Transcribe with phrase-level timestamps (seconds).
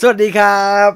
[0.00, 0.90] สวัสดีครับ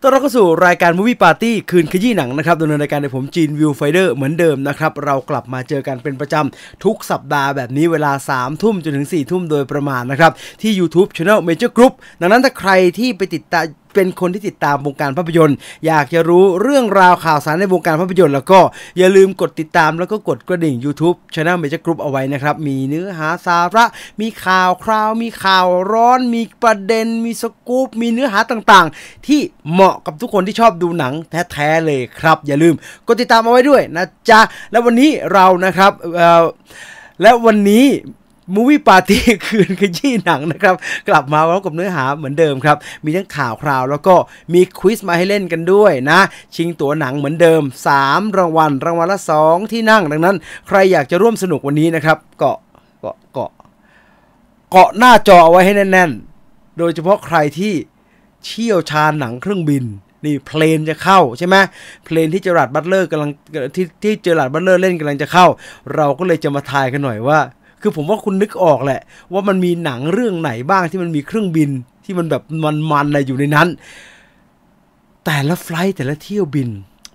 [0.00, 10.32] ต้อนรับเข้าสู่รายการ Movie Party คืนขยี้หนังนะครับดำเนินรายการโดยผมจีนวิวไฟเดอร์เหมือนเดิมนะครับ เรากลับมาเจอกันเป็นประจำทุกสัปดาห์แบบนี้เวลา 3 ทุ่มจนถึง 4 ทุ่มโดยประมาณนะครับ
[10.62, 18.60] ที่ YouTube Channel Major Group ดังนั้นถ้าใครที่ไปติดตาม เป็นคนที่ติดตามวงการภาพยนตร์ อยากจะรู้เรื่องราวข่าวสารในวงการภาพยนตร์แล้วก็
[18.98, 23.84] อย่าลืมกดติดตามแล้วก็กดกระดิ่ง YouTube Channel Major Group เอาไว้นะครับ มีเนื้อหาสาระ
[24.20, 29.40] มีข่าวคราว มีข่าวร้อน มีประเด็น มีสกู๊ป มีเนื้อหาต่างๆ ที่
[29.72, 31.12] เหมาะกับทุกคนที่ชอบดูหนัง
[31.52, 32.74] แท้ๆเลยครับ อย่าลืม
[33.06, 35.92] กดติดตามเอาไว้ด้วยนะจ๊ะ แล้ววันนี้เรานะครับ
[37.22, 37.86] และวันนี้
[38.52, 40.74] มูวี่ปาร์ตี้คืนขยี้หนังนะครับ
[41.08, 44.14] กลับมาพร้อมกับเนื้อหาเหมือนเดิมครับ มีทั้งข่าวคราวแล้วก็
[44.54, 46.20] มีควิสมาให้เล่นกันด้วยนะ
[46.54, 47.62] ชิงตั๋วหนังเหมือนเดิม
[48.00, 50.36] 3 รางวัล รางวัลละ 2 ที่นั่งดังนั้น
[50.68, 52.58] ใครอยากจะร่วมสนุกวันนี้นะครับ เกาะ
[53.00, 53.50] เกาะเกาะ
[54.70, 56.10] เกาะหน้าจอเอาไว้ให้แน่น
[56.44, 57.72] ๆ โดยเฉพาะใครที่
[58.44, 59.84] เชี่ยวชาญหนังเครื่องบิน
[60.24, 61.56] นี่ Plane จะเข้าใช่ไหม
[62.04, 63.30] Plane ที่เจอราร์ดบัตเลอร์กำลัง
[63.74, 65.46] ที่ที่เจอราร์ดบัตเลอร์เล่นกำลังจะเข้า
[65.94, 67.38] เราก็เลยจะมาทายกันหน่อยว่า
[67.84, 69.00] คือผมว่าคุณนึกออกแหละ
[69.32, 71.70] ว่ามันมีหนังเรื่องไหนบ้างที่มันมีเครื่องบิน
[72.04, 72.42] ที่มันแบบ
[72.90, 73.68] มันๆอะไรอยู่ในนั้น
[75.24, 76.70] แต่ละ flight แต่ละเที่ยวบิน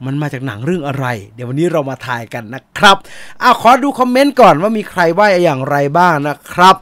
[0.05, 2.97] มันมาจากหนังเรื่องอะไร เดี๋ยววันนี้เรามาทายกันนะครับ
[3.39, 6.75] เอะขอดูคอมเมนต์ก่อนว่ามีใครว่าอย่างไรบ้างนะครับ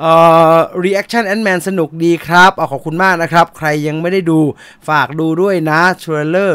[0.00, 0.12] เอ่
[0.54, 4.38] อ reaction ant man สนุกดีครับเอาขอบคุณมากนะครับ ใครยังไม่ได้ดู
[4.88, 6.52] ฝากดูด้วยนะ trailer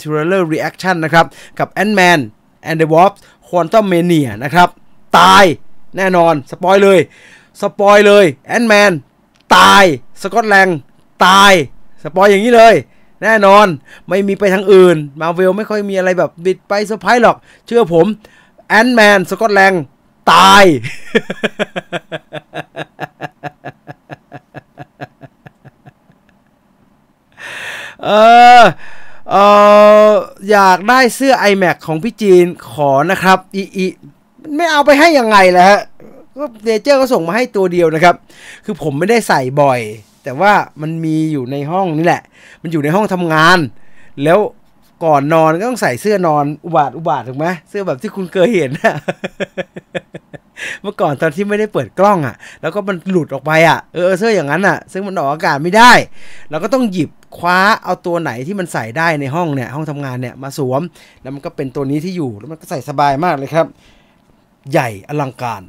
[0.00, 1.26] trailer reaction นะครับ
[1.58, 2.20] กับ ant man
[2.68, 3.14] and the wasp
[3.48, 4.68] quantum mania นะครับ
[5.18, 5.44] ตาย
[5.96, 6.98] แน่นอน spoil เลย
[7.60, 8.92] spoil เลย Ant-Man
[9.56, 9.84] ตาย
[10.22, 10.78] Scott Lang
[11.26, 11.52] ตาย
[12.02, 12.74] spoil อย่างนี้เลย
[13.22, 13.66] แน่นอน
[14.08, 17.36] ไม่มีไปทางอื่น มาเวลไม่ค่อยมีอะไรแบบบิดไปเซอร์ไพรส์หรอก
[17.66, 18.06] เชื่อผม
[18.68, 19.82] Ant-Man Scott Lang
[20.32, 20.64] ตาย
[28.04, 28.10] เอ
[28.60, 28.62] อ
[29.30, 29.36] เอ
[30.08, 30.12] อ
[30.50, 33.86] อยากได้เสื้อ IMAX ของพี่จีนขอนะครับ อีอี
[34.56, 35.80] ไม่เอาไปให้ยังไงล่ะฮะ
[36.38, 38.14] ก็เดเจอร์ก็ส่งมาให้ตัวเดียวนะครับ
[38.64, 39.80] คือผมไม่ได้ใส่บ่อย
[40.24, 42.22] แต่ว่ามันมีอยู่ในห้องนี่แหละ
[42.62, 43.58] มันอยู่ในห้องทำงาน
[44.24, 44.38] แล้ว
[45.04, 48.96] ก่อนนอนก็ต้องใส่เสื้อนอนอุบาทอุบาทถูกไหมเสื้อแบบที่คุณเคยเห็นนะ
[50.82, 55.92] เมื่อก่อนตอนที่ไม่ได้เปิดกล้องอะ่ะแล้วก็มันหลุดออกไปอะ่ะเออเสื้ออย่างนั้นอะ่ะซึ่งมันออกอากาศไม่ได้
[56.50, 60.82] เราก็ต้องหยิบคว้าเอาตัวไหนที่มันใส่ได้ในห้องเนี่ยห้องทำงานเนี่ยมาสวม
[61.22, 63.66] แล้วมันก็เป็นตัวนี้ที่อยู่แล้วมันก็ใส่สบายมากเลยครับ
[64.70, 65.62] ใหญ่อลังการ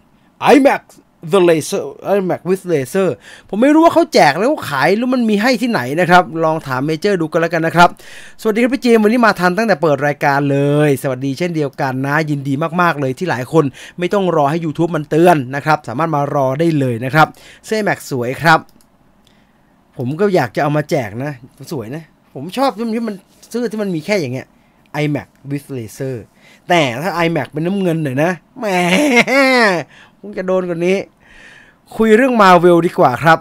[0.55, 0.83] iMac
[1.31, 1.83] The Laser
[2.15, 3.09] iMac with Laser
[3.49, 7.89] ผมไม่รู้ว่าเขาแจกแล้วขาขายหรือมันมีให้ที่ไหนนะครับ ลองถามเมเจอร์ดูกันแล้วกันนะครับ
[8.41, 13.65] สวัสดีครับพี่เจมวันนี้มาทันตั้งแต่เปิดรายการเลย สวัสดีเช่นเดียวกันนะ ยินดีมากๆเลยที่หลายคน
[13.99, 17.27] ไม่ต้องรอให้ YouTube มันเตือนนะครับ สามารถมารอได้เลยนะครับ
[17.65, 18.59] เสื้อ iMac สวยครับ
[19.97, 21.31] ผมก็อยากจะเอามาแจกนะ
[21.71, 22.03] สวยนะ
[22.35, 23.15] ผมชอบที่มัน
[23.49, 24.47] เสื้อที่มันมีแค่อย่างเงี้ย
[25.03, 26.15] iMac with Laser
[26.71, 28.65] แต่ถ้า iMac เป็นน้ำเงินหน่อยนะแหม
[30.19, 30.97] คงจะโดนกว่านี้
[31.95, 33.39] คุยเรื่องมาเวลดีกว่าครับ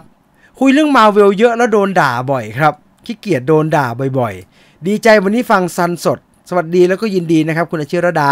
[0.59, 2.73] คุยเรื่องมาเวลเยอะแล้วโดนด่าบ่อยครับ
[3.05, 3.85] ขี้เกียจโดนด่า
[4.19, 8.31] บ่อยๆ ดีใจวันนี้ฟังซันสด สวัสดีแล้วก็ยินดีนะครับ คุณอาชิรดา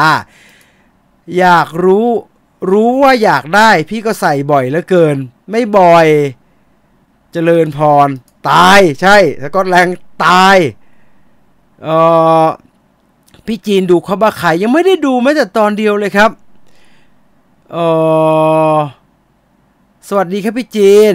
[1.37, 2.07] อยากรู้
[2.71, 5.15] รู้ว่าอยากได้ พี่ก็ใส่บ่อยเหลือเกิน
[5.49, 6.07] ไม่บ่อย
[7.31, 8.07] เจริญพร
[8.49, 10.57] ตายใช่ Scott Lang ตาย
[11.83, 11.87] เอ
[12.45, 12.47] อ
[13.49, 16.31] พี่จีนดูเขบ้าไข่ยังไม่ได้ดูแม้แต่ตอนเดียวเลยครับ
[17.71, 17.77] เอ
[18.75, 18.77] อ
[20.07, 21.13] สวัสดีครับพี่จีน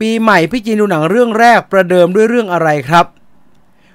[0.00, 3.06] ปีใหม่พี่จีนดูหนังเรื่องแรกประเดิมด้วยเรื่องอะไรครับ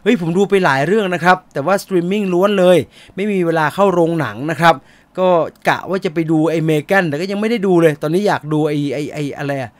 [0.03, 2.77] เฮ้ยผมดูไปหลายเรื่องนะครับ แต่ว่าสตรีมมิ่งล้วนเลย
[3.15, 4.75] ไม่มีเวลาเข้าโรงหนังนะครับ
[5.17, 5.27] ก็
[5.67, 9.71] กะว่าจะไปดูไอ้ M3GAN แต่ก็ยังไม่ได้ดูเลย ตอนนี้อยากดูไอไอไออะไรอะ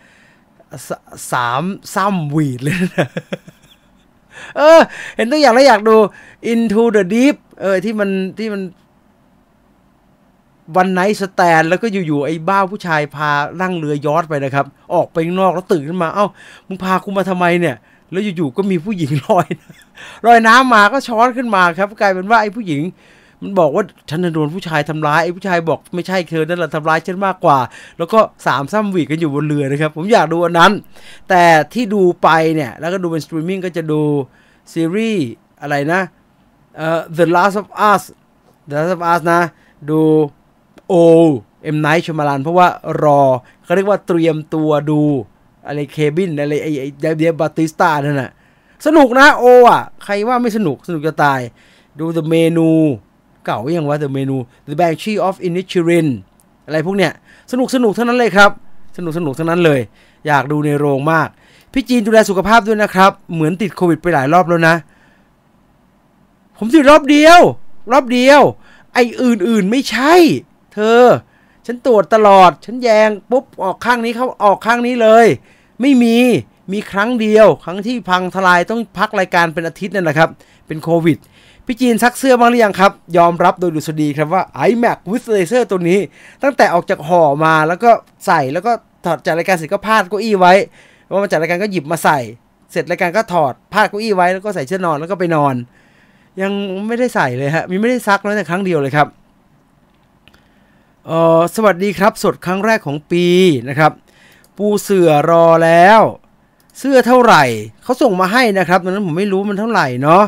[0.88, 0.89] ส
[1.31, 1.63] สาม
[1.95, 3.09] ซ้ำวีดเลยนะ
[4.57, 4.80] เออ
[5.15, 5.95] เห็นตัวอย่างแล้วอยากดู
[6.51, 8.09] Into the Deep เออ ที่มัน
[8.39, 8.62] ที่มัน
[10.75, 13.30] วันไนสแตนแล้วก็อยู่ๆไอ้บ้าผู้ชายพา
[13.62, 16.25] นั่งเรือยอทไปนะครับ ออกไปข้างนอกแล้วตื่นขึ้นมา เอ้า
[16.68, 17.75] มึงพากูมาทำไมเนี่ย
[18.12, 19.47] แล้วอยู่ๆก็มีผู้หญิงลอย
[20.25, 22.81] ลอยน้ำมาก็ช้อนขึ้นมาครับ กลายเป็นว่าไอ้ผู้หญิง
[23.44, 27.60] มันบอกว่าฉันโดนผู้ชายทำร้ายไอ้ผู้ชายบอกไม่ใช่เธอนั่นแหละทำร้ายฉันมากกว่า
[27.98, 30.72] แล้วก็สามซ้ำวีกันอยู่บนเรือนะครับ ผมอยากดูอันนั้น
[31.30, 31.44] แต่
[31.74, 34.01] ที่ดูไปเนี่ย แล้วก็ดูเป็นสตรีมมิ่งก็จะดู
[34.74, 35.28] ซีรีส์
[35.62, 36.01] อะไรนะ
[36.75, 38.04] เอ่อ The Last of Us
[38.69, 39.42] The Last of Us นะ
[39.90, 40.00] ดู
[40.88, 40.94] โอ
[41.63, 42.68] เอ็มไนท์ชมาลันเพราะว่า
[43.04, 43.22] รอ
[43.63, 45.01] เขาเรียกว่าเตรียมตัวดู
[45.68, 48.31] อะไรเคบินอะไรไอ้ไอ้เดียบาติสตานั่นน่ะ
[48.86, 51.42] สนุกนะโออะ ใครว่าไม่สนุกสนุกจะตาย
[52.00, 52.69] ดู The เมนู
[53.45, 54.38] เก่าอยังว่า The เมนู
[54.68, 56.07] The Banshee of Inisherin
[56.66, 57.12] อะไรพวกเนี้ย
[57.51, 58.51] สนุกสนุกเทั้งนั้นเลยครับ
[58.98, 59.80] สนุกสนุกเทั้งนั้นเลย
[60.28, 61.30] อยากดูในโรงมาก
[61.74, 64.75] พี่จีนดูแลสุขภาพด้วยนะครับ เหมือนติดโควิดไปหลายรอบแล้วนะ
[66.57, 67.40] ผมติดรอบเดียว
[67.92, 68.42] รอบเดียว
[68.94, 70.13] ไออื่นๆไม่ใช่
[70.74, 71.01] เธอ
[71.66, 75.25] ฉันตรวจตลอด ฉันแยงปุ๊บออกข้างนี้เขาออกข้างนี้เลย
[75.81, 76.18] ไม่มี
[76.74, 80.30] มีครั้งเดียว ครั้งที่พังทลายต้องพักรายการเป็นอาทิตย์นั่นแหละครับ
[80.68, 81.18] เป็นโควิด
[81.65, 86.00] พี่จีนซักเสื้อบ้างหรือยังครับ ยอมรับโดยดุษฎีครับว่า iMac with Laser ตัวนี้
[86.44, 87.92] ตั้งแต่ออกจากห่อมาแล้วก็
[88.25, 88.71] ใส่แล้วก็
[89.06, 90.54] ถอดจากรายการเสร็จก็พาดเก้าอี้ไว้
[91.12, 92.19] ว่ามาจากรายการก็หยิบมาใส่
[92.71, 95.56] เสร็จรายการก็ถอดพาดเก้าอี้ไว้แล้วก็ใส่เสื้อนอนแล้วก็ไปนอน
[96.42, 96.51] ยัง
[96.88, 99.07] ไม่ได้ใส่เลยฮะมีไม่ได้ซักเลยแต่ครั้งเดียวเลยครับ
[101.07, 103.25] เออสวัสดีครับ สดครั้งแรกของปี
[103.69, 103.92] นะครับ
[104.57, 106.01] ปูเสือรอแล้ว
[106.80, 107.44] เสื้อเท่าไหร่
[107.83, 110.24] เขาส่งมาให้นะครับนนั้นผมไม่รู้มันเท่าไหร่เนาะ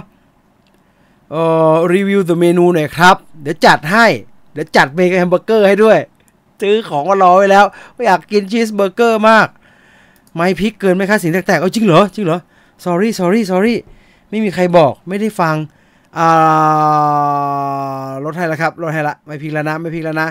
[1.31, 4.05] เอ่อรีวิว The Menu หน่อยครับ เดี๋ยวจัดให้
[4.53, 5.97] เดี๋ยวจัด make แฮมเบอร์เกอร์ให้ด้วย
[6.61, 7.65] ซื้อของมารอไว้แล้ว
[8.05, 9.47] อยากกินชีสเบอร์เกอร์มาก
[10.33, 12.39] ไม่ peak เกินไหมคะเสียงแตกๆเอาจริงเหรอจริงเหรอ
[12.85, 13.75] sorry sorry sorry
[14.29, 15.55] ไม่มีใครบอกไม่ได้ฟัง
[16.17, 16.29] อ่า
[18.25, 20.29] ลดให้แล้วครับลดให้ละไม่ peak แล้วนะไม่ peak แล้วนะ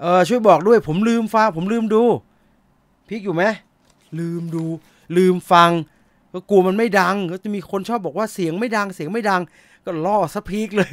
[0.00, 2.02] เออช่วยบอกด้วยผมลืมฟังผมลืมดู
[3.08, 3.42] พริกอยู่ไหม
[4.18, 4.64] ลืมดู
[5.16, 5.70] ลืมฟัง
[6.32, 9.42] ก็กลัวมันไม่ดังก็จะมีคนชอบบอกว่าเสียงไม่ดังเสียงไม่ดัง
[9.88, 10.92] ก็ล่อสพีกเลย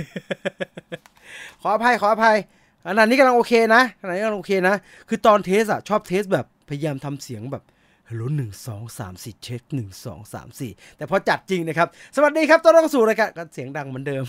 [1.61, 2.37] ขออภัยขออภัย
[2.85, 4.75] ขณะนี้กำลังโอเคนะขณะนี้กำลังโอเคนะ
[5.09, 7.63] คือตอนเทสอะชอบเทสแบบพยายามทำเสียงแบบ
[8.09, 14.23] ฮัลโหลหนึ่งสองสามสี่เช็คหนึ่งสองสามสี่แต่พอจัดจริงนะครับ สวัสดีครับต้อนรับสู่รายการเสียงดังเหมือนเดิม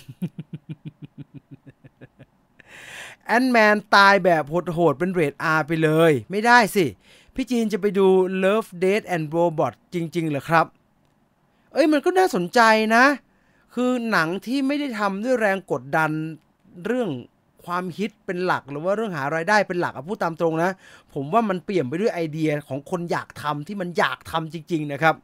[3.27, 6.87] แอนแมนตายแบบโหดๆเป็นเรท R ไปเลย ไม่ได้สิ
[7.35, 8.07] พี่จีนจะไปดู
[8.43, 10.67] Love Death and Robot จริง ๆ เหรอครับ
[11.73, 12.61] เอ้ยมันก็น่าสนใจ
[12.97, 13.05] นะ
[13.79, 16.11] คือหนังที่ไม่ได้ทำด้วยแรงกดดัน
[16.87, 17.11] เรื่อง
[17.65, 20.71] ความฮิตเป็นหลักหรือว่าเรื่องหารายได้เป็นหลักอะพูดตามตรงนะ
[21.15, 25.15] ผมว่ามันเปลี่ยนไปด้วยไอเดียของคนอยากทำที่มันอยากทำจริง ๆ นะครับ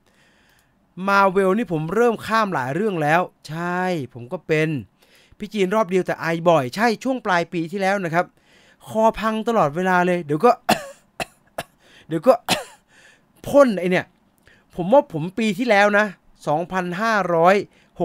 [1.08, 3.82] มาเวลนี่ผมเริ่มข้ามหลายเรื่องแล้ว ใช่
[4.14, 4.68] ผมก็เป็น
[5.38, 8.26] พี่จีนรอบเดียวแต่ไอบ่อย ใช่ช่วงปลายปีที่แล้วนะครับ
[8.88, 10.50] คอพังตลอดเวลาเลย เดี๋ยวก็
[12.08, 12.32] เดี๋ยวก็
[13.48, 14.06] พ่นไอเนี่ย
[14.76, 16.06] ผมว่าผมปีที่แล้วนะ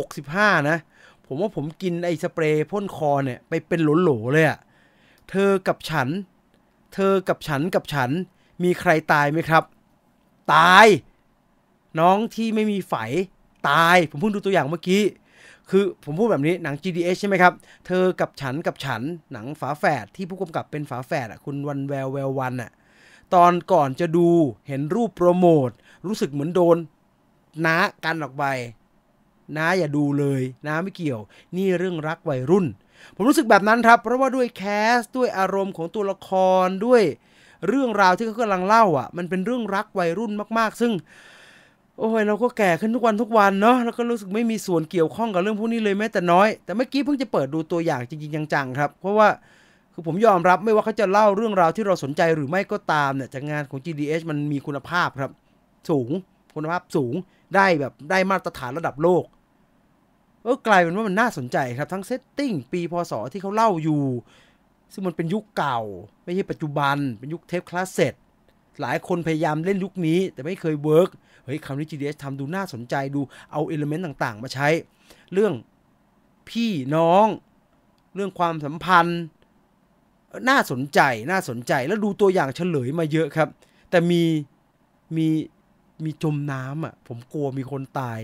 [0.05, 0.77] 65 นะ
[1.25, 4.59] ผมว่าผมกินไอ้สเปรย์พ่นคอเนี่ยไปเป็นโหลๆเลยอะ
[5.29, 6.07] เธอกับฉัน
[6.93, 8.09] เธอกับฉันกับฉัน
[8.63, 9.63] มีใครตายไหมครับ
[10.53, 10.85] ตาย
[11.99, 12.93] น้องที่ไม่มีไฝ
[13.69, 15.03] ตาย ผมเพิ่งดูตัวอย่างเมื่อกี้
[15.69, 17.53] คือผมพูดแบบนี้หนัง GDH ใช่ไหมครับ
[17.85, 19.01] เธอกับฉันกับฉัน
[19.31, 22.71] หนังฝาแฝดที่ผู้กำกับเป็นฝาแฝดอะคุณวันแววแวววันอะ
[23.33, 24.27] ตอนก่อนจะดู
[24.67, 25.69] เห็นรูปโปรโมท
[26.05, 26.77] รู้สึกเหมือนโดน
[27.65, 28.43] น้ากันออกไป
[29.55, 31.21] น้าอย่าดูเลยน้าไม่เกี่ยว
[31.57, 32.65] นี่เรื่องรักวัยรุ่น
[33.15, 34.63] ผมรู้สึกแบบนั้นครับ เพราะว่าด้วยแค
[34.95, 36.29] สด้วยอารมณ์ของตัวละค
[36.65, 37.03] รด้วย
[37.67, 40.91] เรื่องราวที่เขากำลังเล่าอะ มันเป็นเรื่องรักวัยรุ่นมาก ๆ ซึ่ง
[41.99, 49.27] โอ้ยเราก็แก่ขึ้นทุกวันทุกวันเนาะแล้วก็รู้สึกไม่มีส่วนเกี่ยวข้องกับเรื่องพวกนี้เลยแม้แต่น้อย แต่เมื่อกี้เพิ่งจะเปิดดูตัวอย่างจริงๆจังๆครับ เพราะว่า
[49.93, 55.31] คือผมยอมรับไม่ว่าเขาจะเล่าเรื่องราวที่เราสนใจหรือไม่ก็ตามเนี่ยจากงานของ GDH มันมีคุณภาพครับ
[55.89, 56.09] สูง
[56.55, 57.13] คุณภาพสูง
[57.55, 59.23] ได้แบบได้มาตรฐานระดับโลก
[60.47, 64.03] เออกลายเป็นว่ามันน่าสนใจครับทั้ง setting ปีพศที่เขาเล่าอยู่
[64.93, 65.79] ซึ่งมันเป็นยุคเก่า
[66.23, 68.13] ไม่ใช่ปัจจุบัน เป็นยุคเทปคาสเซ็ต
[68.81, 71.09] หลายคนพยายามเล่นยุคนี้ แต่ไม่เคย work
[71.45, 74.67] เฮ้ยคำนี้ GDS ทำดูน่าสนใจดูเอา element ต่างๆ มาใช้
[75.33, 75.53] เรื่อง
[76.49, 77.27] พี่น้อง
[78.15, 79.21] เรื่องความสัมพันธ์
[80.49, 80.99] น่าสนใจ
[81.31, 83.49] น่าสนใจแล้วดูตัวอย่างเฉลยมาเยอะครับ
[83.89, 84.23] แต่มี
[85.15, 85.27] มี
[86.03, 88.19] มีจมน้ำอะผมกลัวมีคนตาย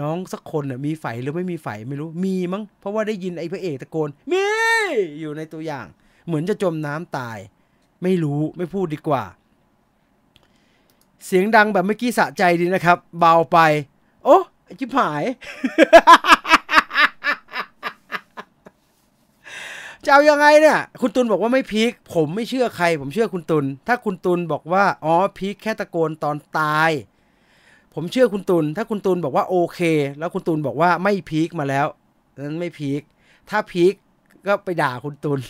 [0.00, 4.44] น้องสักคนอะมีไฝหรือไม่มีไฝไม่รู้มีมั้งเพราะว่าได้ยินไอ้พระเอกตะโกนมี
[5.20, 5.86] อยู่ในตัวอย่าง
[6.26, 7.38] เหมือนจะจมน้ำตาย
[8.02, 9.24] ไม่รู้ไม่พูดดีกว่า
[11.26, 13.58] เสียงดังแบบเมื่อกี้สะใจดีนะครับ เบาไป
[14.24, 14.36] โอ้
[14.78, 15.24] จิบหาย
[20.04, 26.90] จะเอายังไงเนี่ย คุณตุลบอกว่าไม่พีคผมไม่เชื่อใคร ผมเชื่อคุณตุลถ้าคุณตุลบอกว่า อ๋อพีคแค่ตะโกนตอนตาย
[27.94, 29.80] ผมเชื่อคุณตุลถ้าคุณตุลบอกว่าโอเค
[30.18, 31.86] แล้วคุณตุลบอกว่าไม่พีคมาแล้ว
[32.36, 33.02] นั้นไม่ peak
[33.50, 33.94] ถ้า peak
[34.46, 35.40] ก็ไปด่าคุณตุล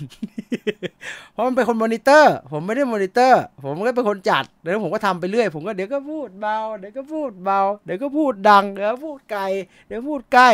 [1.33, 9.43] เพราะมันเป็นคนมอนิเตอร์ ผมไม่ได้มอนิเตอร์ ผมก็เป็นคนจัด แล้วผมก็ทำไปเรื่อย ผมก็เดี๋ยวก็พูดเบา เดี๋ยวก็พูดเบา เดี๋ยวก็พูดดัง เดี๋ยวพูดไกล
[9.87, 10.51] เดี๋ยวพูดใกล้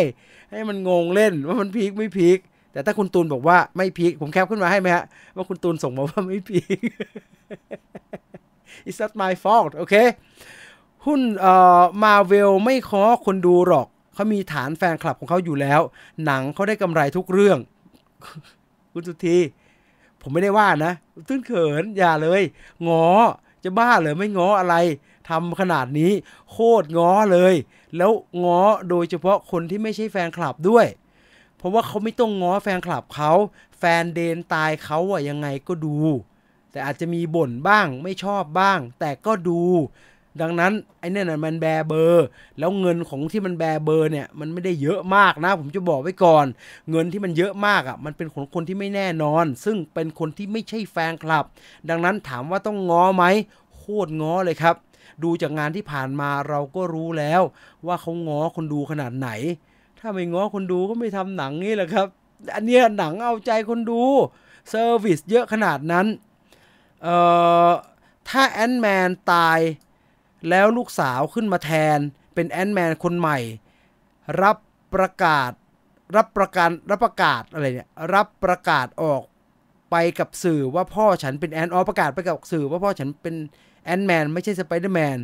[0.51, 2.39] ให้มันงงเล่นว่ามัน peak ไม่ peak
[2.73, 5.05] แต่ถ้าคุณตูนบอกว่าไม่ peak ผม cap ขึ้นมาให้ไหมฮะ
[5.37, 6.79] ว่าคุณตูนส่งมาว่าไม่ peak
[8.89, 9.95] it's not my fault โอเค
[11.07, 15.81] หุ้นเอ่อมาเวลไม่ง้อคนดูหรอกเขามีฐานแฟนคลับของเขาอยู่แล้ว
[16.25, 17.59] หนังเขาได้กำไรทุกเรื่อง
[18.93, 19.39] คุณสุธี
[20.21, 20.93] ผมไม่ได้ว่านะ
[21.29, 22.43] ตื้นเขินอย่าเลย
[22.89, 23.07] ง้อ
[23.65, 24.75] จะบ้าเหรอไม่ง้ออะไร
[25.29, 26.13] ทำขนาดนี้
[26.51, 27.55] โคตรง้อเลย
[27.97, 28.13] แล้ว
[28.45, 30.87] ง้อโดยเฉพาะคนที่ไม่ใช่แฟนคลับด้วย
[31.57, 33.33] เพราะว่าเขาไม่ต้องง้อแฟนคลับเขา
[33.79, 35.97] แฟนเดนตายเขาอะยังไงก็ดู
[36.71, 39.63] แต่อาจจะมีบ่นบ้างไม่ชอบบ้าง แต่ก็ดู
[40.41, 42.27] ดังนั้นไอ้นี่น่ะมันแบเบอร์
[42.59, 46.47] แล้วเงินของที่มันแบเบอร์เนี่ยมันไม่ได้เยอะมากนะ ผมจะบอกไว้ก่อน
[46.91, 51.45] เงินที่มันเยอะมากอะ่ะมันเป็นของคนที่ไม่แน่นอน ซึ่งเป็นคนที่ไม่ใช่แฟนคลับ
[51.89, 53.25] ดังนั้นถามว่าต้องง้อไหม
[53.77, 54.77] โคตรง้อเลยครับ
[55.23, 57.43] ดูจากงานที่ผ่านมาเราก็รู้แล้ว
[57.87, 59.29] ว่าเขาง้อคนดูขนาดไหน
[59.99, 62.07] ถ้าไม่ง้อคนดูก็ไม่ทำหนังนี่แหละครับ
[62.55, 64.03] อันเนี้ยหนังเอาใจคนดู
[64.69, 66.07] service เยอะขนาดนั้น
[67.03, 67.17] เอ่
[67.67, 67.71] อ
[68.29, 69.59] ถ้า Ant-Man ตาย
[70.49, 71.99] แล้วลูกสาวขึ้นมาแทน
[72.35, 73.39] เป็น Ant-Man คนใหม่
[74.43, 74.57] รับ
[74.95, 75.51] ประกาศ
[76.17, 79.23] รับประกันรับประกาศอะไรเนี่ยรับประกาศออก
[79.91, 83.35] ไปกับสื่อว่าพ่อฉันเป็น Ant- เอ้อประกาศไปกับสื่อว่าพ่อฉันเป็น
[83.85, 85.19] Ant-Man ไม่ใช่สไปเดอร์แมน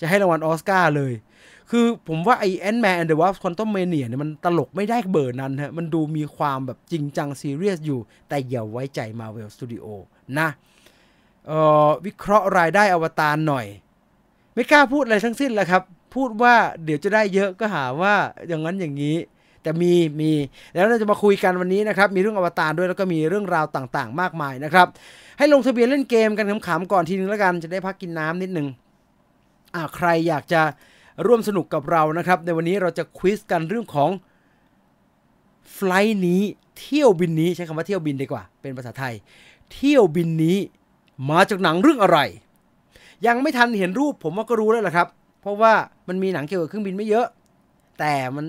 [0.00, 1.12] จะให้รางวัลออสการ์เลย
[1.70, 9.86] คือผมว่าไอ Ant-Man and the Wasp Quantumania เนี่ยมันตลกไม่ได้เบอร์นั้นฮะมันดูมีความแบบจริงจังซีเรียสอยู่ แต่อย่าไว้ใจ Marvel Studio
[10.38, 10.48] นะ
[11.46, 13.66] เอ่อวิเคราะห์รายได้อวตารหน่อย
[14.58, 15.82] ไม่กล้าพูดอะไรทั้งสิ้นแล้วครับ
[16.14, 18.14] พูดว่าเดี๋ยวจะได้เยอะก็หาว่า
[18.48, 19.16] อย่างนั้นอย่างนี้
[19.62, 20.32] แต่มีมี
[20.74, 24.86] แล้วเราจะมาคุยกันวันนี้นะครับมีเรื่องอวตารด้วยแล้วก็มีเรื่องราวต่างๆ มากมายนะครับ
[25.38, 28.68] ให้ลงทะเบียนเล่นเกมกันขำๆก่อนทีนึงแล้วกันจะได้พักกินน้ำนิดนึง
[29.74, 30.62] อ่าใครอยากจะ
[31.26, 34.10] ร่วมสนุกกับเรานะครับ ในวันนี้เราจะควิสกันเรื่องของ
[35.72, 36.42] ไฟล์นี้
[36.80, 39.14] เที่ยวบินนี้ใช้คำว่าเที่ยวบินดีกว่า เป็นภาษาไทย
[39.72, 40.58] เที่ยวบินนี้
[41.30, 42.18] มาจากหนังเรื่องอะไร
[43.26, 45.08] ยังไม่ทันเห็นรูปผมว่าก็รู้แล้วแหละครับ
[45.40, 45.72] เพราะว่า
[46.08, 47.26] มันมีหนังเกี่ยวกับเครื่องบินไม่เยอะ
[47.98, 48.44] แต่มัน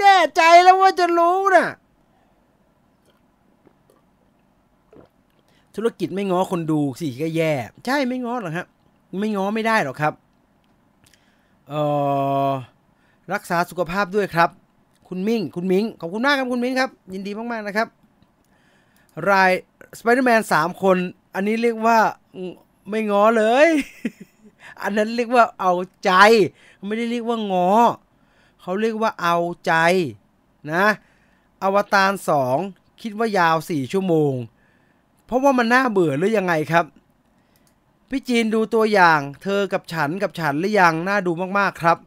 [0.00, 1.66] แน่ใจแล้วว่าจะรู้นะ
[5.76, 7.52] ธุรกิจไม่ง้อคนดูสิก็แย่
[7.86, 8.66] ใช่ไม่ง้อหรอกครับ
[9.18, 10.12] ไม่ง้อไม่ได้หรอกครับ
[11.68, 11.74] เอ
[12.48, 12.50] อ
[13.32, 14.50] รักษาสุขภาพด้วยครับ
[15.08, 17.88] คุณมิ่ง คุณมิงขอบคุณมากครับคุณมิงครับ ยินดีมากๆนะครับ
[19.30, 19.50] ราย
[19.98, 20.96] สไปเดอร์แมนสามคน
[21.34, 21.98] อันนี้เรียกว่า
[22.90, 23.68] ไม่งอเลย
[24.82, 25.72] อันนั้นเรียกว่าเอา
[26.04, 26.12] ใจ
[26.86, 27.70] ไม่ได้เรียกว่างอ
[28.60, 29.74] เขาเรียกว่าเอาใจ
[30.72, 30.84] นะ
[31.62, 32.56] อวตารสอง
[33.02, 34.34] คิดว่ายาวสี่ชั่วโมง
[35.26, 36.84] เพราะว่ามันน่าเบื่อหรือยังไงครับ
[38.10, 41.98] พี่จีนดูตัวอย่างเธอกับฉันกับฉันหรือยังน่าดูมากๆครับ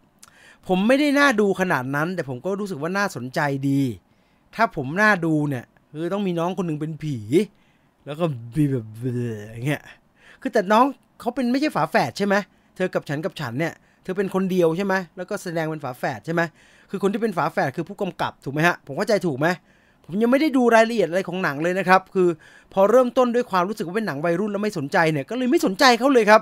[0.68, 3.82] ผมไม่ได้น่าดูขนาดนั้น แต่ผมก็รู้สึกว่าน่าสนใจดี
[4.56, 7.18] ถ้าผมน่าดูเนี่ยคือต้องมีน้องคนหนึ่งเป็นผี
[8.06, 8.26] แล้วก็
[8.56, 8.86] บีแบบ
[9.52, 9.84] อย่างเงี้ย
[10.44, 10.86] คือแต่น้อง
[11.20, 12.36] เขาเป็นไม่ใช่ฝาแฝดใช่ไหม
[12.76, 13.74] เธอกับฉันกับฉันเนี่ย
[14.04, 16.42] เธอเป็นคนเดียวใช่ไหมแล้วก็แสดงเป็นฝาแฝดใช่ไหม
[16.90, 19.48] คือคนที่เป็นฝาแฝดคือผู้กำกับถูกไหมฮะผมเข้าใจถูกไหม
[20.06, 22.30] ผมยังไม่ได้ดูรายละเอียดอะไรของหนังเลยนะครับ คือ
[22.74, 26.42] พอเริ่มต้นด้วยความรู้สึกว่าเป็นหนังวัยรุ่นแล้วไม่สนใจเนี่ยก็เลยไม่สนใจเขาเลยครับ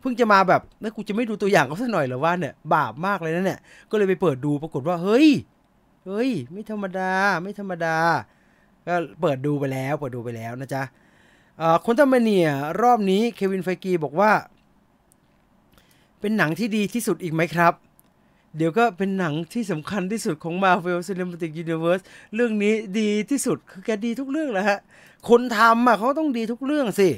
[0.00, 3.58] เพิ่งจะมาแบบไม่กูจะไม่ดูตัวอย่างเขาสักหน่อยหรอว่าเนี่ยบาปมากเลยนะเนี่ย
[3.90, 5.28] ก็เลยไปเปิดดูปรากฏว่าเฮ้ย
[6.06, 7.12] เฮ้ย ไม่ธรรมดา
[7.42, 7.96] ไม่ธรรมดา
[8.86, 10.82] ก็เปิดดูไปแล้วเปิดดูไปแล้วนะจ๊ะ
[11.84, 12.48] คนทำมาเนีย
[12.82, 14.32] รอบนี้เควินไฟกีบอกว่า
[16.20, 17.72] เป็นหนังที่ดีที่สุดอีกไหมครับ
[18.56, 22.02] เดี๋ยวก็เป็นหนังที่สำคัญที่สุดของ Marvel Cinematic Universe
[22.34, 24.78] เรื่องนี้ดีที่สุดคือแกดีทุกเรื่องแหละฮะ
[25.28, 27.08] คนทำอะเขาต้องดีทุกเรื่องสิ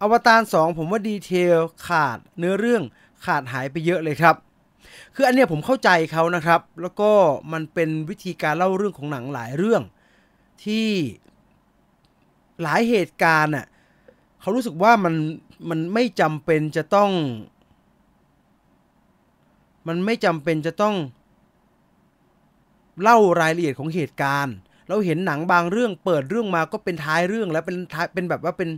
[0.00, 2.82] อวตารสองผมว่าดีเทลขาดเนื้อเรื่อง
[3.24, 4.36] ขาดหายไปเยอะเลยครับ
[5.14, 7.10] คืออันเนี้ยผมเข้าใจเขานะครับ แล้วก็
[7.52, 9.82] มันเป็นวิธีการเล่าเรื่องของหนังหลายเรื่อง
[10.64, 10.88] ที่
[12.62, 13.66] หลายเหตุการณ์อะ
[14.42, 15.14] เขารู้สึกว่ามัน
[15.70, 17.10] มันไม่จำเป็นจะต้อง
[19.88, 20.94] มันไม่จำเป็นจะต้อง
[23.02, 24.54] เล่ารายละเอียดของเหตุการณ์
[24.88, 28.70] เราเห็นหนังบางเรื่องเปิดเรื่องมาก็เป็นท้ายเรื่องแล้วเป็นท้ายเป็นแบบว่าเป็น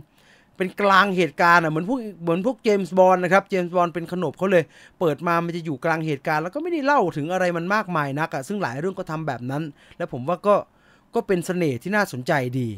[0.57, 4.63] เป็นกลางเหตุการณ์อะเหมือนพวกเหมือนพวกเจมส์บอลนะครับเจมส์บอลเป็นขนบเขาเลย
[4.99, 9.63] เปิดมามันจะอยู่กลางเหตุการณ์ แล้วก็ไม่ได้เล่าถึงอะไรมันมากมายนักอะซึ่งหลายเรื่องก็ทำแบบนั้น
[9.97, 10.55] แล้วผมว่าก็
[11.15, 12.69] ก็เป็นเสน่ห์ที่น่าสนใจดี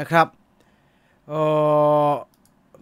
[0.00, 0.26] นะครับ
[1.28, 1.34] เอ
[2.10, 2.12] อ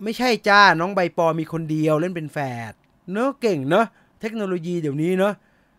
[0.03, 2.39] ไม่ใช่จ้าน้องใบปอมีคนเดียวเล่นเป็นแฝ
[2.71, 2.73] ด
[3.13, 3.87] เนอะเก่งเนอะ
[4.21, 5.35] เทคโนโลยีเดี๋ยวนี้เนอะ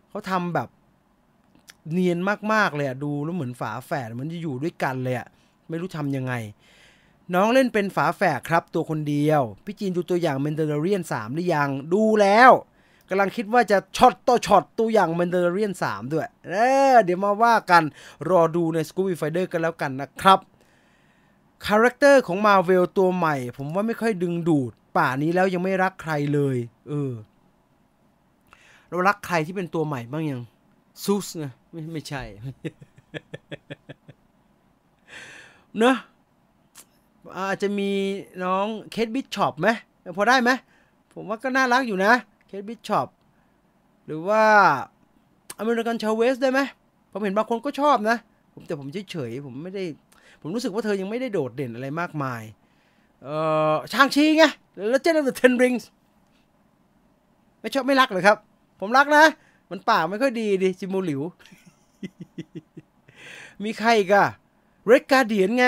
[0.08, 0.68] เขาทำแบบ
[1.92, 2.18] เนียน
[2.52, 5.26] มากๆเลยอะดูแล้วเหมือนฝาแฝดมันจะอยู่ด้วยกันเลยอะ
[5.68, 6.32] ไม่รู้ทำยังไง
[7.34, 12.50] น้องเล่นเป็นฝาแฝดครับตัวคนเดียว พี่จีนดูตัวอย่าง Mandalorian สามหรือยังดูแล้ว
[13.08, 17.82] กำลังคิดว่าจะช็อตต่อช็อตตัวอย่าง Mandalorian สามด้วยเดี๋ยวมาว่ากัน
[18.30, 20.38] รอดูใน Scooby Fighter กันแล้วกันนะครับ
[21.66, 26.56] character ของมาเวลตัวใหม่ ผมว่าไม่ค่อยดึงดูด ป่านนี้แล้วยังไม่รักใครเลย
[26.88, 27.12] เออ
[28.88, 30.40] เรารักใครที่เป็นตัวใหม่บ้างยัง
[31.04, 32.22] ซูสนะไม่ไม่ใช่
[35.78, 35.96] เนอะ
[37.36, 37.90] อาจจะมี
[38.44, 39.68] น้อง Kate Bishop ไหม
[40.16, 40.50] พอได้ไหม
[41.12, 42.12] ผมว่าก็น่ารักอยู่นะ
[42.46, 43.08] Kate Bishop
[44.06, 44.42] หรือว่า
[45.58, 46.60] America Chavez ได้ไหม
[47.10, 48.16] ผมเห็นบางคนก็ชอบนะ
[48.52, 49.84] ผมแต่ผมเฉยๆผมไม่ได้
[50.46, 52.42] ผมรู้สึกว่าเธอยังไม่ได้โดดเด่นอะไรมากมาย
[53.22, 53.36] เอ่
[53.72, 54.44] อช่างชีไง
[54.90, 55.88] แล้วเจนเดอร์เทนริงส์
[57.60, 58.38] ไม่ชอบไม่รักเลยครับ
[58.80, 59.24] ผมรักนะ
[59.70, 61.22] มันปากไม่ค่อยดีดิจิมูหลิว
[63.64, 64.26] มีใครอีกอะ
[64.86, 65.66] เรดกาเดียนไง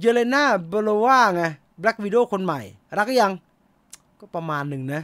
[0.00, 1.42] เยเลนาเบโลวาไง
[1.80, 2.60] แบล็กวิดโอคนใหม่
[2.98, 3.32] รักก็ยัง
[4.20, 5.02] ก็ประมาณหนึ่งนะ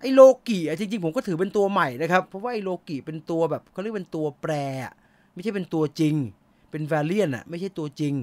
[0.00, 4.52] ไอ้โลกิอะจริงๆ ผมก็ถือเป็นตัวใหม่นะครับ เพราะว่าไอ้โลกิเป็นตัวแบบเขาเรียกเป็นตัวแปร
[5.32, 6.14] ไม่ใช่เป็นตัวจริง
[6.70, 8.14] เป็น variant อะไม่ใช่ตัวจริง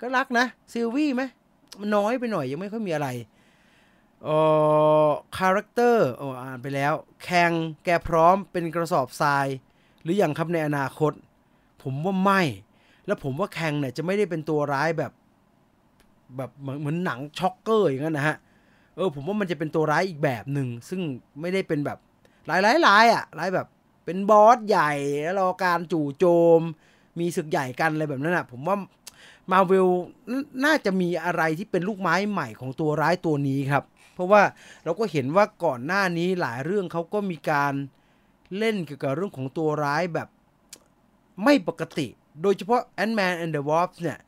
[0.00, 1.22] ก็รักนะ Sylvie ไหม
[1.80, 3.08] มันน้อยไปหน่อยยังไม่ค่อยมีอะไร
[4.22, 4.36] เอ่
[5.06, 6.92] อ character อ่านไปแล้ว
[7.24, 7.52] Kang
[7.84, 9.46] แกพร้อมเป็นกระสอบทราย
[10.02, 11.12] หรืออย่างครับในอนาคต
[11.82, 12.42] ผมว่าไม่
[13.06, 15.12] แล้วผมว่า Kang เนี่ยจะไม่ได้เป็นตัวร้ายแบบ
[16.36, 18.36] แบบเหมือนเหมือนหนังช็อกเกอร์อย่างนั้นนะฮะ
[18.96, 21.00] เออผมว่ามันจะเป็นตัวร้ายอีกแบบหนึ่งซึ่ง
[21.40, 21.98] ไม่ได้เป็นแบบ
[22.50, 23.66] ร้ายร้ายร้ายอะร้ายแบบ
[24.04, 24.92] เป็นบอสใหญ่
[25.22, 26.24] แล้วรอการจู่โจ
[26.58, 26.62] ม
[27.20, 28.76] มีศึกใหญ่กันอะไรแบบนั้นอะ ผมว่า
[29.52, 29.88] มาเวล
[30.64, 33.84] น่าจะมีอะไรที่เป็นลูกไม้ใหม่ของตัวร้ายตัวนี้ครับ
[34.14, 34.42] เพราะว่า
[34.84, 37.72] เราก็เห็นว่าก่อนหน้านี้หลายเรื่องเขาก็มีการ
[38.58, 40.28] เล่นเกี่ยวกับเรื่องของตัวร้ายแบบ
[41.44, 42.06] ไม่ปกติ
[42.42, 44.18] โดยเฉพาะ Ant-Man and the Wasp เนี่ย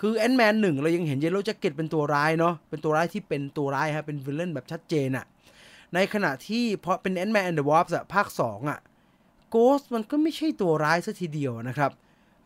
[0.00, 5.24] คือ Ant-Man หนึ่งเรายังเห็น Yellowjacket เป็นตัวร้ายเนาะ เป็นตัวร้ายที่เป็นตัวร้ายฮะเป็น villain แบบชัดเจนอะ
[5.94, 8.78] ในขณะที่เพราะเป็น Ant-Man and the Wasp อะภาค2อะ
[9.50, 11.90] Ghost มันก็ไม่ใช่ตัวร้ายซะทีเดียวนะครับ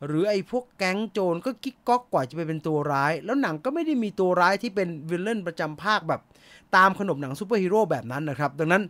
[0.06, 6.20] หรือไอ้พวกแก๊งโจรก็กิ๊กก๊อกกว่าจะไปเป็นตัวร้าย แล้วหนังก็ไม่ได้มีตัวร้ายที่เป็น villain ประจำภาคแบบ
[6.76, 8.82] ตามขนบหนังซูเปอร์ฮีโร่แบบนั้นนะครับ ดังนั้น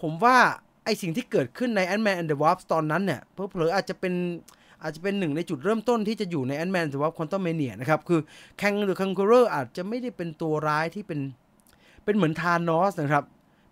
[0.00, 0.36] ผมว่า
[0.84, 3.20] ไอ้สิ่งที่เกิดขึ้นใน Ant-Man and the Wasp ตอนนั้นเนี่ย
[3.50, 4.14] เผลออาจจะเป็น
[4.82, 8.20] อาจจะเป็นหนึ่งในจุดเริ่มต้นที่จะอยู่ใน Ant-Man หรือว่า Quantumania นะครับ คือ
[8.60, 11.20] Kang หรือ Conqueror อาจจะไม่ได้เป็นตัวร้ายที่เป็น
[12.04, 13.24] เป็นเหมือน Thanos นะครับ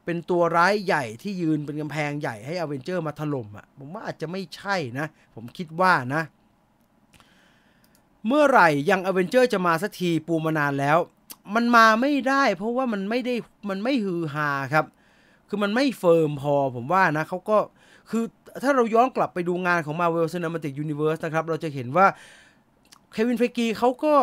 [0.05, 6.23] เป็นตัวร้ายใหญ่ที่ยืนเป็นกำแพงใหญ่ให้อเวนเจอร์มาถล่มอะผมว่าอาจจะไม่ใช่นะ ผมคิดว่านะ
[8.27, 10.99] เมื่อไหร่ยังอเวนเจอร์จะมาสักทีปูมานานแล้ว
[11.55, 13.35] มันมาไม่ได้เพราะว่ามันไม่ได้
[13.71, 14.85] มันไม่ฮือฮาครับ
[15.49, 17.59] คือมันไม่ firm พอผมว่านะเขาก็
[18.11, 18.25] คือ
[18.63, 22.07] ถ้าเราย้อนกลับไปดูงานของ Marvel Cinematic Universe นะครับ เราจะเห็นว่า
[23.13, 24.15] Kevin Feige เขาก็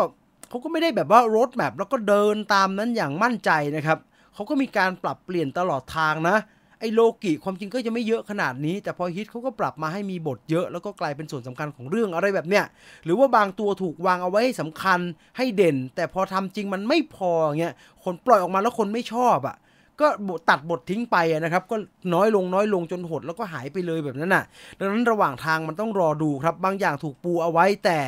[0.49, 3.97] เขาก็ไม่ได้แบบว่ารถแมพแล้วก็เดินตามนั้นอย่างมั่นใจนะครับ
[4.33, 6.37] เขาก็มีการปรับเปลี่ยนตลอดทางนะ
[6.79, 12.65] ไอ้โลกิความจริงก็จะไม่เยอะขนาดนี้ แต่พอฮิตเขาก็ปรับมาให้มีบทเยอะ แล้วก็กลายเป็นส่วนสำคัญของเรื่องอะไรแบบเนี้ย
[13.03, 14.99] หรือว่าบางตัวถูกวางเอาไว้ให้สำคัญ
[15.37, 19.57] ให้เด่น แต่พอทำจริงมันไม่พอเงี้ยคนปล่อยออกมาแล้วคนไม่ชอบอะ่ะ
[20.01, 20.07] ก็
[20.49, 21.75] ตัดบททิ้งไปนะครับ ก็
[22.13, 24.43] น้อยลงน้อยลงจนหดแล้วก็หายไปเลยแบบนั้นน่ะ
[24.79, 27.99] ดังนั้นระหว่างทางมันต้องรอดูครับ บางอย่างถูกปูเอาไว้แต่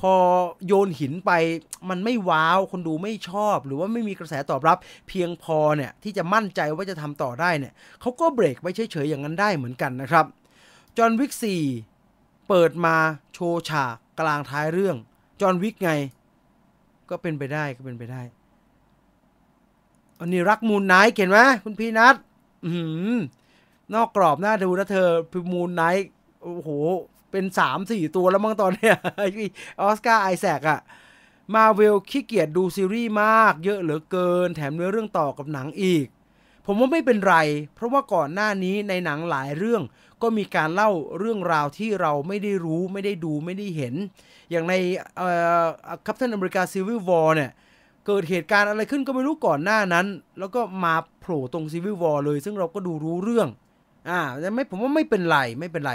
[0.00, 0.14] พอ
[0.66, 1.30] โยนหินไป
[1.90, 4.78] มันไม่ว้าวคนดูไม่ชอบ หรือว่าไม่มีกระแสตอบรับ
[5.08, 10.26] เพียงพอเนี่ยที่จะมั่นใจว่าจะทำต่อได้เนี่ยเขาก็เบรกไว้เฉยๆอย่างนั้นได้เหมือนกันนะครับ
[10.96, 11.62] จอห์นวิกสี่
[12.48, 12.96] เปิดมา
[13.34, 14.96] โชว์ฉากกลางท้ายเรื่อง
[15.40, 15.90] จอห์นวิกไง
[17.10, 18.22] ก็เป็นไปได้ก็เป็นไปได้
[20.20, 22.16] อันนี้รักมูลไนท์เห็นไหมคุณพี่นัท
[23.94, 26.08] นอกกรอบหน้าดูนะเธอพิมูลไนท์
[26.42, 26.68] โอ้โห
[27.34, 28.96] เป็นสามสี่ตัวแล้วมั้งตอนเนี้ย
[29.82, 30.80] Oscar Isaac อะ
[31.54, 36.06] มาเวลขี้เกียจดูซีรีส์มาก เยอะเหลือเกิน แถมเนื้อเรื่องต่อกับหนังอีก
[36.66, 37.36] ผมว่าไม่เป็นไร
[37.74, 39.82] เพราะว่าก่อนหน้านี้ในหนังหลายเรื่อง
[40.22, 43.94] ก็มีการเล่าเรื่องราวที่เราไม่ได้รู้ไม่ได้ดูไม่ได้เห็น
[44.50, 44.74] อย่างใน
[45.16, 45.28] เอ่
[45.62, 45.64] อ
[46.06, 47.50] Captain America Civil War เนี่ย
[48.06, 50.06] เกิดเหตุการณ์อะไรขึ้นก็ไม่รู้ก่อนหน้านั้น
[50.38, 53.48] แล้วก็มาโผล่ตรง Civil War เลย ซึ่งเราก็ดูรู้เรื่อง
[54.10, 55.94] อ่าแต่ไม่ผมว่าไม่เป็นไรไม่เป็นไร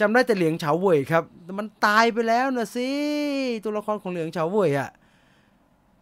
[0.00, 2.90] จำได้แต่เหลียงเฉาเว่ยครับแต่มันตายไปแล้วนะสิ
[3.64, 4.90] ตัวละครของเหลียงเฉาเว่ยอะ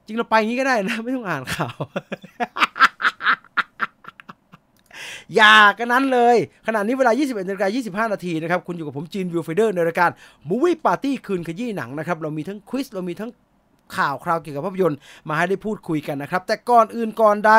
[0.06, 1.76] จริงเราไปงี้ก็ได้นะ ไม่ต้องอ่านข่าว
[5.34, 10.10] อย่ากันนั้นเลย ขณะนี้เวลา 21นาฬิกา25 นาทีนะครับ คุณอยู่กับผมจีนวิวไฟเดอร์ในรายการ
[10.48, 13.30] Movie Party คืนขยี้หนังนะครับ เรามีทั้งควิสเรามีทั้ง
[13.96, 17.52] ข่าวคราวเกี่ยวกับภาพยนตร์มาให้ได้พูดคุยกันนะครับ แต่ก่อนอื่นก่อนใด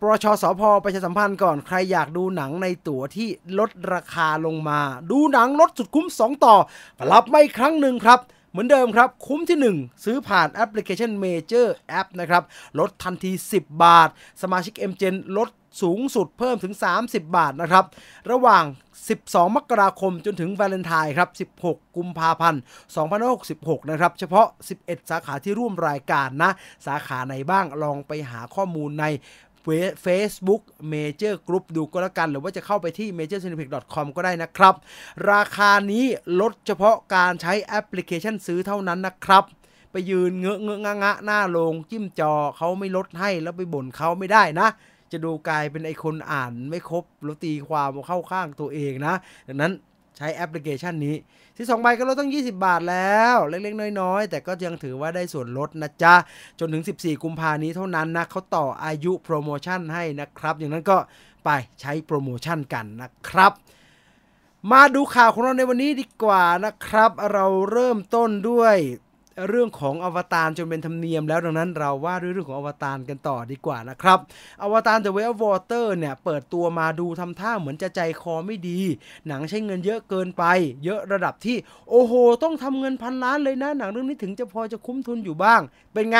[0.00, 3.28] ปรชสพประชาสัมพันธ์ก่อนใครอยากดูหนังในตั๋วที่
[3.58, 4.80] ลดราคาลงมา
[5.10, 6.56] ดูหนังลดสุดคุ้ม 2 ต่อ
[7.00, 11.66] กลับไมาอีกครั้งหนึ่งครับ เหมือนเดิมครับ คุ้มที่ 1 ซื้อผ่านแอปพลิเคชัน Major
[12.00, 12.42] App นะครับ
[12.78, 14.08] ลดทันที 10 บาท
[14.42, 15.48] สมาชิก MGen ลด
[15.82, 17.84] สูงสุดเพิ่มถึง 30 บาทนะครับ
[18.30, 18.64] ระหว่าง
[19.10, 22.60] 12 มกราคมจนถึงวาเลนไทน์ครับ 16 กุมภาพันธ์
[23.26, 24.46] 2566 นะครับ เฉพาะ
[24.78, 26.50] 11 สาขาที่ร่วมรายการนะ
[26.86, 29.04] สาขาไหนบ้างลองไปหาข้อมูลใน
[30.04, 34.74] Facebook Major Group ดูก็แล้วกัน หรือว่าจะเข้าไปที่ majorcineplex.com ก็ได้นะครับ
[35.30, 36.04] ราคานี้
[36.40, 39.44] ลดเฉพาะการใช้แอปพลิเคชันซื้อเท่านั้นนะครับ
[39.92, 44.68] ไปยืนเงอะเงอะงะงะหน้าโรงจิ้มจอเขาไม่ลดให้แล้วไปบ่นเขาไม่ได้นะ
[45.12, 49.14] จะดูกลายเป็นไอคนอ่านไม่ครบแล้วตีความเข้าข้างตัวเองนะ
[49.48, 49.72] ดังนั้น
[50.16, 51.16] ใช้แอปพลิเคชันนี้
[51.56, 56.14] ที่2ใบก็ลดตั้ง 20 บาทแล้ว เล็กๆ น้อยๆ แต่ก็ยังถือว่าได้ส่วนลดนะจ๊ะ
[56.58, 60.98] จนถึง 14 กุมภานี้เท่านั้นนะเขาต่ออายุโปรโมชั่นให้นะครับ อย่างนั้นก็
[61.44, 61.50] ไป
[61.80, 63.52] ใช้โปรโมชั่นกันนะครับ
[64.72, 68.76] มาดูข่าวของเราในวันนี้ดีกว่านะครับ เราเริ่มต้นด้วย
[69.48, 74.18] เรื่องของอวตารจนเป็นธรรมเนียมแล้วดังนั้นเราว่าด้วยเรื่องของอวตารกันต่อดีกว่านะครับ
[74.62, 78.80] อวตาร The Way of Water เนี่ยเปิดตัวมาดูทำท่าเหมือนจะใจคอไม่ดี
[79.28, 80.44] หนังใช้เงินเยอะเกินไป
[80.84, 81.56] เยอะระดับที่
[81.90, 85.60] โอ้โห ต้องทำเงินพันล้านเลยนะ หนังเรื่องนี้ถึงจะพอจะคุ้มทุนอยู่บ้าง
[85.92, 86.18] เป็นไง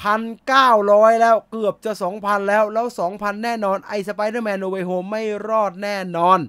[0.00, 6.40] พันเก้าร้อยแล้วเกือบจะสองพันแล้วแล้วสองพันแน่นอนไอ Spider-Man No Way Home ไม่รอดแน่นอน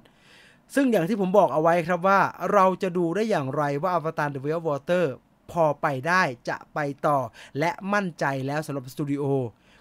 [0.76, 2.20] ซึ่งอย่างที่ผมบอกเอาไว้ครับว่า
[2.54, 5.06] เราจะดูได้อย่างไรว่าอวตาร The Way of Water
[5.52, 7.20] พอไปได้จะไปต่อ
[7.60, 9.24] และมั่นใจแล้วสำหรับสตูดิโอ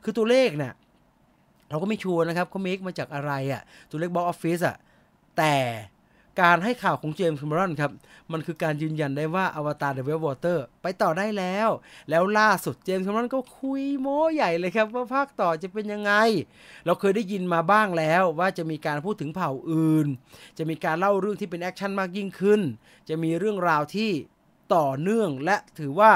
[0.04, 0.74] คือตัวเลขเนี่ย
[1.70, 4.76] เราก็ไม่ sure นะครับเขา make มาจากอะไรอะ่ะ ตัวเลข box office อะ
[5.38, 5.54] แต่
[6.40, 7.92] การให้ข่าวของ James Cameron ครับ
[8.32, 11.68] มันคือการยืนยันได้ว่าอวตาร The Way of Water ไปต่อได้แล้ว
[12.10, 16.12] แล้วล่าสุด James Cameron ก็คุยโม้ใหญ่เลยครับ ว่าภาคต่อจะเป็นยังไง
[16.86, 20.06] เราเคยได้ยินมาบ้างแล้วว่าจะมีการพูดถึงเผ่าอื่น
[20.58, 22.60] จะมีการเล่าเรื่องที่เป็น action มากยิ่งขึ้น
[23.08, 24.10] จะมีเรื่องราวที่
[24.74, 26.12] ต่อเนื่องและถือว่า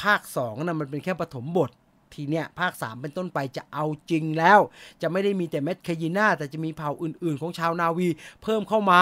[0.00, 1.70] ภาค2นะมันเป็นแค่ปฐมบท
[2.18, 4.60] ทีเนี้ยภาค 3 เป็นต้นไปจะเอาจริงแล้ว
[5.02, 8.08] จะไม่ได้มีแต่เม็ดคยีน่าแต่จะมีเผ่าอื่นๆ ของชาวนาวี
[8.42, 9.00] เพิ่มเข้ามา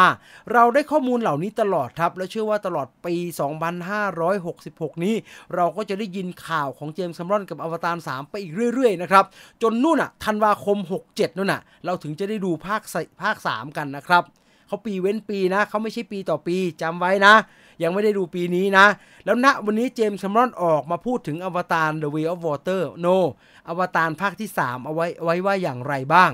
[0.53, 3.15] เราได้ข้อมูลเหล่านี้ตลอดครับ และเชื่อว่าตลอดปี
[4.31, 5.15] 2566 นี้
[5.55, 9.25] เราก็จะได้ยินข่าวของเจมส์คัมรอนกับอวตาร 3 ไปอีกเรื่อยๆนะครับ
[9.63, 12.83] จนนู่นอะธันวาคม 67นู่นอะเราถึงจะได้ดูภาค
[13.23, 14.25] ภาค 3 กันนะครับ
[14.73, 17.35] เขาปีเว้นปีนะเขาไม่ใช่ปีต่อปีจำไว้นะ
[17.83, 18.87] ยังไม่ได้ดูปีนี้นะ
[19.25, 23.17] แล้วณวันนี้เจมส์แคมรอนออกมาพูดถึงอวตาร The Way of Water No
[23.69, 26.31] อวตารภาคที่ 3 เอาไว้ไว้ว่าอย่างไรบ้าง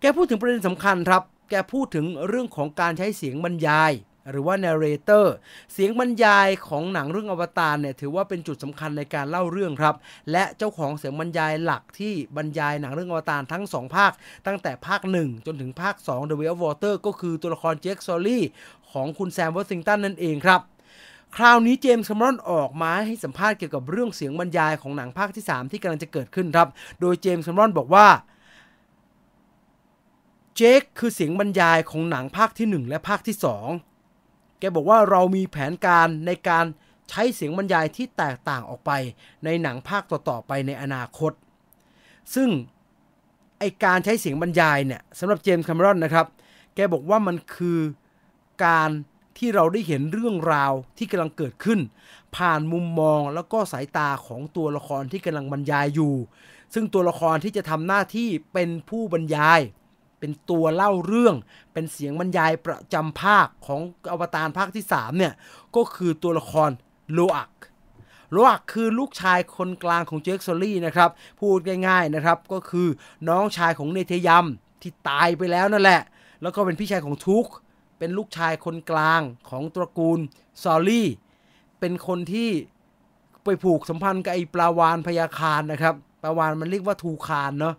[0.00, 3.92] แกพูดถึงประเด็นสำคัญครับ แกพูดถึงเรื่องของการใช้เสียงบรรยาย
[4.30, 5.26] หรือว่า narrator
[5.72, 9.94] เสียงบรรยายของหนังเรื่องอวตารเนี่ยถือว่าเป็นจุดสำคัญในการเล่าเรื่องครับ
[10.32, 14.12] และเจ้าของเสียงบรรยายหลักที่บรรยายหนังเรื่องอวตารทั้ง 2 ภาค
[14.46, 18.44] ตั้งแต่ภาค 1 จนถึงภาค 2 The Way of Water ก็คือตัวละครเจคซอลี่
[18.92, 20.60] ของคุณแซมวอชิงตันนั่นเองครับ
[21.36, 26.68] คราวนี้เจมส์คมรอนออกมาให้สัมภาษณ์เกี่ยวกับเรื่องเสียงบรรยายของหนังภาคที่ 3 ที่กำลังจะเกิดขึ้นครับ
[27.00, 28.06] โดยเจมส์คมรอนบอกว่า
[30.56, 33.95] เจคคือเสียงบรรยายของหนังภาคที่ 1 และภาคที่ 2
[34.58, 36.64] แกบอกว่าเรามีแผนการในการ
[37.10, 38.90] ใช้เสียงบรรยายที่แตกต่างออกไป
[39.44, 41.32] ในหนังภาคต่อๆไปในอนาคต
[42.34, 42.48] ซึ่ง
[43.58, 46.26] ไอการใช้เสียงบรรยายเนี่ยสำหรับเจมส์คมรอนนะครับ
[46.74, 47.80] แกบอกว่ามันคือ
[48.64, 48.90] การ
[49.38, 51.80] ที่เราได้เห็นเรื่องราวที่กำลังเกิดขึ้น
[52.36, 56.14] ผ่านมุมมองแล้วก็สายตาของตัวละครที่กำลังบรรยายอยู่
[56.74, 59.60] ซึ่งตัวละครที่จะทำหน้าที่เป็นผู้บรรยาย
[60.18, 61.36] เป็นตัวเล่าเรื่อง
[61.72, 63.80] เป็นเสียงบรรยายประจำภาคของ
[64.12, 65.32] อวตารภาคที่ 3 เนี่ย
[65.76, 66.70] ก็คือตัวละคร
[67.12, 67.52] โลอัก
[68.32, 72.88] โลอักคือลูกชายคนกลางของเจคซอลี่นะครับ พูดง่ายๆนะครับ ก็คือ
[73.28, 74.46] น้องชายของเนเธยัม
[74.82, 76.02] ที่ตายไปแล้วนั่นแหละ
[76.42, 77.46] แล้วก็เป็นพี่ชายของทุก
[77.98, 80.18] เป็นลูกชายคนกลางของตระกูล
[80.62, 81.08] ซอลี่
[81.80, 82.50] เป็นคนที่
[83.44, 87.74] ไปผูกสัมพันธ์กับไอ้ปลาวานพยาคารนะครับ ปลาวานมันเรียกว่าทูคารเนาะ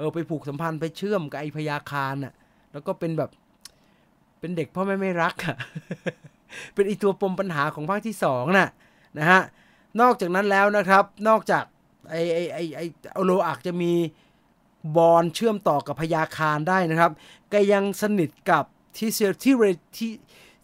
[0.00, 2.34] เออไปผูกสัมพันธ์ไปเชื่อมกับไอพยาคารน่ะ
[2.72, 3.30] แล้วก็เป็นแบบ
[4.40, 5.56] เป็นเด็กพ่อแม่ไม่รักอะ
[6.74, 8.68] เป็นอีตัวปมปัญหาของภาคที่สองน่ะ
[9.18, 9.40] นะฮะ
[10.00, 11.64] นอกจากนั้นแล้วนะครับ นอกจาก
[12.10, 13.92] ไอไอไอไอโลอักจะมี
[14.96, 17.10] bond เชื่อมต่อกับพายาคานได้นะครับ
[17.52, 18.64] ก็ยังสนิทกับ
[18.96, 19.64] ทิเซทิเร
[19.96, 20.08] ทิ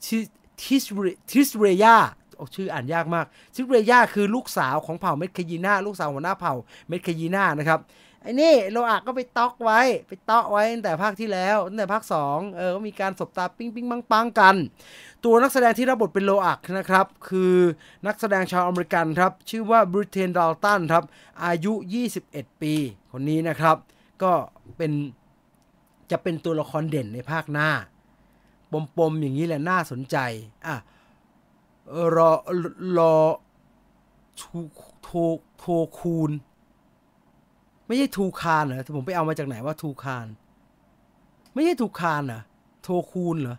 [0.06, 0.16] ทิ
[0.62, 1.96] ทิสเรทิสเรยา
[2.36, 6.54] โอ้ชื่ออ่านยากมากทิสเรยาคือลูกสาวของเผ่าเมตคายีนาลูกสาวหัวหน้าเผ่า
[6.88, 7.80] เมตคายีนานะครับ
[8.26, 14.56] ไอ้นี่โลอาก็ไปตอกไว้ ไปตอกไว้ตั้งแต่ภาคที่แล้วตั้งแต่ภาค2เออก็มีการสบตาปิ้งปิ้งปังปังกัน
[15.24, 17.54] ตัวนักแสดงที่รับบทเป็นโลอักนะครับ คือ
[18.06, 21.04] นักแสดงชาวอเมริกันครับ ชื่อว่าบริเทนดอลตันครับ
[21.44, 21.72] อายุ
[22.16, 22.74] 21 ปี
[23.12, 23.76] คนนี้นะครับ
[24.22, 24.32] ก็
[24.76, 24.92] เป็น
[26.10, 27.68] จะเป็นตัวละครเด่นในภาคหน้า
[28.98, 30.16] ปมๆ อย่างนี้แหละน่าสนใจ
[30.66, 30.76] อะ
[32.16, 32.30] รอ
[32.98, 33.16] รอ
[34.40, 34.58] ทู
[35.02, 35.08] โท
[35.58, 35.64] โท
[35.98, 36.30] คูน
[37.86, 40.26] ไม่ใช่ทูคานเหรอผมไปเอามาจากไหนว่าทูคาน
[41.54, 42.40] ไม่ใช่ทูคานเหรอ
[42.82, 43.56] โทคูนเหรอ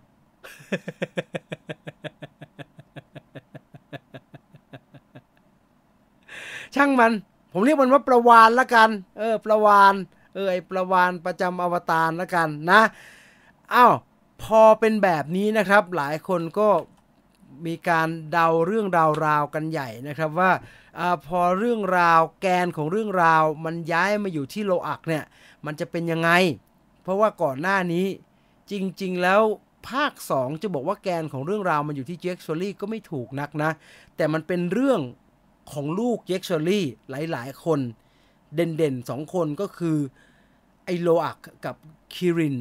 [6.75, 7.11] ช่างมัน
[7.53, 9.93] ผมเรียกมันว่าประวานละกัน เออ ประวาน
[10.33, 12.81] เออไอประวานประจำอวตารละกันนะ
[13.73, 13.93] อ้าว
[14.43, 16.67] พอเป็นแบบนี้นะครับ หลายคนก็
[17.65, 20.51] มีการเดาเรื่องราวราวกันใหญ่นะครับว่า
[20.99, 25.23] อพอเรื่องราวแกนของเรื่องราว มันย้ายมาอยู่ที่โลอักเนี่ย
[25.65, 26.29] มันจะเป็นยังไง
[27.01, 28.05] เพราะว่าก่อนหน้านี้
[28.71, 29.41] จริงๆแล้ว
[29.89, 33.71] ภาค 2 จะบอกว่าแกนของเรื่องราวมันอยู่ที่เจคชอรี่ก็ไม่ถูกนักนะ
[34.15, 35.01] แต่มันเป็นเรื่อง
[35.71, 37.79] ของลูกเจคชอรี่หลายๆ คน
[38.55, 39.97] เด่นๆสองคนก็คือ
[40.85, 41.75] ไอโลอักกับ
[42.13, 42.57] คิริน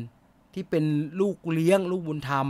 [0.54, 0.84] ที่เป็น
[1.20, 2.48] ลูกเลี้ยงลูกบุญธรรม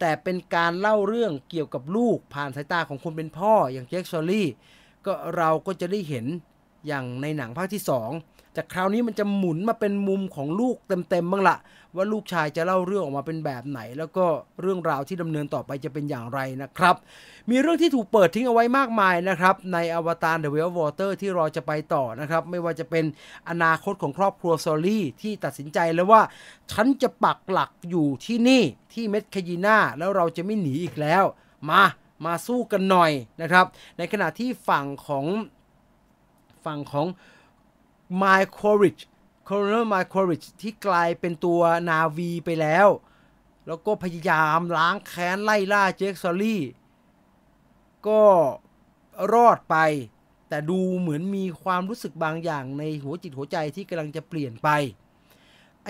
[0.00, 4.48] แต่เป็นการเล่าเรื่องเกี่ยวกับลูกผ่านสายตาของคนเป็นพ่ออย่างแจ็คชอรี่
[5.06, 6.26] ก็เราก็จะได้เห็น
[6.86, 7.82] อย่างในหนังภาคที่
[8.18, 11.56] 2แต่คราวนี้มันจะหมุนมาเป็นมุมของลูกเต็มๆบ้างละ
[11.96, 14.26] ว่าลูกชายจะเล่าเรื่องออกมาเป็นแบบไหน แล้วก็
[14.62, 16.96] เรื่องราวที่ดำเนินต่อไปจะเป็นอย่างไรนะครับ
[17.50, 23.04] มีเรื่องที่ถูกเปิดทิ้งเอาไว้มากมายนะครับ ในอวตาร The Well Water ที่รอจะไปต่อนะครับ ไม่ว่าจะเป็น
[23.48, 26.22] อนาคตของครอบครัวซอรี่ที่ตัดสินใจแล้วว่า
[26.72, 31.24] ฉันจะปักหลักอยู่ที่นี่ที่เมดคยีนาแล้วเราจะไม่หนีอีกแล้ว
[31.70, 31.82] มา
[32.24, 33.66] มาสู้กันหน่อยนะครับ
[33.98, 35.26] ในขณะที่ฝั่งของ
[36.64, 37.06] ฝั่งของ
[38.22, 38.42] m y
[39.48, 40.46] c o r i c h โคโรน m y c o r i c h
[40.62, 42.88] ที่กลายเป็นตัวนาวีไปแล้ว
[43.66, 46.62] แล้วก็พยายามล้างแค้นไล่ล่าเจคซอรี่
[48.06, 48.22] ก็
[49.32, 49.76] รอดไป
[50.48, 54.68] แต่ดูเหมือนมีความรู้สึกบางอย่างในหัวจิตหัวใจที่กำลังจะเปลี่ยนไป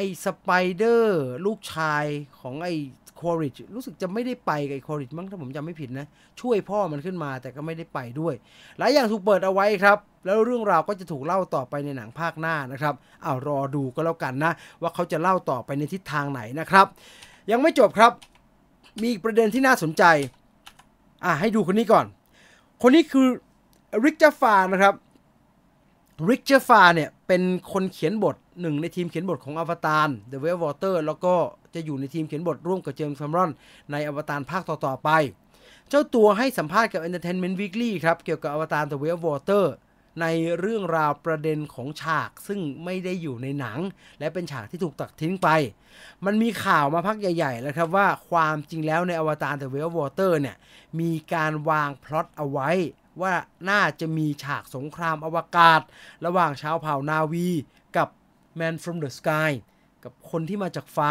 [0.00, 2.04] ไอ้สไปเดอร์ลูกชาย
[2.40, 2.74] ของไอ้
[3.20, 6.06] คอริชรู้สึกจะไม่ได้ไปกับคอริชมั้งถ้าผมจำไม่ผิดนะ
[6.40, 8.34] ช่วยพ่อมันขึ้นมาแต่ก็ไม่ได้ไปด้วย
[8.78, 16.86] หลายอย่างถูกเปิดเอาไว้ครับ แล้วเรื่องราวก็จะถูกเล่าต่อไปในหนังภาคหน้านะครับอ้าวรอดูก็แล้วกันนะ ว่าเขาจะเล่าต่อไปในทิศทางไหนนะครับ
[17.50, 18.12] ยังไม่จบครับ
[19.02, 20.04] มีประเด็นที่น่าสนใจ
[21.24, 22.06] อะให้ดูคนนี้ก่อน
[22.82, 23.26] คนนี้คือ
[24.04, 24.94] ริกจาฟานะครับ
[26.26, 31.34] ริกเจฟาเนี่ย เป็นคนเขียนบทหนึ่งในทีมเขียนบทของอวตาร The Well Water แล้วก็
[31.74, 33.50] จะอยู่ในทีมเขียนบทร่วมกับเจมส์แคมรอน
[33.92, 35.10] ในอวตารภาคต่อ ๆ ไป
[35.88, 39.64] เจ้าตัวให้สัมภาษณ์กับ Entertainment Weekly ครับ เกี่ยวกับอวตาร The Well Water
[40.20, 40.26] ใน
[40.60, 43.78] เรื่องราวประเด็นของฉากซึ่งไม่ได้อยู่ในหนัง
[44.18, 45.48] และเป็นฉากที่ถูกตัดทิ้งไป
[46.24, 50.56] มันมีข่าวมาพักใหญ่ ๆ แล้วครับว่าความจริงแล้วในอวตาร The Well Water เนี่ย
[51.00, 52.70] มีการวางพล็อตเอาไว้
[53.22, 53.34] ว่า
[53.70, 55.80] น่าจะมีฉากสงครามอวกาศ
[56.26, 57.48] ระหว่างชาวเผ่านาวี
[57.96, 58.08] กับ
[58.58, 59.50] Man from the Sky
[60.04, 61.10] กับคนที่มาจากฟ้า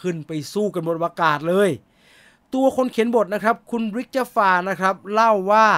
[0.00, 1.70] ขึ้นไปสู้กันบนอวกาศเลย
[2.54, 5.68] ตัวคนเขียนบทนะครับ คุณริกเจฟานะครับ เล่าว่า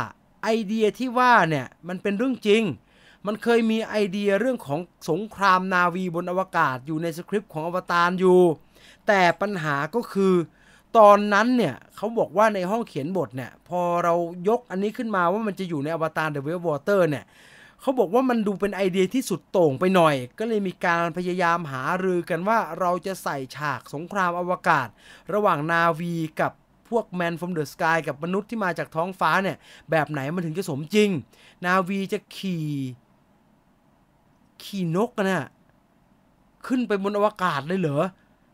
[0.43, 2.63] ไอเดียที่ว่าเนี่ย มันเป็นเรื่องจริง
[3.27, 8.41] มันเคยมีไอเดียเรื่องของสงครามนาวีบนอวกาศอยู่ในสคริปต์ของอวตารอยู่
[9.07, 10.35] แต่ปัญหาก็คือ
[10.97, 14.15] ตอนนั้นเนี่ยเขาบอกว่าในห้องเขียนบทเนี่ยพอเรา
[14.49, 17.25] ยกอันนี้ขึ้นมาว่ามันจะอยู่ในอวตาร The Well Water เนี่ย
[17.81, 24.89] เขาบอกว่ามันดูเป็นไอเดียที่สุดโต่งไปหน่อย ก็เลยมีการพยายามหารือกันว่าเราจะใส่ฉากสงครามอวกาศ
[25.35, 26.53] ระหว่างนาวีกับ
[26.89, 29.57] พวก Man from the Sky กับมนุษย์ที่มาจากท้องฟ้าเนี่ย
[29.91, 31.11] แบบไหนมันถึงจะสมจริง
[31.67, 32.67] นาวีจะขี่
[34.63, 35.49] ขี่นกกันนะ
[36.67, 38.05] ขึ้นไปบนอวกาศเลยเหรอ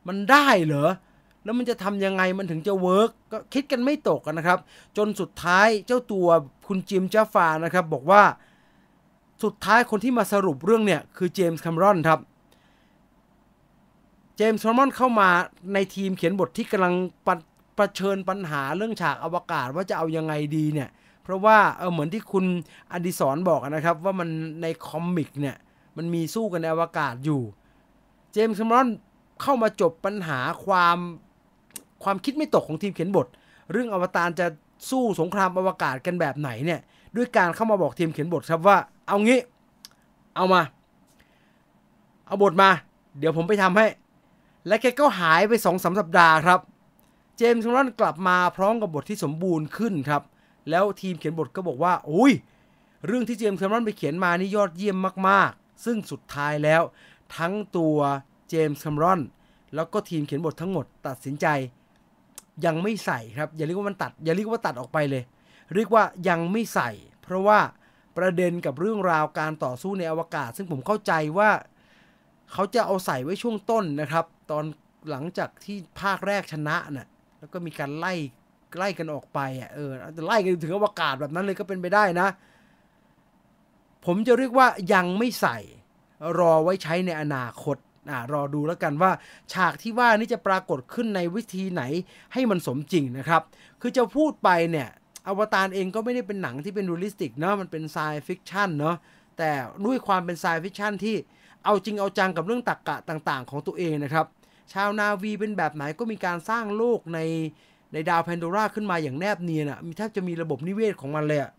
[0.08, 0.88] มันได้เหรอ
[1.48, 4.58] แล้วมันจะทำยังไงมันถึงจะ work ก็คิดกันไม่ตกนะครับ
[4.96, 6.28] จนสุดท้ายเจ้าตัว
[6.68, 8.22] คุณจิมจ้าฟานะครับ บอกว่า
[9.42, 12.20] สุดท้ายคนที่มาสรุปเรื่องเนี่ยคือเจมส์คาเมรอนครับ
[14.36, 15.28] เจมส์คาเมรอนเข้ามา
[15.74, 16.94] ในทีมเขียนบทที่กำลัง
[17.26, 17.28] ป
[17.78, 20.88] ประเชิญปัญหาเรื่องฉากอวกาศว่าจะเอายังไงดีเนี่ย
[21.22, 22.44] เพราะว่าเออเหมือนที่คุณ
[22.92, 24.28] อดิศรบอกนะครับ ว่ามัน
[24.62, 25.56] ใน comic เนี่ย
[25.96, 27.42] มันมีสู้กันในอวกาศอยู่
[28.32, 28.88] เจมส์คาเมรอน
[29.42, 30.98] เข้ามาจบปัญหาความ
[32.04, 33.26] ความคิดไม่ตกของทีมเขียนบท
[33.72, 34.46] เรื่องอวตารจะ
[34.90, 36.80] สู้สงครามอวกาศกันแบบไหนเนี่ย
[37.16, 39.40] ด้วยการเข้ามาบอกทีมเขียนบทครับว่า เอางี้
[40.36, 40.62] เอามา
[42.26, 42.70] เอาบทมา
[43.18, 43.86] เดี๋ยวผมไปทำให้
[44.66, 46.60] และแกก็หายไปสองสามสัปดาห์ครับ
[47.36, 50.22] เจมส์คาเมรอนกลับมาพร้อมกับบทที่สมบูรณ์ขึ้นครับ
[50.70, 52.32] แล้วทีมเขียนบทก็บอกว่าโอ้ย
[53.06, 54.96] เรื่องที่เจมส์ครอนไปเขียนมานี่ยอดเยี่ยม
[55.28, 56.82] มากๆ ซึ่งสุดท้ายแล้ว
[57.36, 57.96] ทั้งตัว
[58.48, 59.20] เจมส์ครอน
[59.74, 61.46] แล้วก็ทีมเขียนบททั้งหมดตัดสินใจ
[62.66, 65.22] ยังไม่ใส่ครับ อย่าเรียกว่ามันตัด อย่าเรียกว่าตัดออกไปเลย
[65.74, 66.90] เรียกว่ายังไม่ใส่
[67.22, 67.58] เพราะว่า
[68.16, 71.50] ประเด็นกับเรื่องราวการต่อสู้ในอวกาศ ซึ่งผมเข้าใจว่า
[72.52, 74.64] เขาจะเอาใส่ไว้ช่วงต้นนะครับ ตอน
[75.10, 78.14] หลังจากที่ภาคแรกชนะนะ่ะแล้วก็มีการไล่
[78.78, 82.28] ไล่กันออกไปอะเออจะไล่กันถึงอวกาศแบบนั้นเลยก็เป็นไปได้นะ
[84.06, 85.58] ผมจะเรียกว่ายังไม่ใส่
[86.38, 87.76] รอไว้ใช้ในอนาคต
[88.10, 89.12] อ่ารอดูแล้วกันว่า
[89.52, 91.82] ฉากที่ว่านี่จะปรากฏขึ้นในวิธีไหน
[92.32, 93.42] ให้มันสมจริงนะครับ
[93.80, 94.88] คือจะพูดไปเนี่ย
[95.28, 98.96] อวตารเองก็ไม่ได้เป็นหนังที่เป็น realistic เนาะมันเป็น sci-fiction เนาะ
[99.38, 99.50] แต่
[99.86, 101.16] ด้วยความเป็น sci-fiction ที่
[101.64, 104.26] เอาจริงเอาจังกับเรื่องตรรกะต่าง ๆ ของตัวเองนะครับ
[104.72, 107.20] ชาวนาวีเป็นแบบไหนก็มีการสร้างโลกใน
[107.92, 111.52] ในดาวแพนโดราขึ้นมาอย่างแนบเนียนอะ่ะมีแทบจะมีระบบนิเวศของมันเลยอะ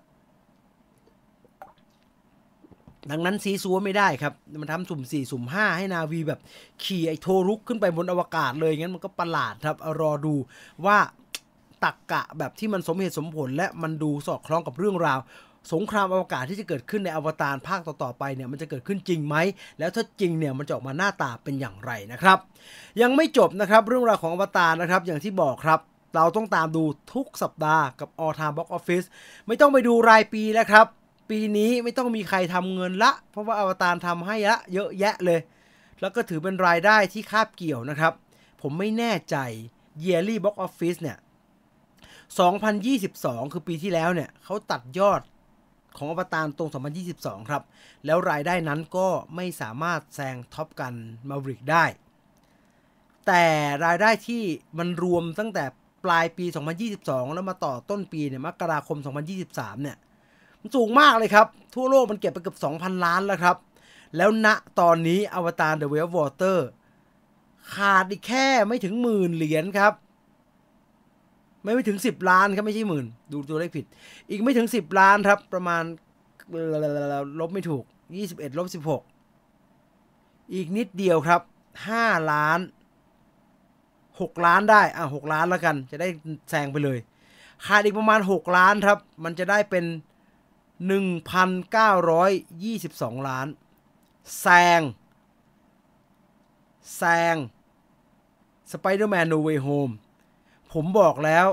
[3.09, 6.39] ดังนั้นซีซัวไม่ได้ครับ มันทำสุ่ม 4 สุ่ม 5 ให้นาวีแบบ
[6.83, 10.35] ขี่ไอโทรุกขึ้นไปบนอวกาศเลยงั้นมันก็ประหลาดครับรอดู
[10.85, 10.97] ว่า
[11.83, 15.19] ตักกะแบบที่มันสมเหตุสมผล และมันดูสอดคล้องกับเรื่องราว
[15.73, 19.35] สงครามอวกาศที่จะเกิดขึ้นในอวตารภาคต่อ ๆ ไปเนี่ยมันจะเกิดขึ้นจริงไหม
[19.79, 22.37] แล้วถ้าจริงเนี่ยมันจะออกมาหน้าตาเป็นอย่างไรนะครับ
[23.01, 25.79] ยังไม่จบนะครับเรื่องราวของอวตารนะครับอย่างที่บอกครับ
[26.15, 29.05] เราต้องตามดูทุกสัปดาห์กับ All Time Box Office
[29.47, 30.85] ไม่ต้องไปดูรายปีแล้วครับ
[31.29, 35.39] ปีนี้ไม่ต้องมีใครทำเงินละ เพราะว่าอวตารทำให้ละเยอะแยะเลย
[36.01, 38.13] แล้วก็ถือเป็นรายได้ที่คาบเกี่ยวนะครับ
[38.61, 39.37] ผมไม่แน่ใจ
[40.03, 41.17] Yearly Box Office เนี่ย
[42.79, 45.21] 2022 คือปีที่แล้วเนี่ยเขาตัดยอด
[45.97, 46.69] ของอวตารตรง
[47.09, 47.63] 2022 ครับ
[48.05, 50.93] แล้วรายได้นั้นก็ไม่สามารถแซงท็อปกัน
[51.29, 51.85] มาริกได้
[53.27, 53.45] แต่
[53.85, 54.43] รายได้ที่
[54.77, 55.63] มันรวมตั้งแต่
[56.05, 56.45] ปลายปี
[56.89, 58.97] 2022 แล้วมาต่อต้นปีเนี่ยมกราคม
[59.41, 59.97] 2023 เนี่ย
[60.61, 63.57] มันสูงมากเลยครับ ทั่วโลกมันเก็บไปเกือบ 2,000 ล้านแล้วครับ
[64.17, 64.47] แล้วณ
[64.79, 66.57] ตอนนี้อวตาร The Way of Water
[67.73, 69.93] ขาดอีกแค่ไม่ถึงหมื่นเหรียญครับ
[71.63, 73.85] ไม่ไม่ถึง 10 ล้านครับไม่ใช่หมื่น ดูตัวเลขผิด
[74.29, 75.83] อีกไม่ถึง 10 ล้านครับ ประมาณ
[77.39, 77.83] ลบไม่ถูก
[78.21, 81.41] 21ลบ16 อีกนิดเดียวครับ
[81.85, 82.59] 5 ล้าน
[83.71, 86.07] 6 ล้านได้ อะ 6 ล้านแล้วกัน จะได้
[86.49, 86.97] แซงไปเลย
[87.65, 89.85] ขาดอีกประมาณ 6 ล้านครับ มันจะได้เป็น
[90.87, 93.47] 1,922 ล้าน
[94.39, 94.47] แซ
[94.79, 94.81] ง
[96.97, 97.35] แซง
[98.71, 99.93] Spider-Man No Way Home
[100.73, 101.47] ผมบอกแล้ว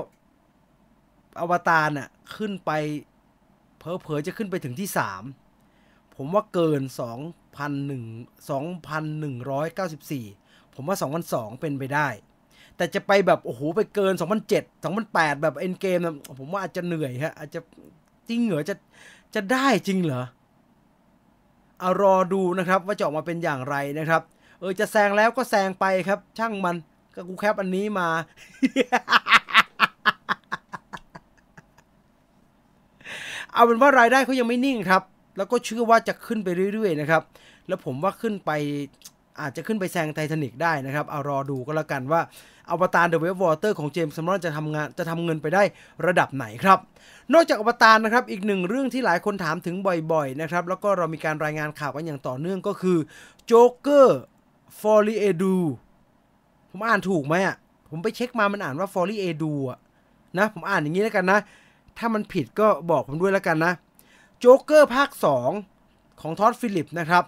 [1.39, 2.71] อวตารน่ะ ขึ้นไป
[3.79, 4.89] เพอเพอจะขึ้นไปถึงที่
[5.53, 6.91] 3 ผมว่าเกิน 2,100
[8.49, 10.97] 2,194 ผมว่า
[11.29, 12.07] 2,002 เป็นไปได้
[12.75, 14.23] แต่จะไปแบบ โอ้โห ไปเกิน 2007
[14.93, 15.99] 2008 แบบเอ็นเกม
[16.39, 17.59] ผมว่าอาจจะเหนื่อยฮะ อาจจะ
[18.29, 18.75] จริงเหรอจะ
[19.35, 20.23] จะได้จริงเหรอ
[21.79, 24.21] เอารอดูนะครับว่าจะออกมาเป็นอย่างไรนะครับ
[24.59, 26.75] เออจะแซงแล้วก็แซงไปครับ ช่างมัน
[27.15, 28.07] ก็กู cap อันนี้มา
[33.53, 35.03] เอาเป็นว่ารายได้เขายังไม่นิ่งครับ
[35.37, 37.23] แล้วก็เชื่อว่าจะขึ้นไปเรื่อยๆนะครับ
[37.67, 38.51] แล้วผมว่าขึ้นไป
[39.41, 42.21] อาจจะขึ้นไปแซงไททานิกได้นะครับ เอารอดูก็แล้วกันว่า
[42.69, 45.63] อวตาร The Way of Water ของเจมส์คาเมรอนจะทำงานจะทำเงินไปได้
[46.05, 46.79] ระดับไหนครับ
[47.33, 49.75] นอกจากอวตารนะครับ อีกหนึ่งเรื่องที่หลายคนถามถึง
[50.11, 52.97] บ่อยๆนะครับ แล้วก็เรามีการรายงานข่าวกันอย่างต่อเนื่องก็คือ
[53.45, 54.19] โจ๊กเกอร์
[54.81, 55.55] Folie à Deux
[56.71, 57.55] ผมอ่านถูกไหมอะ
[57.89, 59.79] ผมไปเช็คมามันอ่านว่า Folie à Deux อะ
[60.37, 61.39] นะ ผมอ่านอย่างนี้แล้วกันนะ
[61.97, 63.73] ถ้ามันผิดก็บอกผมด้วยแล้วกันนะ
[64.39, 65.09] โจ๊กเกอร์ภาค
[65.65, 67.23] 2 ของทอดฟิลิปนะครับ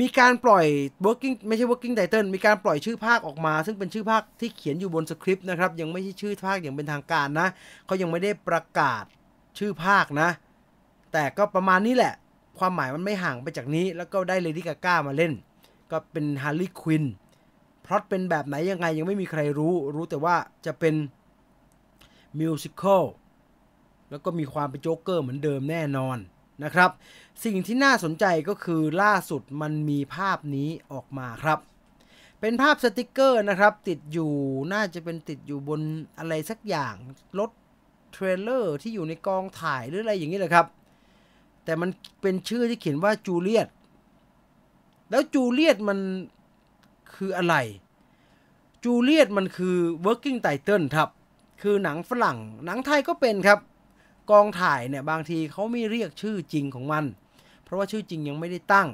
[0.00, 0.66] มีการปล่อย
[1.04, 7.48] working ไม่ใช่ working title มีการปล่อยชื่อภาคออกมา ซึ่งเป็นชื่อภาคที่เขียนอยู่บนสคริปต์นะครับ ยังไม่ใช่ชื่อภาคอย่างเป็นทางการนะ
[7.86, 9.04] เขายังไม่ได้ประกาศ
[9.58, 10.28] ชื่อภาคนะ
[11.12, 12.14] แต่ก็ประมาณนี้แหละ
[12.58, 15.32] ความหมายมันไม่ห่างไปจากนี้ แล้วก็ได้เลดี้กาก้ามาเล่น
[15.90, 17.04] ก็เป็นฮาร์ลีควิน
[17.84, 20.94] พล็อตเป็นแบบไหนยังไงยังไม่มีใครรู้ รู้แต่ว่าจะเป็น
[22.38, 23.04] musical
[24.10, 26.18] แล้วก็มีความเป็นโจ๊กเกอร์เหมือนเดิมแน่นอน
[26.64, 26.90] นะครับ
[27.44, 31.58] สิ่งที่น่าสนใจก็คือล่าสุดมันมีภาพนี้ออกมาครับ
[32.40, 34.32] เป็นภาพสติกเกอร์นะครับ ติดอยู่
[34.72, 35.80] น่าจะเป็นติดอยู่บน
[36.18, 36.94] อะไรสักอย่าง
[37.38, 37.50] รถ
[38.12, 40.66] เทรลเลอร์ที่อยู่ในกองถ่ายหรืออะไรอย่างนี้เลยครับ
[41.64, 41.90] แต่มัน
[42.22, 43.68] เป็นชื่อที่เขียนว่าจูเลียต
[45.10, 45.98] แล้วจูเลียตมัน
[47.14, 47.54] คืออะไร
[48.84, 51.08] จูเลียตมันคือ working title ครับ
[51.62, 53.58] คือหนังฝรั่ง หนังไทยก็เป็นครับ
[54.30, 57.04] กองถ่ายเนี่ยบางทีเขาไม่เรียกชื่อจริงของมัน
[57.64, 58.88] เพราะว่าชื่อจริงยังไม่ได้ตั้ง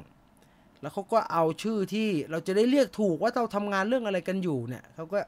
[0.81, 5.19] แล้วเขาก็เอาชื่อที่เราจะได้เรียกถูกว่าเราทำงานเรื่องอะไรกันอยู่เนี่ยเขาก็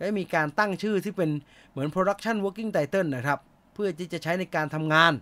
[0.00, 1.30] ได้มีการตั้งชื่อที่เป็น
[1.70, 3.38] เหมือน production working title นะครับ
[3.74, 5.12] เพื่อที่จะใช้ในการทำงาน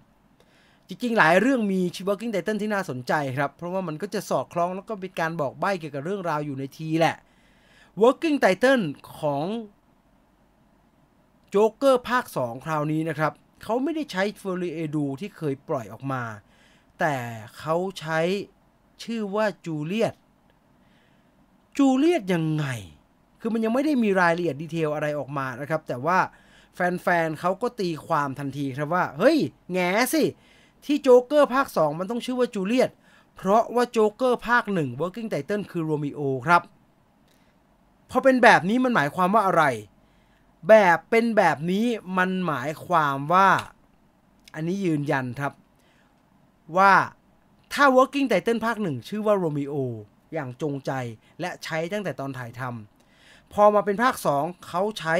[0.88, 7.16] จริงๆ หลายเรื่องมี working title ที่น่าสนใจครับ เพราะว่ามันก็จะสอดคล้องแล้วก็เป็นการบอกใบ้เกี่ยวกับเรื่องราวอยู่ในทีแหละ
[8.02, 8.82] working title
[9.20, 9.44] ของ
[11.50, 13.32] โจ๊กเกอร์ภาค 2 คราวนี้นะครับ
[13.62, 16.22] เขาไม่ได้ใช้เฟอร์รีเอดูที่เคยปล่อยออกมา
[17.00, 17.16] แต่
[17.58, 18.20] เขาใช้
[19.02, 20.14] ชื่อว่าจูเลียต
[21.78, 22.66] จูเลียตยังไง
[23.40, 26.18] คือมันยังไม่ได้มีรายละเอียด detail อะไรออกมานะครับ แต่ว่า
[26.74, 29.38] แฟนๆเขาก็ตีความทันทีครับว่า เฮ้ย
[29.72, 30.22] แหงสิ
[30.84, 32.90] ที่โจ๊กเกอร์ภาค 2 มันต้องชื่อว่าจูเลียต
[33.36, 36.62] เพราะว่าโจ๊กเกอร์ภาค 1 working title คือโรมิโอครับ
[38.10, 39.64] พอเป็นแบบนี้มันหมายความว่าอะไร
[40.68, 41.86] แบบเป็นแบบนี้
[42.18, 43.48] มันหมายความว่า
[44.54, 45.52] อันนี้ยืนยันครับ
[46.76, 46.92] ว่า
[47.72, 49.74] ถ้า working title ภาค1ชื่อว่าโรมิโอ
[50.34, 50.92] อย่างจงใจ
[51.40, 55.14] และใช้ตั้งแต่ตอนถ่ายทำพอมาเป็นภาค 2 เขาใช้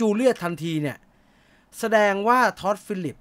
[0.00, 0.98] จูเลียตทันทีเนี่ย
[1.78, 3.16] แสดงว่าท็อดฟิลิป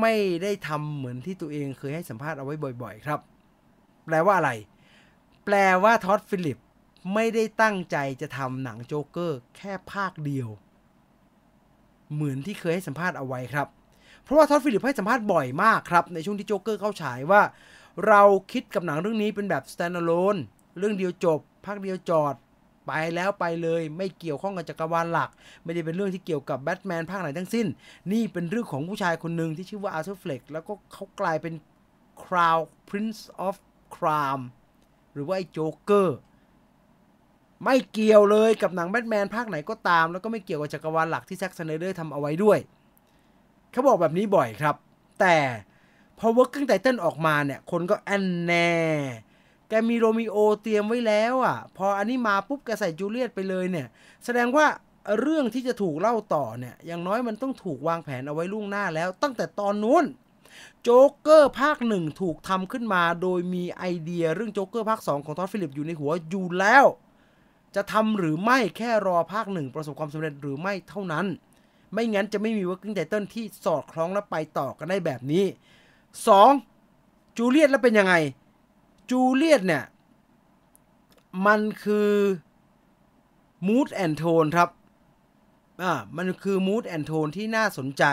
[0.00, 3.20] ไม่ได้ทำเหมือนที่ตัวเองเคยให้สัมภาษณ์เอาไว้บ่อย ๆ ครับ
[4.06, 4.50] แปลว่าอะไร
[5.44, 6.58] แปลว่าท็อดฟิลิป
[7.12, 10.48] ไม่ได้ตั้งใจจะทำหนังโจ๊กเกอร์แค่ภาคเดียว
[12.12, 13.68] เหมือนที่เคยให้สัมภาษณ์เอาไว้ครับ
[14.22, 17.42] เพราะว่าท็อดฟิลิปให้สัมภาษณ์บ่อยมากครับ ในช่วงที่โจ๊กเกอร์เข้าฉายว่า
[18.06, 20.40] เราคิดกับหนังเรื่องนี้เป็นแบบ standalone
[20.78, 22.34] เรื่องเดียวจบ ภาคเดียวจอด
[22.86, 25.30] ไปแล้วไปเลยไม่เกี่ยวข้องกับจักรวาลหลัก
[25.64, 27.66] ไม่ได้เป็นเรื่องที่เกี่ยวกับแบทแมนภาคไหนทั้งสิ้น
[28.12, 31.54] นี่เป็นเรื่องของผู้ชายคนหนึ่งที่ชื่อว่าอาร์เธอร์เฟล็กแล้วก็เขากลายเป็น
[32.22, 33.56] Clown Prince of
[33.96, 34.44] Crime
[35.12, 36.18] หรือว่าไอ้โจ๊กเกอร์
[37.64, 42.58] ไม่เกี่ยวเลยกับหนังแบทแมนภาคไหนก็ตาม แล้วก็ไม่เกี่ยวกับจักรวาลหลักที่แซ็กสไนเดอร์ทำเอาไว้ด้วย
[43.72, 44.74] เขาบอกแบบนี้บ่อยครับ
[45.20, 45.36] แต่
[46.18, 48.72] พอ Working Title ออกมาเนี่ย คนก็อั่นแน่
[49.68, 53.86] แกมีโรมิโอเตรียมไว้แล้วอะ พออันนี้มาปุ๊บแกใส่จูเลียตไปเลยเนี่ย
[54.24, 54.66] แสดงว่า
[55.20, 60.04] เรื่องที่จะถูกเล่าต่อเนี่ย อย่างน้อยมันต้องถูกวางแผนเอาไว้ล่วงหน้าแล้ว ตั้งแต่ตอนนู้น
[60.82, 66.84] โจ๊กเกอร์ภาคหนึ่งถูกทำขึ้นมา โดยมีไอเดียเรื่องโจ๊กเกอร์ภาค 2 ของทอดฟิลิปอยู่ในหัวอยู่แล้ว
[67.74, 71.26] จะทำหรือไม่แค่รอภาคหนึ่งประสบความสำเร็จหรือไม่เท่านั้น
[71.92, 75.44] ไม่งั้นจะไม่มี working title ที่สอดคล้องและไปต่อกันได้แบบนี้
[76.60, 77.36] 2.
[77.36, 78.14] จูเลียตแล้วเป็นยังไง
[79.10, 79.84] จูเลียตเนี่ย
[81.46, 82.10] มันคือ
[83.66, 84.68] mood and tone ครับ
[85.82, 88.04] อ่า มันคือ mood and tone ที่น่าสนใจ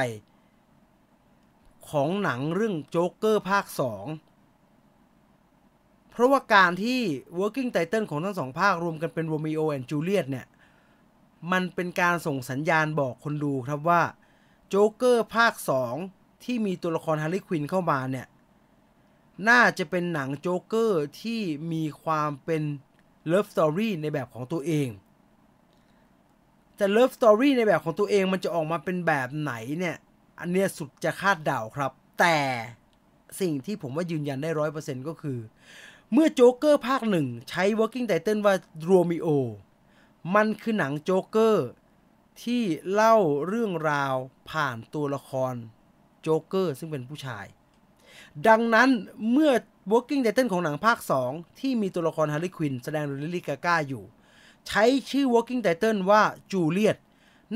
[1.89, 3.66] ของหนังเรื่องโจ๊กเกอร์ภาค
[4.05, 4.30] 2
[6.12, 6.99] เพราะว่าการที่
[7.39, 10.47] working title ของทั้งสองภาครวมกันเป็น Romeo and Juliet เนี่ย
[11.51, 14.01] มันเป็นการส่งสัญญาณบอกคนดูครับว่า
[14.70, 15.53] โจ๊กเกอร์ภาค
[15.99, 18.28] 2 ที่มีตัวละครฮาร์ลีควินเข้ามาเนี่ย
[19.49, 21.41] น่าจะเป็นหนังโจ๊กเกอร์ที่
[21.72, 22.62] มีความเป็น
[23.27, 24.88] love story ในแบบของตัวเอง
[26.78, 29.95] แต่ love story ในแบบของตัวเองมันจะออกมาเป็นแบบไหนเนี่ย
[30.39, 32.38] อันเนี้ยสุดจะคาดเดาครับ แต่
[33.41, 35.39] สิ่งที่ผมว่ายืนยันได้ร้อยเปอร์เซ็นต์ก็คือ
[36.14, 39.27] เมื่อโจ๊กเกอร์ภาคหนึ่งใช้ working title ว่า Romeo
[40.36, 41.68] มันคือหนังโจ๊กเกอร์
[42.43, 42.62] ที่
[42.93, 43.16] เล่า
[43.47, 44.16] เรื่องราว
[44.51, 45.53] ผ่านตัวละคร
[46.22, 47.45] โจ๊กเกอร์ซึ่งเป็นผู้ชาย
[48.47, 48.89] ดังนั้น
[49.32, 49.51] เมื่อ
[49.91, 50.97] working title ของหนังภาค
[51.30, 54.03] 2 ที่มีตัวละครฮาร์ลีควินแสดงโดยเลดี้กาก้าอยู่
[54.68, 56.97] ใช้ชื่อ working title ว่า Juliet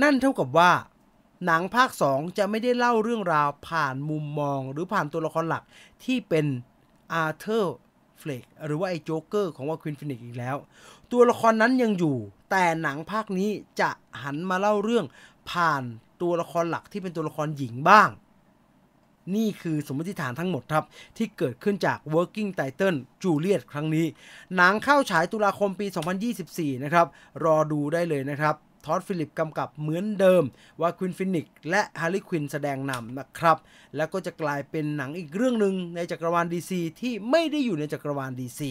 [0.02, 0.72] นั่นเท่ากับว่า
[1.46, 5.64] หนังภาค 2 จะไม่ได้เล่าเรื่องราวผ่านมุมมองหรือผ่านตัวละครหลัก
[6.04, 6.46] ที่เป็น
[7.14, 7.76] อาร์เธอร์
[8.26, 10.58] เฟล็กหรือว่าไอ้โจ๊กเกอร์ของวาคีนฟีนิกซ์อีกแล้ว
[11.12, 12.18] ตัวละครนั้นยังอยู่
[12.52, 13.50] แต่หนังภาคนี้
[13.82, 13.90] จะ
[14.24, 15.06] หันมาเล่าเรื่อง
[15.50, 15.84] ผ่าน
[16.22, 18.10] ตัวละครหลักที่เป็นตัวละครหญิงบ้าง
[19.36, 20.84] นี่คือสมมติฐานทั้งหมดครับ
[21.18, 24.06] ที่เกิดขึ้นจาก Working Title Juliet ครั้งนี้
[24.56, 25.88] หนังเข้าฉายตุลาคมปี
[26.36, 27.08] 2024 นะครับ
[27.44, 28.56] รอดูได้เลยนะครับ
[28.86, 30.44] ท็อดด์ฟิลลิปส์กำกับเหมือนเดิม
[30.82, 33.58] วาคีนฟีนิกซ์และฮาร์ลีควินแสดงนำนะครับ
[33.96, 36.72] แล้วก็จะกลายเป็นหนังอีกเรื่องหนึ่งในจักรวาล DC
[37.02, 38.62] ที่ไม่ได้อยู่ในจักรวาล DC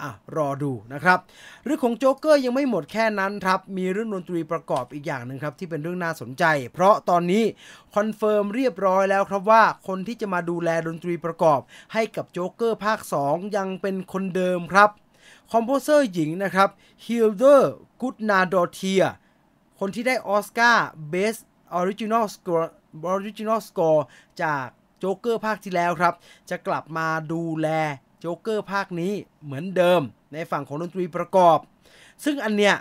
[0.00, 1.18] อะ รอดูนะครับ
[1.64, 7.44] เรื่องของโจ๊กเกอร์ยังไม่หมดแค่นั้นครับ มีเรื่องดนตรีประกอบอีกอย่างหนึ่งครับ ที่เป็นเรื่องน่าสนใจ เพราะตอนนี้
[7.94, 11.60] confirm เรียบร้อยแล้วครับว่าคนที่จะมาดูแลดนตรีประกอบ
[11.92, 14.90] ให้กับโจ๊กเกอร์ภาค 2 ยังเป็นคนเดิมครับ
[15.52, 16.68] composer หญิงนะครับ
[17.04, 19.02] ฮิลดูร์กุดนาดอตเทียร์
[19.80, 21.40] คนที่ได้ออสการ์ Best
[21.78, 22.68] Original Score
[23.14, 24.00] Original Score
[24.42, 24.64] จาก
[24.98, 26.14] โจ๊กเกอร์ภาคที่แล้วครับ
[26.50, 27.68] จะกลับมาดูแล
[28.20, 29.12] โจ๊กเกอร์ภาคนี้
[29.44, 30.02] เหมือนเดิม
[30.32, 31.58] ในฝั่งของดนตรีประกอบ
[32.24, 32.76] ซึ่งอันเนี้ย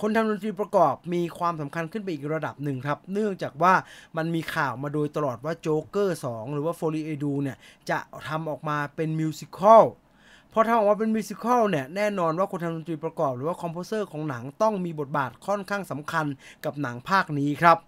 [0.00, 3.74] คนทำดนตรีประกอบมีความสำคัญขึ้นไปอีกระดับหนึ่งครับ เนื่องจากว่า
[4.16, 7.56] มันมีข่าวมาโดยตลอดว่าโจ๊กเกอร์2หรือว่า Folie à Deux เนี่ย
[7.90, 7.98] จะ
[8.28, 9.84] ทำออกมาเป็น musical
[10.60, 16.26] พอทำออกมาเป็น musical เนี่ยแน่นอนว่าคนทำดนตรีประกอบ หรือว่า composer ของหนังต้องมีบทบาทค่อนข้างสำคัญ
[16.64, 17.78] กับหนังภาคนี้ครับ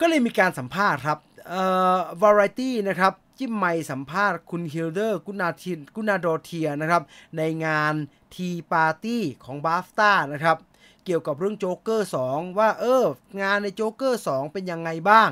[0.00, 1.18] ก็เลยมีการสัมภาษณ์ครับ
[1.48, 1.64] เอ่
[1.94, 7.02] อ Variety นะครับจิ้มไมค์สัมภาษณ์คุณฮิลดูร์กุดนากุดนาดอตเทียร์นะครับ
[7.36, 7.94] ในงาน
[8.34, 10.56] tea party ของ BAFTA นะครับ
[11.04, 13.04] เกี่ยวกับเรื่องโจ๊กเกอร์ 2 ว่าเออ
[13.42, 15.30] งานในโจ๊กเกอร์ 2 เป็นยังไงบ้าง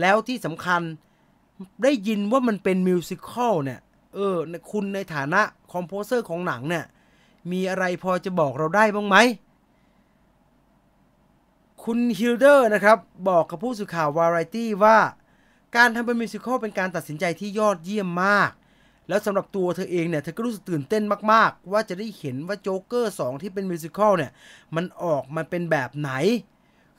[0.00, 0.82] แล้วที่สำคัญ
[1.82, 3.80] ได้ยินว่ามันเป็น musical เนี่ย
[4.14, 4.36] เออ
[4.72, 5.40] คุณในฐานะ
[5.72, 6.84] composer ของหนังเนี่ย
[7.52, 9.16] มีอะไรพอจะบอกเราได้บ้างไหม
[11.84, 12.98] คุณฮิลดูร์นะครับ
[13.28, 14.98] บอกกับผู้สื่อข่าววาไรตี้ว่า
[15.76, 18.50] การทำเป็น musical เป็นการตัดสินใจที่ยอดเยี่ยมมาก
[19.08, 21.02] แล้วสำหรับตัวเธอเองเนี่ย เธอก็รู้สึกตื่นเต้น
[21.32, 24.32] มาก ๆ ว่าจะได้เห็นว่าโจ๊กเกอร์ 2 ที่เป็น musical เนี่ย
[24.74, 26.10] มันออกมาเป็นแบบไหน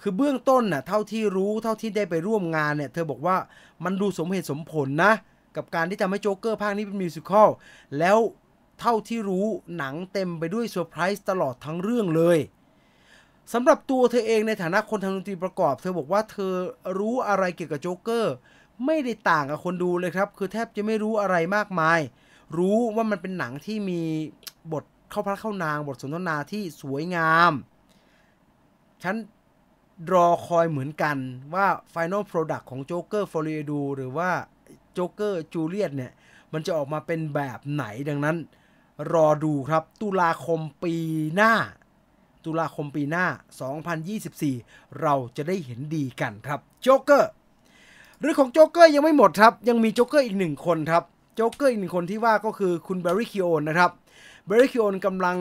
[0.02, 3.38] คือเบื้องต้นน่ะเท่าที่รู้เท่าที่ได้ไปร่วมงานเนี่ย เธอบอกว่า
[3.84, 5.14] มันดูสมเหตุสมผลนะ
[5.56, 7.50] กับการที่ทำให้โจ๊กเกอร์ภาคนี้เป็น musical
[8.00, 8.18] แล้ว
[8.80, 9.46] เท่าที่รู้
[9.78, 12.38] หนังเต็มไปด้วยเซอร์ไพรส์ตลอดทั้งเรื่องเลย
[13.54, 16.54] สำหรับตัวเธอเองในฐานะคนทำดนตรีประกอบ เธอบอกว่าเธอ
[17.00, 18.34] รู้อะไรเกี่ยวกับโจ๊กเกอร์
[18.86, 22.00] ไม่ได้ต่างกับคนดูเลยครับ คือแทบจะไม่รู้อะไรมากมาย
[22.58, 24.02] รู้ว่ามันเป็นหนังที่มี
[24.72, 27.52] บทเข้าพระเข้านางบทสนทนาที่สวยงาม
[29.04, 29.16] ฉัน
[30.14, 31.18] รอคอยเหมือนกัน
[31.54, 34.32] ว่า Final Product ของ Joker f o r i e d u หรือว่า
[34.98, 36.12] Joker Juliet เนี่ย
[36.54, 38.38] มันจะออกมาเป็นแบบไหนดังนั้น
[39.14, 40.96] รอดูครับ ตุลาคมปี
[41.36, 41.54] หน้า
[42.46, 43.26] ตุลาคมปีหน้า
[44.14, 47.32] 2024 เราจะได้เห็นดีกันครับโจ๊กเกอร์
[48.20, 51.04] เรื่องของโจ๊กเกอร์ยังไม่หมดครับ ยังมีโจ๊กเกอร์อีกหนึ่งคนครับ
[51.36, 53.92] โจ๊กเกอร์อีกหนึ่งคนที่ว่าก็คือคุณแบร์รี่คีโอแกนนะครับ
[54.46, 55.38] แบร์รี่คีโอแกนกำลัง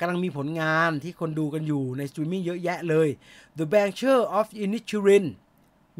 [0.00, 3.08] กำลังมีผลงานที่คนดูกันอยู่ในสตรีมมิ่งเยอะแยะเลย
[3.58, 5.26] The Banshees of Inisherin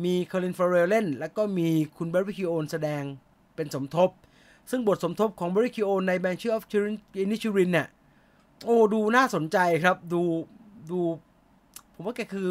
[0.04, 3.02] มีโคลินฟาร์เรลเล่น แล้วก็มีคุณแบร์รี่คีโอแกนแสดง
[3.56, 4.10] เป็นสมทบ
[4.70, 6.64] ซึ่งบทสมทบของแบร์รี่คีโอแกนใน Banshees of
[7.22, 7.88] Inisherin เนี่ย
[8.64, 10.22] โอ้ดูน่าสนใจครับดู
[10.90, 11.00] ดู
[11.94, 12.48] ผมว่าแกคือ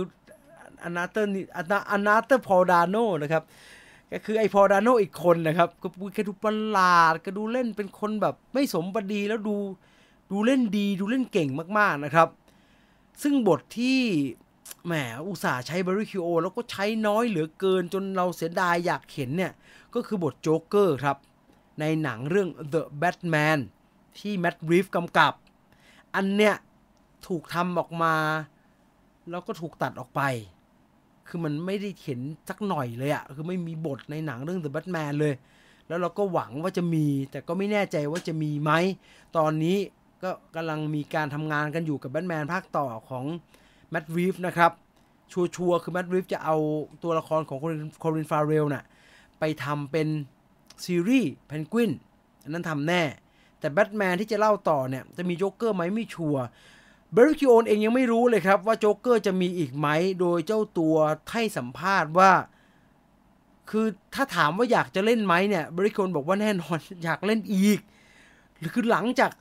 [0.83, 3.43] another another พอลดาโนนะครับ
[4.11, 9.55] ก็คือไอ้พอลดาโนอีกคนนะครับ ก็แกดูประหลาดก็ดูเล่นเป็นคนแบบไม่สมประดีแล้วดู
[10.31, 12.29] ดูเล่นดีดูเล่นเก่งมากๆนะครับ
[13.21, 13.99] ซึ่งบทที่
[14.85, 14.93] แหม
[15.27, 19.53] อุตส่าห์ใช้แบร์รี่คีโอแกนแล้วก็ใช้น้อยเหลือเกินจนเราเสียดายอยากเห็นเนี่ย
[19.93, 21.17] ก็คือบทโจ๊กเกอร์ครับ
[21.79, 23.59] ในหนังเรื่อง The Batman
[24.19, 25.33] ที่แมตต์รีฟส์กำกับ
[26.15, 26.55] อันเนี้ย
[27.27, 28.15] ถูกทำออกมา
[29.29, 30.21] แล้วก็ถูกตัดออกไป
[31.27, 35.33] คือมันไม่ได้เห็นสักหน่อยเลยอะคือไม่มีบทในหนังเรื่อง The Batman เลย
[35.87, 38.71] แล้วเราก็หวังว่าจะมี แต่ก็ไม่แน่ใจว่าจะมีไหม
[39.37, 39.77] ตอนนี้
[40.23, 43.25] ก็กำลังมีการทำงานกันอยู่กับแบทแมนภาคต่อของ
[43.93, 44.71] แมตต์รีฟส์นะครับ
[45.33, 46.57] ชัวร์คือแมตต์รีฟส์จะเอา
[47.03, 47.59] ตัวละครของ
[47.99, 48.83] โคลินฟาร์เรลน่ะ
[49.39, 50.07] ไปทำเป็น
[50.85, 51.91] ซีรีส์เพนกวิน
[52.43, 53.03] อันนั้นทำแน่
[53.59, 56.43] แต่แบทแมนที่จะเล่าต่อเนี่ย จะมีโจ๊กเกอร์ไหมไม่ชัวร์
[57.13, 59.87] แบร์รี่คีโอแกนเองยังไม่รู้เลยครับว่าโจ๊กเกอร์จะมีอีกไหม
[60.19, 60.95] โดยเจ้าตัว
[61.31, 62.31] ให้สัมภาษณ์ว่า
[63.69, 63.85] คือ
[64.15, 67.79] ถ้าถามว่าอยากจะเล่นไหมเนี่ยแบร์รี่คิโอนบอกว่าแน่นอนอยากเล่นอีก
[68.73, 69.31] คือหลังจาก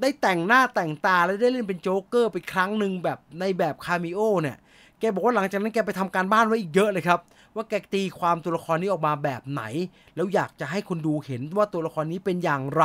[0.00, 4.56] ได้แต่งหน้าแต่งตาแล้วได้เล่นเป็นโจ๊กเกอร์ไปครั้งหนึ่งแบบในแบบ cameo เนี่ย
[5.00, 7.20] แกบอกว่าหลังจากนั้นแกไปทำการบ้านไว้อีกเยอะเลยครับ
[7.54, 9.62] ว่าแกตีความตัวละครนี้ออกมาแบบไหน
[10.14, 12.84] แล้วอยากจะให้คนดูเห็นว่าตัวละครนี้เป็นอย่างไร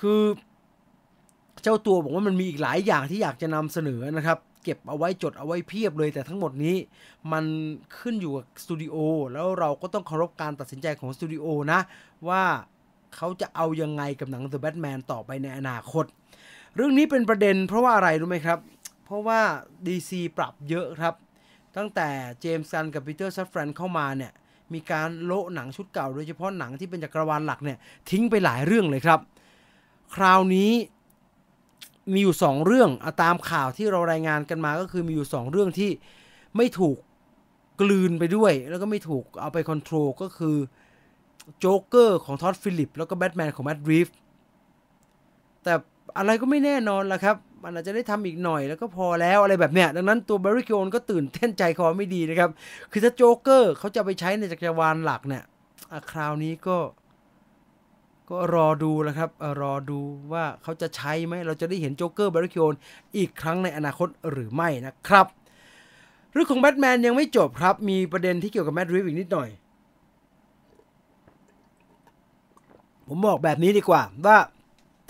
[0.00, 0.22] คือ
[1.62, 6.76] เจ้าตัวบอกว่ามันมีอีกหลายอย่างที่อยากจะนำเสนอนะครับเก็บเอาไว้จดเอาไว้เพียบเลย แต่ทั้งหมดนี้
[7.32, 7.44] มัน
[7.98, 8.96] ขึ้นอยู่กับสตูดิโอ
[9.32, 11.80] แล้วเราก็ต้องเคารพการตัดสินใจของสตูดิโอนะ
[12.28, 12.42] ว่า
[13.16, 16.04] เขาจะเอายังไงกับหนัง The Batman ต่อไปในอนาคต
[16.74, 18.58] เรื่องนี้เป็นประเด็นเพราะว่าอะไรรู้ไหมครับ
[19.04, 19.40] เพราะว่า
[19.86, 21.14] DC ปรับเยอะครับ
[21.76, 22.08] ตั้งแต่
[22.40, 24.32] เจมส์กันน์กับปีเตอร์ซาฟรานเข้ามาเนี่ย
[24.72, 27.78] มีการโละหนังชุดเก่า โดยเฉพาะหนังที่เป็นจักรวาลหลักเนี่ย
[28.10, 29.20] ทิ้งไปหลายเรื่องเลยครับ
[30.14, 30.72] คราวนี้
[32.12, 35.90] มีอยู่ 2 เรื่องอตามข่าวที่เรารายงานกันมาก็คือมีอยู่ 2 เรื่องที่
[36.56, 36.96] ไม่ถูก
[37.80, 40.56] กลืนไปด้วย แล้วก็ไม่ถูกเอาไป control ก็คือ
[41.58, 44.08] โจ๊กเกอร์ของท็อดด์ฟิลลิปส์ แล้วก็แบทแมนของแมตต์รีฟส์
[45.62, 45.72] แต่
[46.18, 52.50] อะไรก็ไม่แน่นอนละครับ มันอาจจะได้ทำอีกหน่อยแล้วก็พอแล้วอะไรแบบเนี้ย ดังนั้นตัวแบร์รีคีโอแกนก็ตื่นเต้นใจคอไม่ดีนะครับ
[52.92, 55.44] คือถ้าโจ๊กเกอร์เขาจะไปใช้ในจักรวาลหลักเนี่ย
[56.10, 56.78] คราวนี้ก็
[58.30, 59.30] ก็รอดูแล้วครับ
[59.60, 60.00] รอดู
[60.32, 62.74] ว่าเขาจะใช้ไหม เราจะได้เห็นโจ๊กเกอร์แบร์รีคีโอแกน
[63.16, 65.26] อีกครั้งในอนาคตหรือไม่นะครับ
[66.32, 69.48] เรื่องของแบทแมนยังไม่จบครับ มีประเด็นที่เกี่ยวกับแมตต์รีฟส์อีกนิดหน่อย
[73.08, 74.38] ผมบอกแบบนี้ดีกว่า ว่า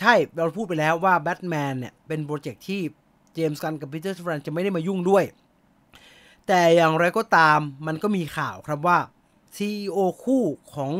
[0.00, 2.80] ใช่เราพูดไปแล้วว่าแบทแมนเนี่ย เป็นโปรเจกต์ที่
[3.34, 5.24] เจมส์กันน์กับปีเตอร์ซาฟรานจะไม่ได้มายุ่งด้วย
[6.46, 8.98] แต่อย่างไรก็ตามมันก็มีข่าวครับว่า
[9.56, 10.44] CEO คู่
[10.74, 10.92] ของ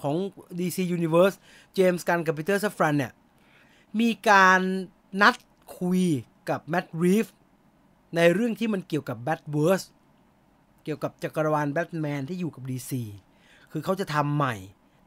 [0.00, 0.16] ของ
[0.58, 1.36] DC Universe
[1.74, 3.12] เจมส์กันน์กับปีเตอร์ซาฟรานเนี่ย
[4.00, 4.60] มีการ
[5.22, 5.34] นัด
[5.78, 6.02] คุย
[6.48, 7.26] กับแมตต์รีฟส์
[8.16, 9.82] ในเรื่องที่มันเกี่ยวกับ Batverse
[10.84, 12.92] เกี่ยวกับจักรวาลแบทแมนที่อยู่กับ DC
[13.72, 14.54] คือเขาจะทำใหม่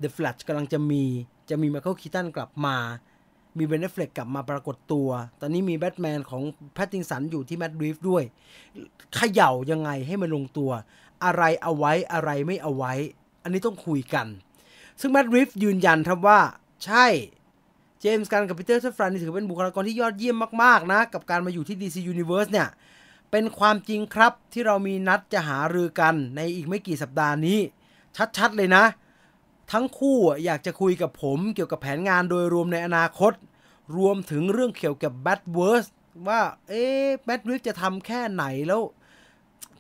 [0.02, 1.04] The Flash กำลังจะมี
[1.50, 2.76] จะมีไมเคิลคีตันกลับมา
[3.58, 5.10] มีเบนแอฟเฟล็กกลับมาปรากฏตัว
[5.42, 6.44] ตอนนี้มีแบทแมนของ
[6.74, 8.24] แพตติงสันอยู่ที่แมตต์รีฟส์ด้วย
[9.16, 10.72] เขย่ายังไงให้มันลงตัว
[11.26, 12.94] อะไรเอาไว้อะไรไม่เอาไว้
[13.44, 14.28] อันนี้ต้องคุยกัน
[15.00, 16.40] ซึ่งแมตต์รีฟส์ยืนยันครับว่า
[16.86, 17.06] ใช่
[18.00, 22.68] เจมส์กันน์กับปีเตอร์ซาฟรานนี่ถือเป็นบุคลากรที่ยอดเยี่ยมมาก ๆ นะ กับการมาอยู่ที่ DC Universe เนี่ย
[23.32, 27.60] เป็นความจริงครับที่เรามีนัดจะหารือกันในอีกไม่กี่สัปดาห์นี้
[28.38, 28.84] ชัด ๆ เลยนะ
[29.72, 33.34] ทั้งคู่อยากจะคุยกับผมเกี่ยวกับแผนงานโดยรวมในอนาคต
[33.98, 35.86] รวมถึงเรื่องเกี่ยวกับ Batverse
[36.28, 38.82] ว่า เอ๊ะแมตต์รีฟส์จะทำแค่ไหนแล้ว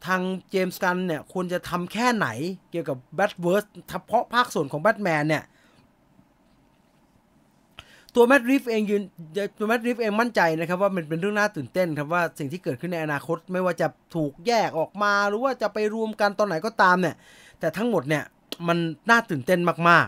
[0.06, 2.28] ทางเจมส์กันน์เนี่ยควรจะทำแค่ไหน
[2.72, 5.44] เกี่ยวกับ Batverse เฉพาะภาคส่วนของแบทแมนเนี่ย
[8.16, 9.04] ตัวแมตต์รีฟส์เองยืน
[9.60, 17.16] ตัวแมตต์รีฟส์เองมั่นใจนะครับว่ามันเป็นเรื่องน่าตื่นเต้นครับว่าสิ่งที่เกิดขึ้นในอนาคต ไม่ว่าจะถูกแยกออกมาหรือว่าจะไปรวมกันตอนไหนก็ตามเนี่ย
[17.60, 18.24] แต่ทั้งหมดเนี่ย
[18.68, 18.78] มัน
[19.10, 20.08] น่าตื่นเต้นมาก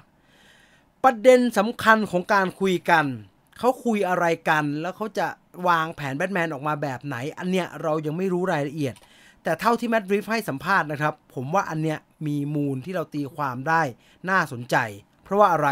[0.52, 3.06] ๆ ประเด็นสำคัญของการคุยกัน
[3.60, 5.28] เขาคุยอะไรกัน แล้วเขาจะ
[5.68, 8.96] วางแผนแบทแมนออกมาแบบไหน อันเนี้ยเรายังไม่รู้รายละเอียด
[9.44, 13.82] แต่เท่าที่แมดริฟให้สัมภาษณ์นะครับ ผมว่าอันเนี้ยมีมูลที่เราตีความได้
[14.30, 14.76] น่าสนใจ
[15.24, 15.70] เพราะว่าอะไร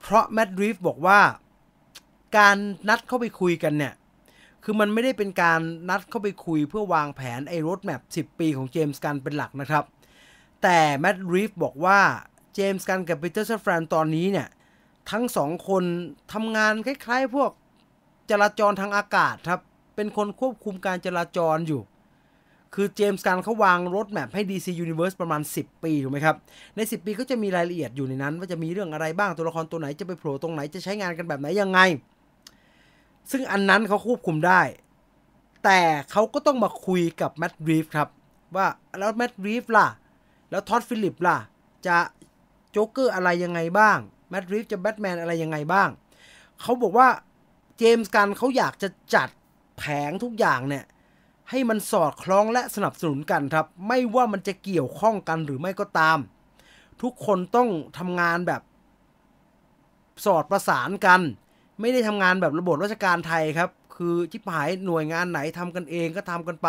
[0.00, 1.20] เพราะแมดริฟบอกว่า
[2.38, 2.56] การ
[2.88, 3.94] นัดเข้าไปคุยกันเนี่ย
[4.64, 9.84] คือมันไม่ได้เป็นการนัดเข้าไปคุยเพื่อวางแผนไอ้ roadmap 10 ปีของเจมส์กันน์เป็นหลักนะครับ
[10.62, 12.00] แต่แมตต์รีฟส์บอกว่า
[12.54, 14.48] เจมส์กันน์กับปีเตอร์ซาฟรานตอนนี้เนี่ย
[15.10, 15.84] ทั้งสองคน
[16.32, 17.50] ทำงานคล้ายๆ พวก
[18.30, 19.60] จราจรทางอากาศครับ
[19.96, 21.82] เป็นคนควบคุมการจราจรอยู่
[22.74, 26.36] คือเจมส์กันน์เขาวาง roadmap ให้ DC Universe ประมาณ 10 ปีถูกไหมครับ
[26.76, 31.80] ใน 10 ปีก็จะมีรายละเอียดอยู่ในนั้น ว่าจะมีเรื่องอะไรบ้างตัวละครตัวไหนจะไปโผล่ตรงไหนจะใช้งานกันแบบไหนยังไง
[33.30, 34.62] ซึ่งอันนั้นเขาควบคุมได้
[35.64, 35.80] แต่
[36.10, 38.08] เขาก็ต้องมาคุยกับแมตต์รีฟส์ครับ
[38.56, 38.66] ว่า
[38.98, 39.88] แล้วแมตต์รีฟส์ล่ะ
[40.50, 41.38] แล้วท็อดด์ฟิลลิปส์ล่ะ
[41.86, 41.98] จะ
[42.70, 43.98] โจ๊กเกอร์อะไรยังไงบ้าง
[44.30, 45.88] แมตต์รีฟส์จะแบทแมนอะไรยังไงบ้าง
[46.60, 47.08] เขาบอกว่า
[47.78, 49.28] เจมส์กันน์เขาอยากจะจัด
[49.78, 50.84] แผงทุกอย่างเนี่ย
[51.50, 56.18] ให้มันสอดคล้องและสนับสนุนกันครับ ไม่ว่ามันจะเกี่ยวข้องกันหรือไม่ก็ตาม
[57.02, 57.68] ทุกคนต้อง
[57.98, 58.62] ทำงานแบบ
[60.24, 61.20] สอดประสานกัน
[61.80, 66.68] ไม่ได้ทำงานแบบระบบราชการไทยครับ คือชิบหายหน่วยงานไหนทำกันเองก็ทำกันไป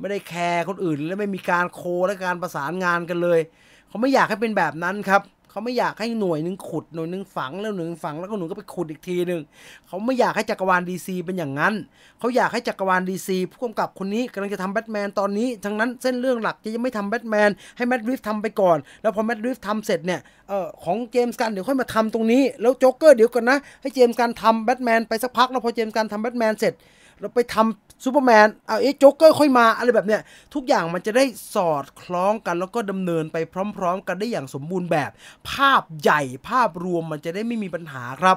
[0.00, 3.40] ไม่ได้แคร์คนอื่น และไม่มีการ co และการประสานงานกันเลย
[3.88, 9.40] เขาไม่อยากให้เป็นแบบนั้นครับเขาไม่อยากให้หน่วยหนึ่งขุดหน่วยหนึ่งฝังแล้วหน่วยนึงฝังแล้วก็หน่วยก็ไปขุดอีกทีหนึ่ง
[9.86, 11.74] เขาไม่อยากให้จักรวาลดีซีเป็นอย่างนั้น
[12.18, 26.74] เขาอยากให้จักรวาลดีซีผู้กำกับคนนี้กำลังจะทำแบทแมนตอนนี้ดังนั้นเส้นเรื่องหลักจะยังไม่ทำแบทแมนให้แมตต์รีฟส์ทำไปก่อน แล้วพอแมตต์รีฟส์ทำเสร็จเนี่ยเออของเจมส์กันน์เดี๋ยวค่อยมาทำตรงนี้แล้วโจ๊กเกอร์เดี๋ยวก่อนนะให้เจมส์กันน์ทำแบทแมนไปสักพักแล้วพอเจมส์กันน์ทำแบทแมนเสร็จ
[27.20, 30.20] เราไปทำซูเปอร์แมนเอาเอ๊ะโจ๊กเกอร์ค่อยมาอะไรแบบเนี้ย
[30.54, 33.36] ทุกอย่างมันจะได้สอดคล้องกัน แล้วก็ดำเนินไป
[33.76, 35.10] พร้อม ๆ กันได้อย่างสมบูรณ์แบบ
[35.50, 38.36] ภาพใหญ่ภาพรวมมันจะได้ไม่มีปัญหาครับ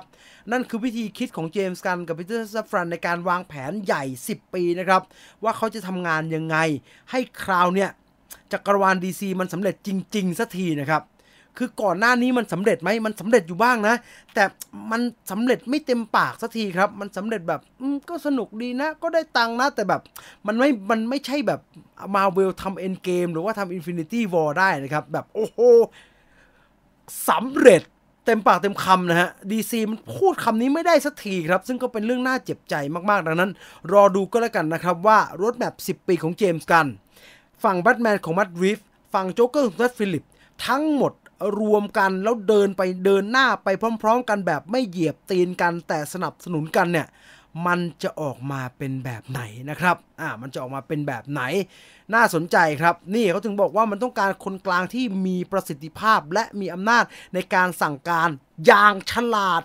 [0.52, 5.02] นั่นคือวิธีคิดของเจมส์กันน์กับปีเตอร์ซาฟรานในการวางแผนใหญ่ 10 ปีนะครับ
[5.44, 6.58] ว่าเขาจะทำงานยังไง
[7.12, 7.90] ให้คราวเนี้ย
[8.52, 11.02] จักรวาลดีซีมันสำเร็จจริง ๆสักทีนะครับ
[11.58, 13.96] คือก่อนหน้านี้มันสำเร็จไหมมันสำเร็จอยู่บ้างนะ
[14.34, 14.44] แต่
[14.92, 17.62] มันสำเร็จไม่เต็มปากสักทีครับ มันสำเร็จแบบ
[18.10, 20.02] ก็สนุกดีนะ ก็ได้ตังนะ แต่แบบ
[20.48, 21.60] มันไม่ มันไม่ใช่แบบ
[22.16, 25.60] มาเวลทำ Endgame หรือว่าทำ Infinity War ได้นะครับ แบบโอ้โห
[27.30, 27.82] สำเร็จ
[28.26, 32.76] เต็มปากเต็มคำนะฮะดีซีมันพูดคำนี้ไม่ได้สักทีครับ ซึ่งก็เป็นเรื่องน่าเจ็บใจ
[33.10, 33.52] มาก ๆ ดังนั้น
[33.92, 36.86] รอดูก็แล้วกันนะครับว่า roadmap 10 ปีของเจมส์กันน์
[37.64, 38.80] ฝั่งแบทแมนของแมตต์รีฟส์
[39.14, 40.24] ฝั่งโจ๊กเกอร์ของท็อดด์ฟิลลิปส์
[40.68, 41.14] ทั้งหมด
[41.60, 43.68] รวมกันแล้วเดินไปเดินหน้าไป
[44.02, 47.08] พร้อม ๆ กันแบบไม่เหยียบตีนกันแต่สนับสนุนกันเนี่ย
[47.68, 51.42] มันจะออกมาเป็นแบบไหนนะครับ อ่า มันจะออกมาเป็นแบบไหน
[52.14, 58.30] น่าสนใจครับ นี่เขาถึงบอกว่ามันต้องการคนกลางที่มีประสิทธิภาพและมีอำนาจในการสั่งการ
[58.66, 59.64] อย่างฉลาด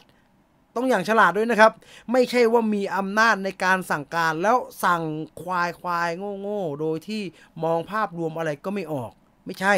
[0.75, 1.73] ต้องอย่างฉลาดด้วยนะครับ
[2.13, 5.03] ไม่ใช่ว่ามีอำนาจในการสั่งการแล้วสั่ง
[5.43, 7.23] ควายควายโง่โง่โดยที่
[7.65, 9.11] มองภาพรวมอะไรก็ไม่ออก
[9.47, 9.75] ไม่ใช่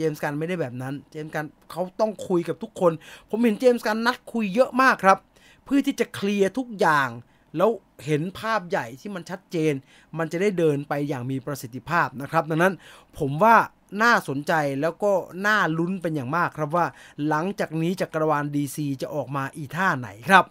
[0.00, 2.92] จมส์กันไม่ได้แบบนั้น เจมส์กันเขาต้องคุยกับทุกคน
[3.30, 5.18] ผมเห็นเจมส์กันนัดคุยเยอะมากครับ
[5.64, 7.08] เพื่อที่จะเคลียร์ทุกอย่าง
[7.56, 7.70] แล้ว
[8.06, 9.72] เห็นภาพใหญ่ที่มันชัดเจน
[10.18, 12.74] มันจะได้เดินไปอย่างมีประสิทธิภาพนะครับ ดังนั้น
[13.18, 13.56] ผมว่า
[14.02, 15.12] น่าสนใจแล้วก็
[15.46, 16.86] น่าลุ้นเป็นอย่างมากครับว่า
[17.28, 20.44] หลังจากนี้จักรวาล DC จะออกมาอีท่าไหนครับ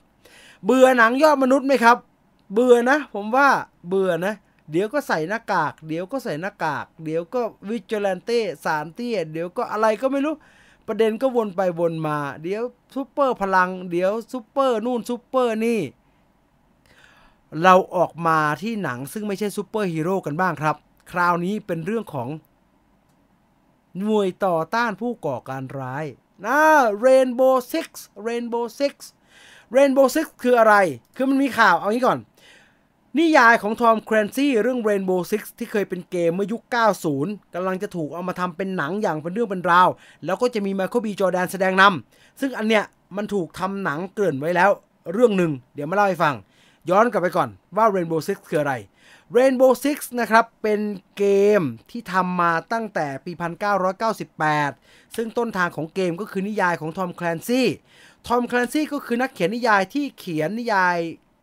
[0.66, 1.98] เบื่อหนังยอดมนุษย์ไหมครับ
[2.54, 3.48] เบื่อนะ ผมว่า
[3.88, 4.34] เบื่อนะ
[4.72, 10.36] เดี๋ยวก็ใส่หน้ากาก เดี๋ยวก็ใส่หน้ากาก เดี๋ยวก็ vigilante ศาลเตี้ยเดี๋ยวก็อะไรก็ไม่รู้
[10.88, 12.64] ประเด็นก็วนไปวนมา เดี๋ยว
[12.96, 15.82] ซูเปอร์พลัง เดี๋ยวซูเปอร์นู่นซูเปอร์นี่
[17.64, 20.76] เราออกมาที่หนังซึ่งไม่ใช่ซูเปอร์ฮีโร่กันบ้างครับ
[21.12, 22.30] คราวนี้เป็นเรื่องของ
[23.98, 26.06] หน่วยต่อต้านผู้ก่อการร้าย
[26.46, 26.62] นะ
[27.00, 30.76] Rainbow Six Rainbow Six Rainbow Six คืออะไร
[31.16, 32.20] คือมันมีข่าวเอางี้ก่อน
[33.18, 36.62] นิยายของทอมแคลนซี่เรื่อง Rainbow Six ที่เคยเป็นเกมเมื่อยุค
[37.08, 39.90] 90 กำลังจะถูกเอามาทำเป็นหนังอย่างเป็นเรื่องเป็นราว
[40.26, 42.84] แล้วก็จะมีไมเคิลบีจอแดนแสดงนำซึ่งอันเนี้ย
[43.18, 44.72] มันถูกทำหนังเกริ่นไว้แล้ว
[45.14, 46.36] เรื่องหนึ่ง เดี๋ยวมาเล่าให้ฟัง
[46.90, 48.74] ย้อนกลับไปก่อนว่า Rainbow Six คืออะไร
[49.38, 50.80] Rainbow Six นะครับ เป็น
[51.18, 51.26] เก
[51.60, 53.32] มที่ทำมาตั้งแต่ปี
[54.20, 57.68] 1998 ซึ่งต้นทางของเกมก็คือนิยายของทอมแคลนซี่
[58.28, 60.98] ทอมแคลนซี่ก็คือนักเขียนนิยายที่เขียนนิยาย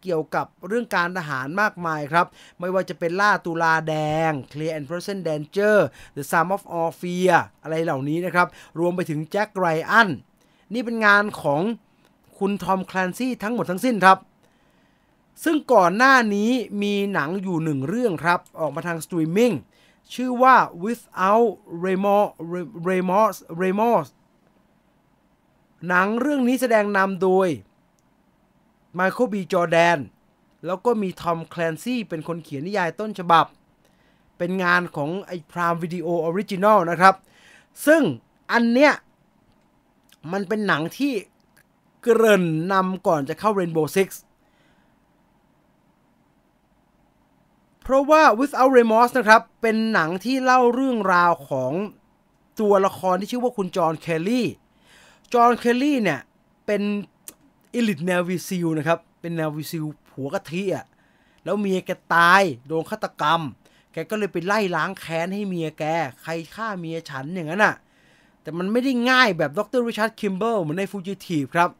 [0.06, 2.26] เกี่ยวกับเรื่องการทหารมากมายครับ
[2.60, 3.94] ไม่ว่าจะเป็นล่าตุลาแด
[4.30, 5.76] ง Clear and Present Danger
[6.16, 8.46] The Sum of All Fear อะไรเหล่านี้นะครับ
[8.78, 10.08] รวมไปถึงแจ็คไรอัน
[10.74, 11.62] นี่เป็นงานของ
[12.38, 14.18] คุณทอมคลนซี่ทั้งหมดทั้งสิ้นครับ
[15.44, 16.50] ซึ่งก่อนหน้านี้
[16.82, 19.52] มีหนังอยู่หนึ่งเรื่องครับ ออกมาทางสตรีมมิ่ง
[20.14, 21.48] ชื่อว่า Without
[21.84, 22.32] Remorse
[22.88, 24.10] Remorse Remorse
[25.88, 27.48] หนังเรื่องนี้แสดงนำโดย
[28.96, 29.98] ไมเคิลบีจอแดน
[30.66, 33.46] แล้วก็มีทอมแคลนซี่เป็นคนเขียนนิยายต้นฉบับ
[34.38, 37.14] เป็นงานของไอ้ Prime Video Original นะครับ
[37.86, 38.02] ซึ่ง
[38.52, 38.92] อันเนี้ย
[40.32, 41.12] มันเป็นหนังที่
[42.02, 44.08] เกริ่นนำก่อนจะเข้า Rainbow Six
[47.82, 51.72] เพราะว่า Without Remorse นะครับ เป็นหนังที่เล่าเรื่องราวของ
[52.60, 54.46] ตัวละครที่ชื่อว่าคุณจอห์นเคลลี่
[55.34, 56.20] จอห์นเคลลี่เนี่ย
[56.66, 56.82] เป็น
[57.76, 60.86] อิลิทแนววิซิลนะครับ เป็นแนววิซิลผัวกะทิอะ
[61.44, 63.40] แล้วเมียแกตายโดนฆาตกรรม
[63.92, 65.84] แกก็เลยไปไล่ล้างแค้นให้เมียแก
[66.22, 67.74] ใครฆ่าเมียฉันอย่างนั้นอะ
[68.42, 71.70] แต่มันไม่ได้ง่ายแบบดร.ริชาร์ดคิมเบิลเหมือนใน Fugitive ครับ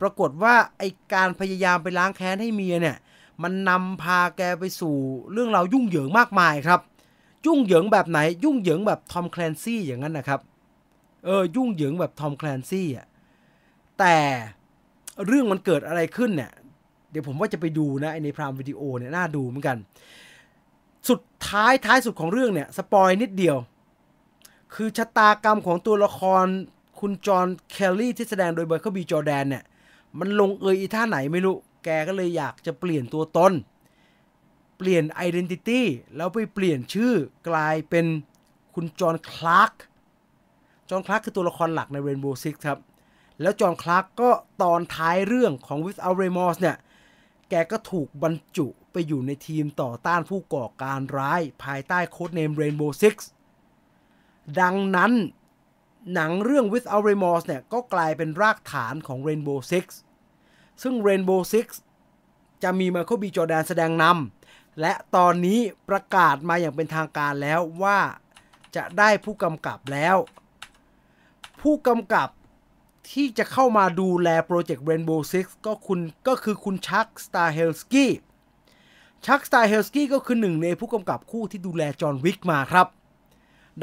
[0.00, 0.82] ปรากฏว่าไอ
[1.12, 2.96] การพยายามไปล้างแค้นให้เมียเนี่ย
[3.42, 4.96] มันนำพาแกไปสู่
[5.32, 6.80] เรื่องราวยุ่งเหยิงมากมายครับ
[7.46, 10.40] ยุ่งเหยิงแบบไหน ยุ่งเหยิงแบบทอมแคลนซี่อย่างนั้นนะครับ
[11.24, 13.06] เออ ยุ่งเหยิงแบบทอมแคลนซี่อะ
[13.98, 14.16] แต่
[15.26, 16.50] เรื่องมันเกิดอะไรขึ้นเนี่ย
[17.10, 19.76] เดี๋ยวผมว่าจะไปดูนะใน Prime Video เนี่ยน่าดูเหมือนกัน
[21.08, 23.56] สุดท้ายท้ายสุดของเรื่องเนี่ย spoil นิดเดียว
[24.74, 26.46] คือชะตากรรมของตัวละคร
[27.00, 29.64] คุณจอห์นเคลลี่ที่แสดงโดยเบอร์เคิลบีจอร์แดนเนี่ย
[30.18, 31.54] มันลงเอยอีท่าไหนไม่รู้
[31.84, 33.52] แกก็เลยอยากจะเปลี่ยนตัวตน
[34.78, 37.14] เปลี่ยน identity แล้วไปเปลี่ยนชื่อ
[37.48, 38.06] กลายเป็น
[38.74, 39.72] คุณจอห์นคลาร์ก
[40.90, 42.78] จอห์นคลาร์กคือตัวละครหลักใน Rainbow Six ครับ
[43.42, 44.30] แล้วจอห์นคลาร์กก็
[44.62, 46.76] ตอนท้ายเรื่องของ Without Remorse เนี่ย
[47.50, 53.14] แกก็ถูกบรรจุไปอยู่ในทีมต่อต้านผู้ก่อการร้ายภายใต้โค้ดเนม Rainbow Six
[54.60, 55.12] ดังนั้น
[56.14, 59.84] หนังเรื่อง Without Remorse เนี่ย ก็กลายเป็นรากฐานของ Rainbow Six
[60.82, 61.66] ซึ่ง Rainbow Six
[62.62, 63.24] จะมี Michael B.
[63.36, 67.98] Jordan แสดงนำและตอนนี้ประกาศมาอย่างเป็นทางการแล้วว่า
[68.76, 70.16] จะได้ผู้กำกับแล้ว
[71.60, 72.28] ผู้กำกับ
[73.10, 78.10] ที่จะเข้ามาดูแลโปรเจกต์ Rainbow Six ก็คุณก็คือคุณชักสตาร์เฮลสกี้
[79.26, 82.86] ชักสตาร์เฮลสกี้ก็คือหนึ่งในผู้กำกับคู่ที่ดูแล John Wick มาครับ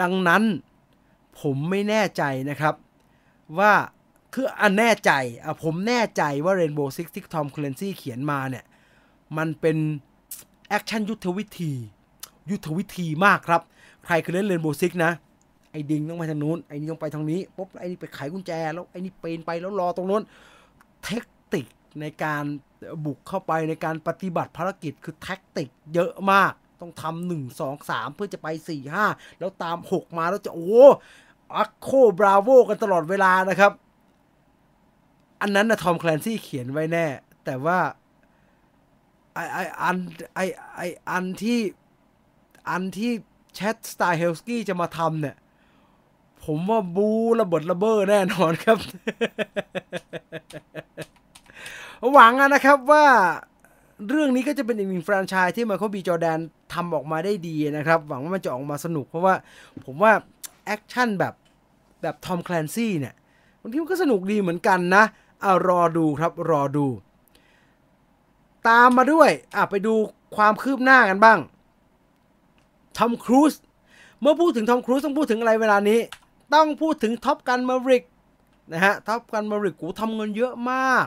[0.02, 0.44] ดังนั้น
[1.40, 2.76] ผมไม่แน่ใจนะครับ
[3.60, 3.74] ว่า
[4.34, 5.12] คืออันแน่ใจ
[5.44, 8.66] อะผมแน่ใจว่า Rainbow Six ที่ทอมแคลนซี่เขียนมาเนี่ย
[9.38, 9.78] มันเป็น
[10.70, 11.74] แอคชั่นยุทธวิธี
[12.50, 13.62] ยุทธวิธีมากครับ
[14.06, 15.14] ใครเคยเล่น Rainbow Six นะ
[15.78, 20.24] อ้ดิงต้องไปทางนู้นไอ้นี่ต้องไปทางนี้ปุ๊บไอ้นี่ไปไขกุญแจ แล้วไอ้นี่ปีนไปแล้วรอตรงนู้น
[21.04, 21.24] เทค
[21.54, 21.66] นิค
[22.02, 22.44] ในการ
[23.06, 29.06] บุกเข้าไปในการปฏิบัติภารกิจคือแท็กติกเยอะมากต้องทำหนึ่งสองสามเพื่อจะไปสี่ห้า
[29.40, 30.86] แล้วตามหกมาแล้วจะโอ้
[31.56, 33.72] อัคโคบราโวกันตลอดเวลานะครับ
[35.42, 37.06] อันนั้นนะทอมแคลนซี่เขียนไว้แน่
[37.46, 37.80] แต่ว่า
[39.34, 39.98] ไอไออัน
[40.36, 40.40] ไอ
[40.76, 41.60] ไออันที่
[42.70, 43.12] อันที่
[43.56, 45.36] แชทสไตล์เฮลสกี้จะมาทำเนี่ย
[46.46, 47.10] ผมว่าบู๊
[47.40, 48.78] ระเบิดระเบ้อแน่นอนครับ
[52.14, 53.06] หวังนะครับว่า
[54.10, 56.40] เรื่องนี้ก็จะเป็นอีกหนึ่งแฟรนไชส์ที่ไมเคิลบีจอแดน
[56.74, 59.34] ทำออกมาได้ดีนะครับ หวังว่ามันจะออกมาสนุกเพราะว่า
[59.86, 60.12] ผมว่า
[60.66, 61.34] แอคชั่นแบบ
[62.02, 63.14] แบบทอมแคลนซี่เนี่ย
[63.62, 65.04] บางทีมันก็สนุกดีเหมือนกันนะ
[65.42, 66.86] เอารอดูครับรอดู
[68.68, 69.94] ตามมาด้วยอะไปดู
[70.36, 71.40] ความคืบหน้ากันบ้าง
[72.98, 73.54] ทอมครูซ
[74.22, 76.00] เมื่อพูดถึงทอมครูซต้องพูดถึงอะไรเวลานี้
[76.54, 78.04] ต้องพูดถึง Top Gun Maverick
[78.72, 81.06] นะฮะ Top Gun Maverick กูทำเงินเยอะมาก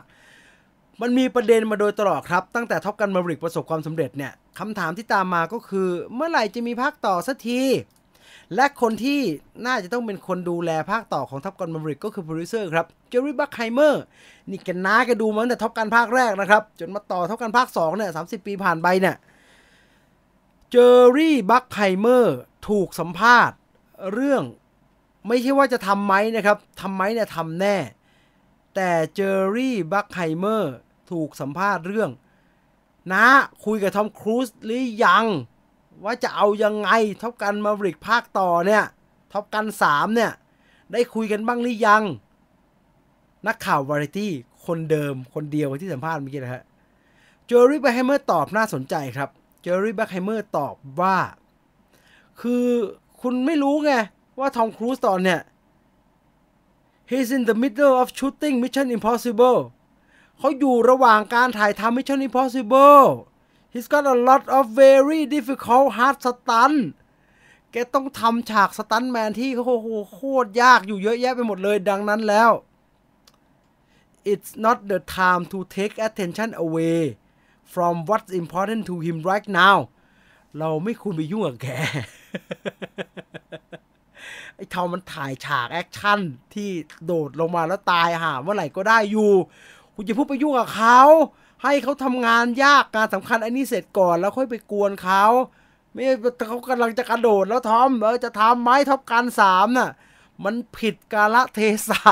[1.01, 7.63] มันมีประเด็นมาโดยตลอดครับ ตั้งแต่ Top Gun Maverick ประสบความสำเร็จเนี่ยคำถามที่ตามมาก็คือ เมื่อไหร่จะมีภาคต่อสักที
[8.55, 9.21] และคนที่
[9.67, 14.03] น่าจะต้องเป็นคนดูแลภาคต่อของ Top Gun Maverick ก็คือโปรดิวเซอร์ครับเจอร์รี่บัคไฮเมอร์
[14.51, 19.17] นี่แกน้าแกดูมาตั้งแต่ Top Gun ภาคแรกนะครับ จนมาต่อ Top Gun ภาค2เนี่ยสามสิบปีผ่านไปเนี่ย
[20.71, 22.37] เจอร์รี่บัคไฮเมอร์
[22.69, 23.57] ถูกสัมภาษณ์
[24.13, 24.43] เรื่อง
[25.27, 27.77] ไม่ใช่ว่าจะทำไหมนะครับทำไหมเนี่ยทำแน่
[28.75, 30.75] แต่เจอร์รี่บัคไฮเมอร์
[31.11, 32.11] ถูกสัมภาษณ์เรื่อง
[33.13, 33.27] นะ
[33.65, 35.25] คุยกับทอมครูซหรือยัง
[36.05, 38.85] ว่าจะเอายังไง Top Gun Maverick ภาคต่อเนี่ย
[39.33, 40.33] Top Gun 3เนี่ย
[40.93, 42.03] ได้คุยกันบ้างหรือยัง
[43.47, 44.33] นักข่าววาไรตี้
[44.67, 46.63] คนเดิมคนเดียวที่สัมภาษณ์เมื่อกี้นะฮะ
[47.47, 49.29] เจอร์รี่แบ็คไฮเมอร์ตอบน่าสนใจครับ
[49.63, 51.17] เจอร์รี่แบ็คไฮเมอร์ตอบว่า
[52.41, 52.67] คือ
[53.21, 53.93] คุณไม่รู้ไง
[54.39, 55.41] ว่าทอมครูซตอนเนี่ย
[57.11, 59.59] he's in the middle of shooting Mission Impossible
[60.39, 63.07] เขาอยู่ระหว่างการถ่ายทำ Mission Impossible
[63.73, 66.79] he's got a lot of very difficult hard stunt
[67.73, 72.51] แกต้องทำฉากสตันแมนที่โอ้โหโคตรยากอยู่เยอะแยะไปหมดเลยดังนั้นแล้ว
[74.33, 77.01] it's not the time to take attention away
[77.73, 79.77] from what's important to him right now
[80.59, 81.69] เราไม่ควรไปยุ่งกับแก
[84.61, 86.21] ไอ้ทอมมันถ่ายฉากแอคชั่น
[86.55, 86.69] ที่
[87.07, 89.33] โดดลงมาแล้วตายหาเมื่อไหร่ก็ได้อยู่
[89.95, 91.01] คุณจะพูดไปยุ่งกับเขา
[91.63, 95.25] ให้เขาทำงานยากงานสำคัญอันนี้เสร็จก่อนแล้วค่อยไปกวนเขา
[95.93, 96.05] ไม่
[96.49, 99.91] เขากำลังจะกระโดดแล้วทอมเออจะทำไหม Top Gun สามน่ะ
[100.45, 102.03] มันผิดกาละเทศะ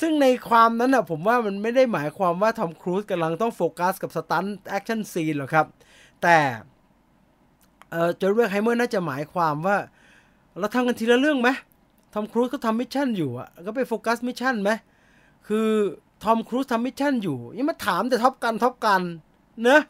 [0.00, 5.66] ซึ่งในความนั้นน่ะผมว่ามันไม่ได้หมายความว่าทอมครูซกำลังต้องโฟกัสกับ stunt action scene หรอกครับ
[6.22, 6.38] แต่
[8.20, 9.76] เจอร์รี่บัคไฮเมอร์น่าจะหมายความว่า
[10.58, 11.48] เราทำกันทีละเรื่องไหม
[12.14, 14.70] ทอมครูซก็ทำ Mission อยู่อะก็ไปโฟกัส Mission ไหม
[15.48, 15.68] คือ
[16.24, 19.02] ทอมครูซทำ Mission อยู่ยังมาถามแต่ Top Gun Top Gun
[19.62, 19.80] เนะ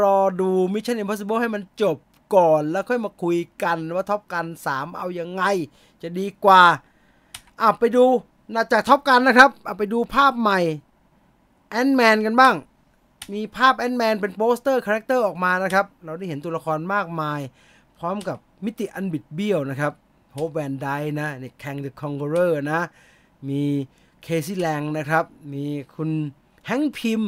[0.00, 1.96] รอดู Mission Impossible ให้มันจบ
[2.34, 5.42] ก่อนแล้วค่อยมาคุยกันว่า Top Gun 3 เอายังไง
[6.02, 6.62] จะดีกว่า
[7.60, 8.04] อะไปดู
[8.54, 10.60] นอกจาก Top Gun นะครับเอาไปดูภาพใหม่
[11.70, 12.54] Ant-Man กันบ้าง
[13.32, 17.40] มีภาพ Ant-Man เป็นโปสเตอร์ character ออกมานะครับ เราได้เห็นตัวละครมากมาย
[17.98, 19.92] พร้อมกับมิติอันบิดเบี้ยวนะครับ
[20.32, 20.88] โฮปแวนได
[21.20, 22.80] นะนี่แคงเดอะคองเกอร์นะ
[23.48, 23.62] มี
[24.22, 25.64] เคซี่แลงนะครับ มี
[25.94, 26.10] คุณ
[26.66, 27.22] แฮงพิม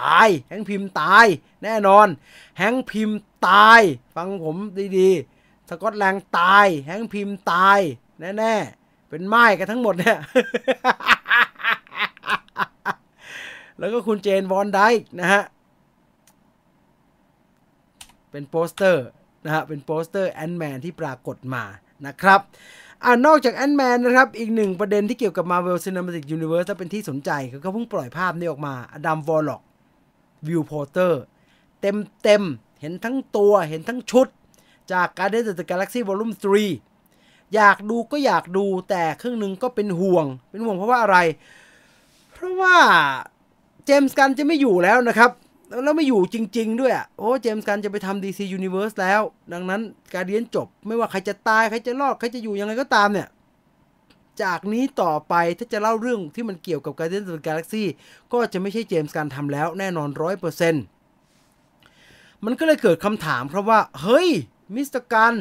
[0.00, 1.26] ตาย แฮงพิมตาย
[1.64, 2.06] แน่นอน
[2.58, 3.10] แฮงพิม
[3.48, 3.80] ตาย
[4.16, 4.56] ฟังผม
[4.98, 7.78] ดีๆ สกอตแลงตาย แฮงพิมตาย
[8.38, 10.18] แน่ๆ เป็นไม้กันทั้งหมดเนี่ย
[13.80, 15.42] แล้วก็คุณเจนวอนไดค์นะฮะ
[18.30, 19.06] เป็นโปสเตอร์
[19.44, 21.64] นะฮะ เป็นโปสเตอร์ Ant-Man ที่ปรากฏมา
[22.06, 22.40] นะครับ
[23.04, 29.62] อ่านอกจาก Ant-Man นะครับ อีกหนึ่งประเด็นที่เกี่ยวกับ Marvel Cinematic Universe และเป็นที่สนใจคือเขาเพิ่งปล่อยภาพนี้ออกมาอดัมวอร์ล็อก
[30.46, 31.22] วิวโปสเตอร์
[31.80, 32.42] เต็มเต็ม
[32.80, 34.26] เห็นทั้งตัวเห็นทั้งชุด
[34.92, 36.34] จาก Guardians of the Galaxy Volume
[36.92, 41.18] 3 อยากดูก็อยากดูแต่ครึ่งหนึ่งก็เป็นห่วง เป็นห่วงเพราะว่าอะไร
[42.32, 42.76] เพราะว่า
[43.86, 45.30] เจมส์กันจะไม่อยู่แล้วนะครับ
[45.84, 49.20] แล้วไม่อยู่จริง ๆ ด้วยอะโอ้เจมส์กันจะไปทำ DC Universe แล้ว
[49.52, 49.80] ดังนั้น
[50.14, 53.28] Guardians จบไม่ว่าใครจะตายใครจะรอดใครจะอยู่ยังไงก็ตามเนี่ย
[54.42, 57.84] จากนี้ต่อไปถ้าจะเล่าเรื่องที่มันเกี่ยวกับ Guardians of the Galaxy
[58.32, 60.84] ก็จะไม่ใช่เจมส์กันทำแล้วแน่นอนร้อยเปอร์เซ็นต์
[62.44, 64.28] มันก็เลยเกิดคำถามครับว่า เฮ้ย
[64.74, 65.34] มิสเตอร์กัน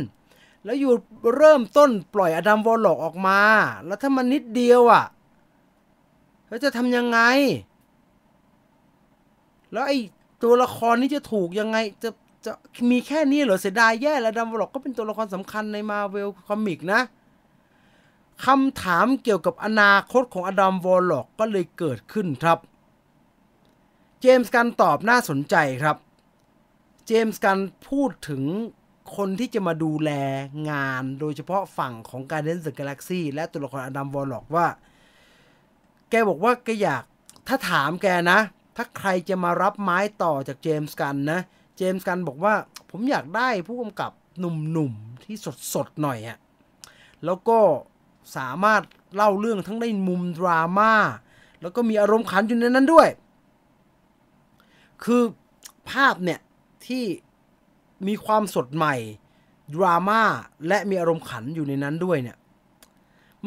[0.66, 0.94] แล้วอยู่
[1.36, 3.40] เริ่มต้นปล่อยอดัมวอลล็อกออกมา
[3.86, 5.06] แล้วถ้ามันนิดเดียวอะ
[6.48, 7.20] แล้วจะทำยังไง
[9.74, 10.00] แล้วไอ้
[10.44, 12.10] ตัวละครนี้จะถูกยังไงจะ
[12.46, 12.52] จะ
[12.92, 17.02] มีแค่นี้เหรอเสียดายแย่แล้วอดัมวอลล็อกก็เป็นตัวละครสำคัญในมาเวลคอมิกนะ
[18.46, 22.60] คำถามเกี่ยวกับอนาคตของอดัมวอลล็อกก็เลยเกิดขึ้นครับ
[24.22, 25.98] เจมส์กันตอบน่าสนใจครับ
[27.06, 27.58] เจมส์กัน
[27.88, 28.44] พูดถึง
[29.16, 30.12] คนที่จะมาดูแล
[30.70, 34.68] งานโดยเฉพาะฝั่งของ Guardians of the Galaxy และตัวละครอดัมวอลล็อกว่า
[36.10, 37.04] แกบอกว่าแกอยาก
[37.48, 38.40] ถ้าถามแกนะ
[38.82, 41.40] ถ้าใครจะมารับไม้ต่อจากเจมส์กันนะ
[41.78, 42.54] เจมส์กันบอกว่า
[42.92, 45.36] ผมอยากได้ผู้กำกับหนุ่มๆที่
[45.74, 46.38] สดๆหน่อยอะ
[47.26, 47.60] แล้วก็
[48.38, 48.82] สามารถ
[49.16, 50.94] เล่าเรื่องทั้งได้มุมดราม่า
[51.62, 53.08] แล้วก็มีอารมณ์ขันอยู่ในนั้นด้วย
[55.04, 55.22] คือ
[55.90, 56.40] ภาพเนี่ย
[56.86, 57.04] ที่
[58.08, 58.96] มีความสดใหม่
[59.76, 60.22] ดราม่า
[60.68, 62.38] และมีอารมณ์ขันอยู่ในนั้นด้วยเนี่ย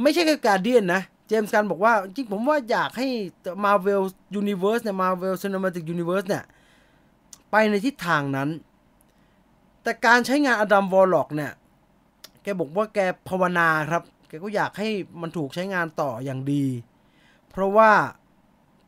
[0.03, 3.09] ไม่ใช่แค่การเดียนนะเจมส์กันบอกว่าจริงผมว่าอยากให้
[3.65, 4.03] Marvel
[4.41, 6.45] Universe เนี่ย Marvel Cinematic Universe เนี่ย
[7.51, 8.49] ไปในทิศทางนั้น
[9.83, 11.53] แต่การใช้งานอดัมวอลล็อกเนี่ย
[12.43, 12.99] แกบอกว่าแก
[13.29, 14.89] ภาวนาครับ แกก็อยากให้
[15.21, 16.65] มันถูกใช้งานต่ออย่างดี
[17.51, 17.91] เพราะว่า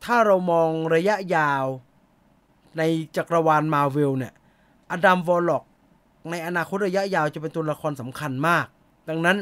[0.05, 1.65] ถ้าเรามองระยะยาว
[2.77, 2.83] ใน
[3.15, 4.33] จักรวาลมาเวลเนี่ย
[4.91, 5.63] อดัมวอลล็อก
[6.29, 8.65] ในอนาคตระยะยาวจะเป็นตัวละครสำคัญมาก
[9.09, 9.37] ดังนั้น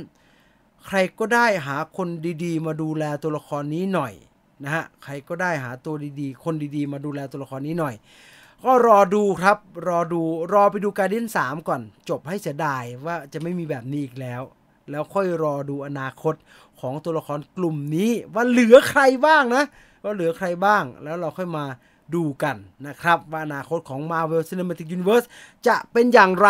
[0.87, 2.07] ใครก็ได้หาคน
[2.43, 4.13] ดีๆ มาดูแลตัวละครนี้หน่อย
[4.63, 7.95] นะฮะใครก็ได้หาตัวดีๆ คนดีๆ มาดูแลตัวละครนี้หน่อย
[8.63, 9.57] ก็รอดูครับ
[9.87, 10.21] รอดู
[10.53, 14.41] รอไปดู Guardians สามก่อน จบให้เสียดายว่าจะไม่มีแบบนี้อีกแล้ว
[14.91, 16.35] แล้วค่อยรอดูอนาคต
[16.79, 19.63] ของตัวละครกลุ่มนี้ว่าเหลือใครบ้างนะ
[20.03, 21.65] ว่าเหลือใครบ้างแล้วเราค่อยมา
[22.15, 22.55] ดูกัน
[22.87, 25.27] นะครับ ว่าอนาคตของ Marvel Cinematic Universe
[25.67, 26.49] จะเป็นอย่างไร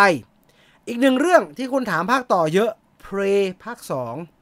[0.86, 2.70] อีกหนึ่งเรื่องที่คุณถามภาคต่อเยอะ
[3.06, 3.78] Prey ภาค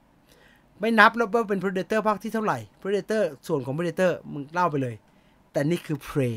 [0.09, 4.95] 2 ไม่นับแล้วว่าเป็น Predator ภาคที่เท่าไหร่ Predator ส่วนของ Predator มึงเล่าไปเลย
[5.53, 6.37] แต่นี่คือ Prey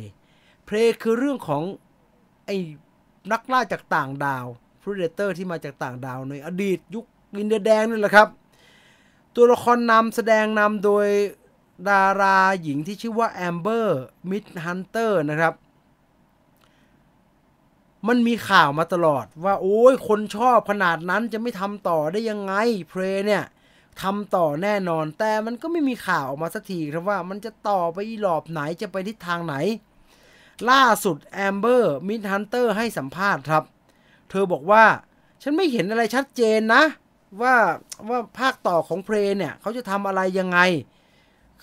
[0.67, 1.63] Prey คือเรื่องของ
[2.45, 2.57] ไอ้
[3.31, 4.45] นักล่าจากต่างดาว
[4.81, 7.05] Predator ที่มาจากต่างดาวในอดีตยุค
[7.37, 8.27] อินเดียนแดงนั่นแหละครับ
[9.35, 11.07] ตัวละครนำแสดงนำโดย
[11.89, 15.53] ดาราหญิงที่ชื่อว่าแอมเบอร์มิดธันเดอร์นะครับ
[18.07, 22.53] มันมีข่าวมาตลอดว่า โอ้ยคนชอบขนาดนั้นจะไม่ทำต่อได้ยังไง
[22.89, 23.43] Prey เนี่ย
[24.01, 29.55] ทำต่อแน่นอน แต่มันก็ไม่มีข่าวออกมาสักทีครับว่ามันจะต่อไปอีหรอบไหนจะไปทิศทางไหน
[30.69, 33.63] ล่าสุดแอมเบอร์มิดธันเดอร์ให้สัมภาษณ์ครับ
[34.29, 34.85] เธอบอกว่า
[35.43, 36.83] ฉันไม่เห็นอะไรชัดเจนนะ
[37.41, 37.55] ว่า
[38.09, 40.59] ว่าภาคต่อของ Prey เนี่ย เขาจะทำอะไรยังไง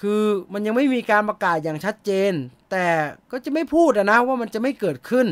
[0.00, 0.22] คือ
[0.52, 2.32] มันยังไม่มีการประกาศอย่างชัดเจน
[2.70, 2.86] แต่
[3.30, 5.26] ก็จะไม่พูดนะว่ามันจะไม่เกิดขึ้น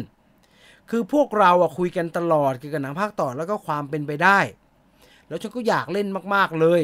[0.90, 4.38] คือพวกเราอะคุยกันตลอดเกี่ยวกับหนังภาคต่อแล้วก็ความเป็นไปได้
[5.28, 6.82] แล้วฉันก็อยากเล่นมากๆเลย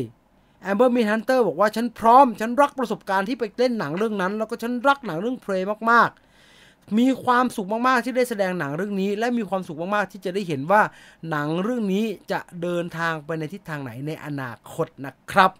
[0.62, 10.82] แอมเบอร์มิดธันเดอร์บอกว่าฉันพร้อม ฉันรักประสบการณ์ที่ไปเล่นหนังเรื่องนั้น แล้วก็ฉันรักหนังเรื่อง Preyมากๆ มีความสุขมากๆที่ได้แสดงหนังเรื่องนี้ และมีความสุขมากๆที่จะได้เห็นว่า
[11.30, 15.50] หนังเรื่องนี้จะเดินทางไปในทิศทางไหนในอนาคตนะครับ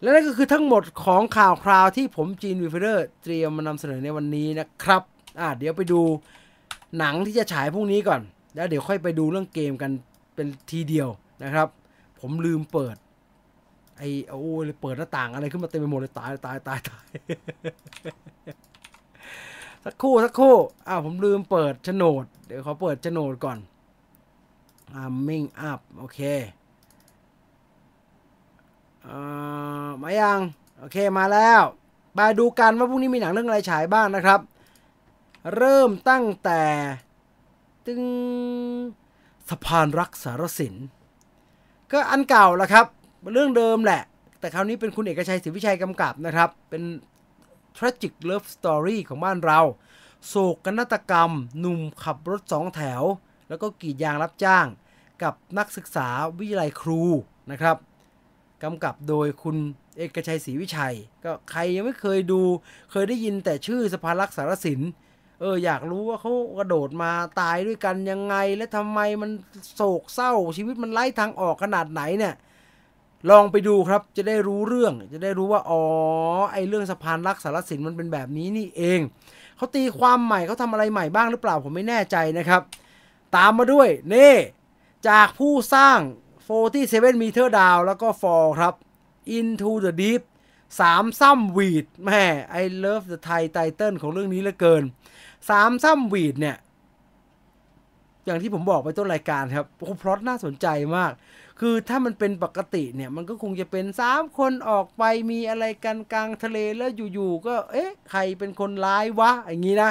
[0.00, 5.02] และนั่นก็คือทั้งหมดของข่าวคราวที่ผมจีน Viewfinder เตรียมมานำเสนอในวันนี้นะครับ
[5.40, 6.00] อ่าเดี๋ยวไปดู
[6.98, 8.20] หนังที่จะฉายพรุ่งนี้ก่อน
[8.54, 9.90] แล้วเดี๋ยวค่อยไปดูเรื่องเกมกัน
[10.34, 11.08] เป็นทีเดียว
[11.42, 11.68] นะครับ
[12.20, 12.96] ผมลืมเปิด
[13.98, 17.06] ไอ้โอ้ยเปิดหน้าต่างอะไรขึ้นมาเต็มไปหมดเลยตายตายตายตาย
[19.84, 20.56] สักครู่สักครู่
[20.88, 23.58] อ้าวผมลืมเปิดโฉนด เดี๋ยวขอเปิดโฉนดก่อน
[24.94, 26.20] อ่ามิ่งอัพโอเค
[29.06, 30.40] อ่ามายัง
[30.78, 31.60] โอเคมาแล้ว
[32.18, 34.40] มาดูกันว่าพรุ่งนี้มีหนังเรื่องอะไรฉายบ้างนะครับ
[35.56, 36.62] เริ่มตั้งแต่
[37.86, 38.02] ตึง
[39.48, 40.74] สะพานรักสารสิน
[41.92, 42.86] ก็อันเก่าละครับ
[43.32, 44.02] เรื่องเดิมแหละ
[44.40, 46.82] แต่คราวนี้เป็นคุณเอกชัยศรีวิชัยกำกับนะครับ เป็น
[47.76, 49.60] tragic love story ของบ้านเรา
[50.26, 50.34] โศ
[50.64, 53.02] กนาฏกรรม หนุ่มขับรถสองแถว
[53.48, 54.66] แล้วก็กีดยางรับจ้าง
[55.22, 57.02] กับนักศึกษาวิทยาลัยครู
[57.50, 57.76] นะครับ
[58.62, 59.56] กำกับโดยคุณ
[59.96, 62.42] เอกชัยศรีวิชัย ก็ใครยังไม่เคยดู
[62.90, 64.80] เคยได้ยินแต่ชื่อสะพานรักสารสิน
[65.40, 67.10] เอออยากรู้ว่าเขากระโดดมา
[67.40, 69.30] ตายด้วยกันยังไง และทำไมมัน
[69.74, 72.34] โศกเศร้า ชีวิตมันไร้ทางออกขนาดไหนเนี่ย
[73.30, 75.82] ลองไปดูครับจะได้รู้เรื่อง จะได้รู้ว่าอ๋อ
[76.52, 79.00] ไอเรื่องสะพานรักสารสินมันเป็นแบบนี้นี่เอง
[79.56, 82.62] เขาตีความใหม่เขาทำอะไรใหม่บ้างหรือเปล่าผมไม่แน่ใจนะครับ
[83.36, 84.34] ตามมาด้วยนี่
[85.08, 85.98] จากผู้สร้าง
[86.60, 88.74] 47 meter down แล้วก็ fall ครับ
[89.38, 90.22] into the deep
[90.80, 92.24] สามซ้ำวีดแม่
[92.60, 94.82] I love the Thai title ของเรื่องนี้เหลือเกิน
[95.48, 96.56] สามซ้ำวีดเนี่ย
[98.24, 100.66] อย่างที่ผมบอกไปต้นรายการครับโอ้พล็อตน่าสนใจ
[100.96, 101.12] มาก
[101.60, 109.90] คือถ้ามันเป็นปกติเนี่ย มันก็คงจะเป็นสามคนออกไปมีอะไรกันกลางทะเลแล้วอยู่ๆก็ เอ๊ะ ใครเป็นคนร้ายวะ อย่างนี้นะ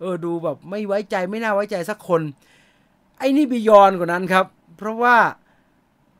[0.00, 2.22] เออดูแบบไม่ไว้ใจไม่น่าไว้ใจสักคน
[3.18, 4.46] ไอ้นี่บียอนกว่านั้นครับ
[4.76, 5.16] เพราะว่า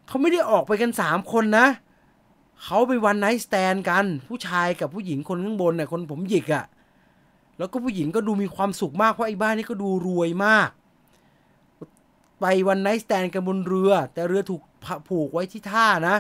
[0.07, 1.67] เขาไม่ได้ออกไปกันสามคนนะ
[2.63, 6.65] เขาไปวันไนท์สแตนกัน ผู้ชายกับผู้หญิงคนข้างบนเนี่ยคนผมหยิกอะ่ะ
[7.59, 10.69] แล้วก็ผู้หญิงก็ดูมีความสุขมากเพราะไอ้บ้านนี้ก็ดูรวยมาก
[12.41, 14.63] ไปวันไนท์สแตนกันบนเรือ แต่เรือถูก
[15.09, 16.17] ผูกไว้ที่ท่านะ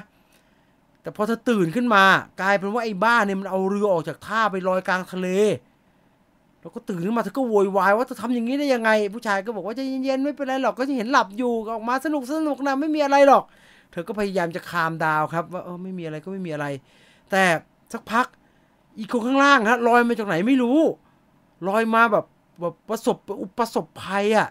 [1.03, 2.05] แต่พอเธอตื่นขึ้นมา
[2.41, 5.28] กลายเป็นว่าไอ้บ้านเนี่ยมันเอาเรือออกจากท่าไปลอยกลางทะเล
[6.61, 13.45] แล้วก็ตื่นขึ้นมาเธอก็โวยวายว่าเธอทำอย่างนี้ได้ยังไง ผู้ชายก็บอกว่าใจเย็นๆไม่เป็นไรหรอกก็จะเห็นหลับอยู่ออกมาสนุกสนุกนะไม่มีอะไรหรอก
[13.93, 16.66] เธอก็พยายามจะคามดาวครับ ว่าเออไม่มีอะไรก็ไม่มีอะไร
[17.30, 17.45] แต่
[17.93, 18.26] สักพัก
[18.99, 20.78] อีกคนข้างล่างฮะลอยมาจากไหนไม่รู้
[21.66, 22.24] ลอยมาแบบ
[22.61, 24.48] แบบประสบอุประสบภัยอะ่ะ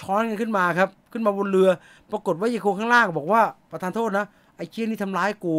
[0.00, 1.70] ช้อนกันขึ้นมาครับ ขึ้นมาบนเรือ
[2.10, 4.26] ปรากฏว่าอีกคข้างล่างบอกว่าประธานโทษนะ
[4.56, 5.56] ไอ้เชี่ยนี่ทำร้ายกู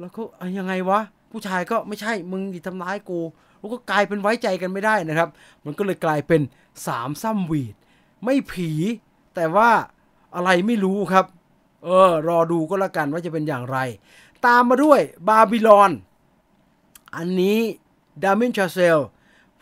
[0.00, 0.22] แล้วก็
[0.58, 1.00] ยังไงวะ
[1.30, 3.20] ผู้ชายก็ไม่ใช่มึงดิทำร้ายกู
[3.58, 5.28] แล้วก็กลายเป็นไว้ใจกันไม่ได้นะครับ
[5.64, 6.40] มันก็เลยกลายเป็น
[6.86, 7.74] สามซ้ำวีด
[8.24, 8.70] ไม่ผี
[9.34, 9.70] แต่ว่า
[10.34, 11.26] อะไรไม่รู้ครับ
[11.84, 13.78] เออ รอดูก็แล้วกันว่าจะเป็นอย่างไร
[14.46, 15.90] ตามมาด้วยบาบิลอน
[17.16, 17.58] อันนี้
[18.22, 18.98] เดเมียนชาเซล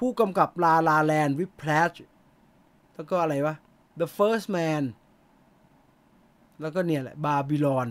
[0.06, 1.92] ผู้กำกับ La La Land Whiplash
[2.94, 3.54] แล้วก็อะไรวะ
[4.00, 4.82] The First Man
[6.60, 7.88] แล้วก็เนี่ยแหละบาบิลอน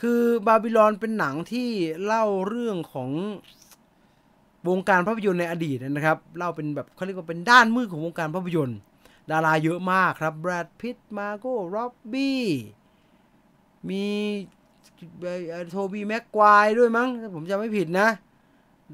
[0.00, 1.68] คือบาบิลอนเป็นหนังที่
[2.04, 3.10] เล่าเรื่องของ
[4.68, 8.78] วงการภาพยนตร์ในอดีตนะครับ เล่าเป็นแบบเขาเรียกว่าเป็นด้านมืดของวงการภาพยนตร์
[9.30, 12.42] ดาราเยอะมากครับแบรดพิตต์มาร์โกต์ร็อบบี้
[13.88, 14.04] มี
[15.70, 18.08] โทบีแม็กควายด้วยมั้ง ผมจำไม่ผิดนะ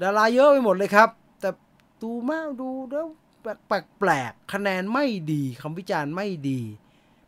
[0.01, 1.09] ดาราเยอะไปหมดเลยครับ
[2.03, 3.07] ดูมากดูแล้ว
[3.69, 6.59] แปลกๆคะแนนไม่ดีคำวิจารณ์ไม่ดี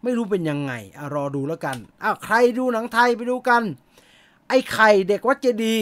[0.04, 3.64] ไม่รู้เป็นยังไงอรอดูแล้วกันอ้าวใครดูหนังไทยไปดูกัน
[4.50, 5.78] ไอ้ไข่เด็กวัดเจดี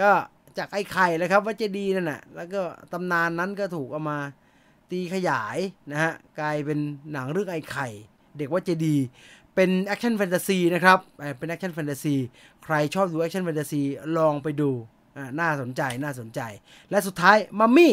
[0.00, 0.10] ก็
[0.58, 4.18] จากไอ้ไข่เลยครับวัดเจดีนั่นแหะแล้วก็ตำนานนั้นก็ถูกเอามา
[4.90, 5.58] ตีขยาย
[5.90, 6.78] นะฮะกลายเป็น
[7.12, 7.88] หนังเรื่องไอ้ไข่
[8.38, 8.96] เด็กวัดเจดีย์
[9.54, 10.98] เป็นแอคชั่นแฟนตาซีนะครับ
[11.38, 12.14] เป็นแอคชั่นแฟนตาซี
[12.64, 13.82] ใครชอบดูแอคชั่นแฟนตาซี
[14.16, 14.70] ลองไปดู
[15.40, 16.40] น่าสนใจน่าสนใจ
[16.90, 17.92] และสุดท้ายมัมมี่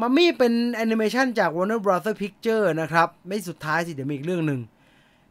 [0.00, 4.60] มัมมี่เป็นแอนิเมชันจาก Warner Brother Picture นะครับ ไม่สุดท้ายสิ เดี๋ยวมีอีกเรื่องหนึ่ง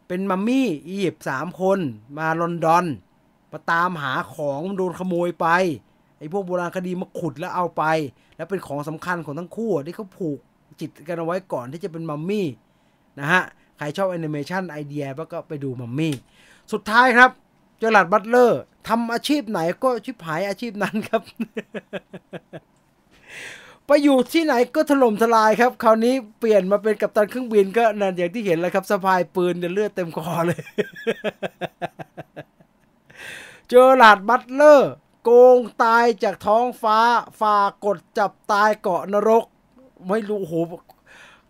[0.08, 1.78] เป็นมัมมี่อียิปต์สามคน
[2.18, 2.84] มาลอนดอน
[3.52, 5.46] มาตามหาของโดนขโมยไป
[6.18, 7.82] ไอ้พวกโบราณคดีมาขุดแล้วเอาไป
[8.36, 10.38] แล้วเป็นของสำคัญของทั้งคู่ที่เขาผูก
[10.80, 12.46] จิตกันเอาไว้ก่อนที่จะเป็นมัมมี่
[13.20, 13.42] นะฮะ
[13.78, 16.14] ใครชอบแอนิเมชันไอเดียก็ไปดูมัมมี่
[16.72, 17.30] สุดท้ายครับ
[17.78, 21.20] เจอราร์ดบัตเลอร์ทำอาชีพไหนก็ชิบหายอาชีพนั้นครับ
[23.86, 30.60] ไปอยู่ที่ไหนก็ถล่มทลายครับ คราวนี้เปลี่ยนมาเป็นกัปตันเครื่องบินก็นั่นอย่างที่เห็นแล้วครับสะพายปืนเลือดเต็มคอเลย
[33.70, 36.98] เจอหลาดบัตเลอร์ โกงตายจากท้องฟ้า
[37.40, 39.44] ฝ่ากดจับตายเกาะนรก
[40.08, 40.54] ไม่รู้โห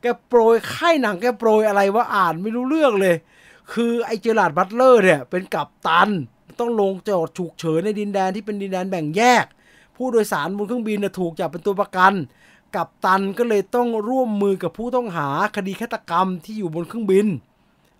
[0.00, 3.16] แกโปรยค่ายหนังแกโปรยอะไรว่าอ่านไม่รู้เรื่องเลย
[3.72, 6.10] คือไอเจอหลาดบัตเลอร์เนี่ย เป็นกัปตัน
[6.60, 9.44] ต้องลงจอดฉุกเฉินในดินแดนที่เป็นดินแดนแบ่งแยก
[9.96, 12.12] ผู้โดยสารบนเครื่องบินถูกจับเป็นตัวประกัน
[12.74, 17.26] กัปตันก็เลยต้องร่วมมือกับผู้ต้องหาคดีฆาตกรรมที่อยู่บนเครื่องบิน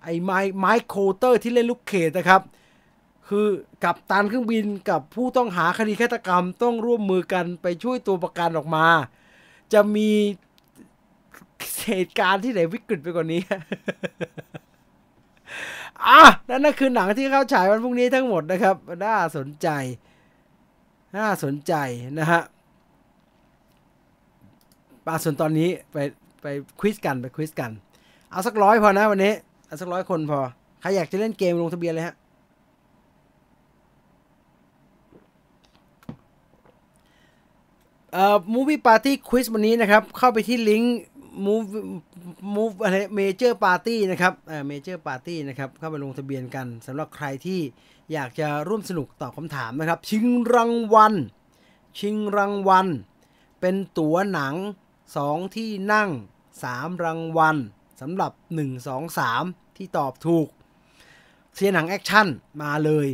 [0.03, 2.43] ไอ้ไมค์ไมค์โคลเตอร์ที่เล่นลุคเคจนะครับ
[3.29, 3.47] คือ
[3.85, 8.87] กัปตันเครื่องบินกับผู้ต้องหาคดีฆาตกรรมต้องร่วมมือกันไปช่วยตัวประกันออกมา
[9.73, 10.11] จะมี
[11.89, 13.41] เหตุการณ์ที่ไหนวิกฤตไปกว่านี้
[16.07, 19.69] อะนั่นนั่นคือหนังที่เข้าฉายวันพรุ่งนี้ทั้งหมดนะครับ น่าสนใจ
[21.17, 21.75] น่าสนใจ
[22.19, 22.41] นะฮะ
[25.07, 25.97] ปาส่วนตอนนี้ไป
[26.43, 26.47] ไป
[26.81, 27.71] ควิสกันไปควิสกัน
[28.31, 29.33] เอาสักร้อยพอนะวันนี้
[29.67, 30.41] เอาสักร้อยคนพอ
[30.81, 32.15] ใครอยากจะเล่นเกมลงทะเบียนเลยฮะ
[38.13, 41.01] เอ่อ movie party quiz วันนี้นะครับ เข้าไปที่ลิงก์
[41.47, 41.69] move
[42.57, 47.61] move อะไร major party นะครับ เอ่อ major party นะครับ เข้าไปลงทะเบียนกันสำหรับใครที่
[48.13, 51.15] อยากจะร่วมสนุกตอบคำถามนะครับ ชิงรางวัล
[51.99, 52.87] ชิงรางวัล
[53.61, 54.55] เป็นตั๋วหนัง
[55.05, 56.11] 2 ที่นั่ง
[56.57, 57.57] 3 รางวัล
[58.01, 60.49] สำหรับ 1 2 3 ที่ตอบถูก
[61.55, 62.27] เสียหนังแอคชั่น
[62.63, 63.07] มาเลย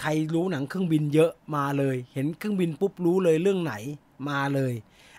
[0.00, 3.74] ใครรู้หนังเครื่องบินเยอะมาเลย เห็นเครื่องบินปุ๊บรู้เลยเรื่องไหน
[4.28, 4.72] มาเลย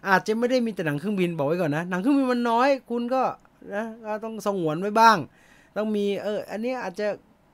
[0.07, 3.23] อาจจะไม่ได้มีแต่หนังเครื่องบินบอกไว้ก่อนนะ หนังเครื่องบินมันน้อย คุณก็
[3.73, 5.17] นะก็ต้องสงวนไว้บ้าง
[5.77, 7.07] ต้องมีเอออันนี้อาจจะ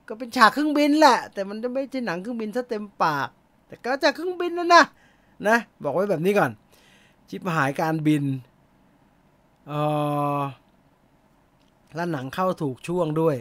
[0.08, 3.28] ก็เป็นฉากเครื่องบินแหละ แต่มันจะไม่ใช่หนังเครื่องบินซะเต็มปาก
[3.68, 4.84] แต่ก็จากเครื่องบินนะนนะ
[5.48, 6.52] นะ บอกไว้แบบนี้ก่อน
[7.30, 8.24] ชิปหายการบิน
[9.68, 9.74] เอ
[10.40, 10.42] อ
[11.96, 13.36] แล้วหนังเข้าถูกช่วงด้วย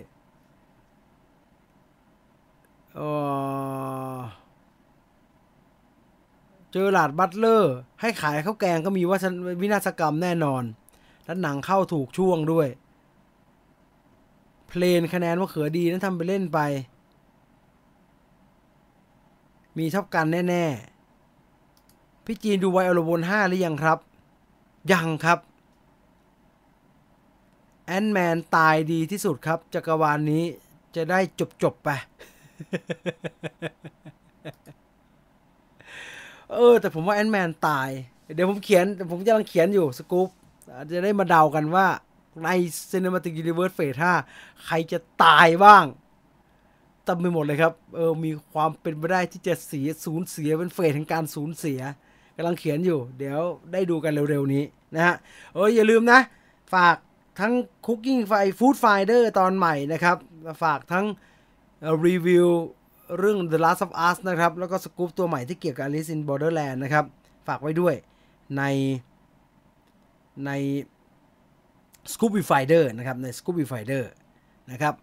[2.95, 3.01] เอ
[4.17, 4.19] อ
[6.73, 10.63] เจอหลาดบัตเลอร์ ให้ขายข้าวแกงก็มีวัฒนวินาศกรรมแน่นอน
[11.25, 12.69] แล้วหนังเข้าถูกช่วงด้วย
[14.69, 16.59] เพลนคะแนนว่าเขือดีนั้นทำไปเล่นไป
[19.77, 23.99] มีชอบกันแน่ๆ พี่จีนดูไวอลบน5หรือยังครับ
[24.93, 25.39] ยังครับ
[27.87, 30.45] แอนแมนตายดีที่สุดครับ จักรวาลนนี้
[30.97, 31.89] จะได้จบจบไป
[36.53, 37.89] เออ แต่ผมว่าแอนแมนตาย
[38.35, 40.29] เดี๋ยวผมเขียนผมกำลังเขียนอยู่สกู๊ป
[40.91, 41.87] จะได้มาเดากันว่า
[42.45, 42.49] ใน
[42.91, 43.99] Cinematic Universe Phase
[44.31, 45.85] 5 ใครจะตายบ้าง
[47.07, 51.81] ต็มไปหมดเลยครับ เออ มีความเป็นไปได้ที่จะเสียสูญเสียเป็นเฟสแห่งการสูญเสีย
[52.37, 53.41] กำลังเขียนอยู่ เดี๋ยว
[53.73, 54.65] ได้ดูกันเร็วๆนี้
[54.95, 55.15] นะฮะ
[55.55, 56.21] เอออย่าลืมนะ
[56.75, 56.97] ฝาก
[57.41, 57.53] ทั้ง
[57.87, 60.17] Cooking f i Food Finder ตอนใหม่นะครับ
[60.63, 61.07] ฝากทั้ง
[62.07, 62.49] รีวิว
[63.19, 67.05] เรื่อง The Last of Us นะครับ แล้วก็สกู๊ปตัวใหม่ที่เกี่ยวกับ Alice in Borderland นะครับ
[67.47, 67.95] ฝากไว้ด้วย
[68.57, 68.63] ใน
[70.47, 70.51] ใน
[72.13, 74.05] Scoopy Finder นะครับใน Scoopy Finder
[74.71, 74.95] นะครับ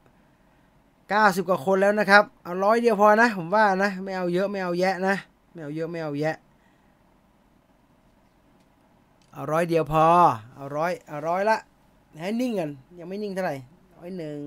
[1.09, 5.15] 90 กว่าคนแล้วนะครับ เอาร้อยเดียวพอนะ ผมว่านะ ไม่เอาเยอะไม่เอาแยะนะ
[5.51, 6.35] ไม่เอาเยอะไม่เอาแยะ
[9.34, 10.05] เอาร้อยเดียวพอ
[10.55, 11.57] เอาร้อยเอาร้อยละ
[12.19, 12.69] ให้นิ่งกัน
[12.99, 13.55] ยังไม่นิ่งเท่าไหร่
[13.97, 14.39] ร้อยหนึ่ง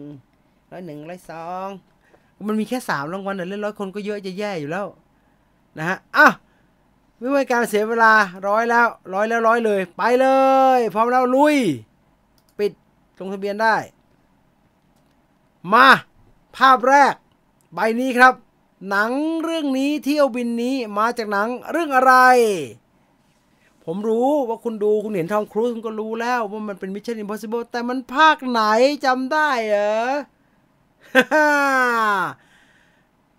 [0.70, 1.68] ร้อยหนึ่งร้อยสอง
[2.48, 4.86] มันมีแค่สามรางวัลแต่เล่นร้อยคนก็เยอะจะแย่อยู่แล้ว
[5.78, 6.26] นะฮะอะ
[7.18, 8.12] ไม่ว่าการเสียเวลา
[8.48, 10.26] ร้อยแล้วร้อยแล้วร้อยเลย ไปเล
[10.78, 11.56] ย พร้อมแล้วลุย
[13.18, 13.76] ลงทะเบียนได้
[15.72, 15.88] มา
[16.56, 17.14] ภาพแรก
[17.74, 18.34] ใบนี้ครับ
[18.88, 19.12] หนัง
[19.42, 22.14] เรื่องนี้เที่ยวบินนี้มาจากหนังเรื่องอะไร
[23.84, 28.62] ผมรู้ว่าคุณดูคุณเห็นทอมครูซคุณก็รู้แล้วว่ามันเป็น Mission Impossible แต่มันภาคไหน
[29.04, 29.94] จำได้เหรอ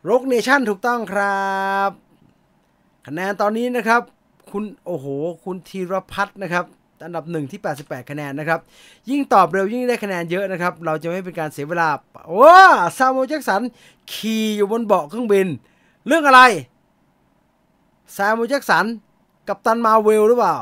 [0.09, 1.47] Rogue Nation ถูกต้องครั
[1.89, 1.91] บ
[3.05, 4.01] คะแนนตอนนี้นะครับ
[4.51, 5.07] คุณโอ้โห
[5.43, 6.65] คุณธีรพัฒน์นะครับ
[7.05, 8.59] อันดับหนึ่งที่ 88 คะแนนนะครับ
[9.09, 11.89] ยิ่งตอบเร็วยิ่งได้คะแนนเยอะนะครับ เราจะไม่เป็นการเสียเวลา
[12.27, 12.49] โอ้
[12.97, 13.61] ซามูเอลแจ็กสัน
[14.13, 15.47] ขี่อยู่บนเบาะเครื่องบิน
[16.07, 16.41] เรื่องอะไร
[18.15, 18.85] ซามูเอลแจ็กสัน
[19.47, 20.55] กัปตันมาร์เวลหรือเปล่า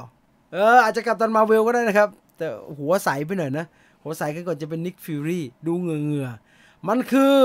[0.53, 2.47] เออ อาจจะกัปตันมาร์เวลก็ได้นะครับ แต่
[2.79, 3.65] หัวใสไปหน่อยนะ
[4.03, 6.29] หัวใสกันก่อนจะเป็นนิคฟิวรี่ดูเงือเงือ
[6.87, 7.37] มันคือ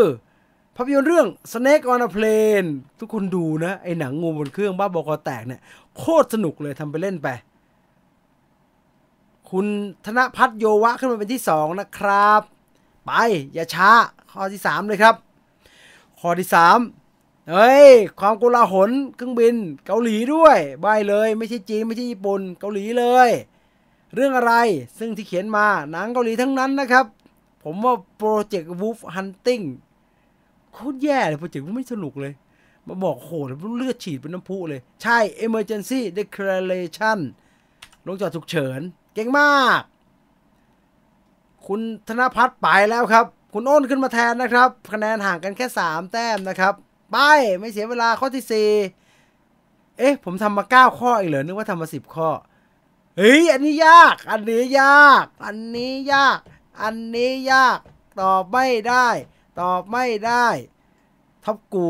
[0.76, 2.68] ภาพยนตร์เรื่อง Snake on a Plane
[2.98, 5.60] ทุกคนดูนะ ไอหนังงูบนเครื่องบ้าบอคอแตกเนี่ย
[5.98, 7.28] โคตรสนุกเลยทำไปเล่นไป
[9.50, 9.66] คุณ
[10.04, 12.42] ธนพัฒนโยวะขึ้นมาเป็นที่สองนะครับ
[13.06, 13.10] ไป
[13.54, 13.90] อย่าช้า
[14.30, 15.14] ข้อที่สามเลยครับ
[16.18, 16.78] ข้อที่สาม
[17.50, 17.90] เฮ้ย
[18.20, 19.54] ความกุลาหลเครื่องบิน
[19.86, 23.30] เกาหลีด้วยใบเลย ไม่ใช่จีน ไม่ใช่ญี่ปุ่น เกาหลีเลย
[24.14, 24.54] เรื่องอะไร
[24.98, 27.06] ซึ่งที่เขียนมาหนังเกาหลีทั้งนั้นนะครับ
[27.62, 29.60] ผมว่าโปรเจกต์วูฟฮันติง
[30.72, 32.32] โคตรแย่เลยโปรเจกต์ไม่สนุกเลย
[32.86, 33.46] มาบอกโหด
[33.76, 37.18] เลือดฉีดเป็นน้ำพุเลย ใช่ emergency declaration
[38.06, 38.80] ลงจอดฉุกเฉิน
[39.14, 39.80] เก่งมาก
[41.66, 43.24] คุณธนพัฒน์ไปแล้วครับ
[43.54, 46.74] คุณอ้นขึ้นมาแทนนะครับ คะแนนห่างกันแค่ 3 แต้มนะครับ
[47.10, 47.16] ไป
[47.58, 48.44] ไม่เสียเวลาข้อที่
[49.18, 52.30] 4 เอ๊ะ ผมทำมา 9 ข้ออีกเหรอนึกว่าทำมา 10 ข้อ
[53.18, 56.38] เฮ้ย อันนี้ยาก อันนี้ยาก อันนี้ยาก
[56.82, 57.78] อันนี้ยาก
[58.20, 59.08] ตอบไม่ได้
[59.60, 60.46] ตอบไม่ได้
[61.44, 61.88] ท็อปกู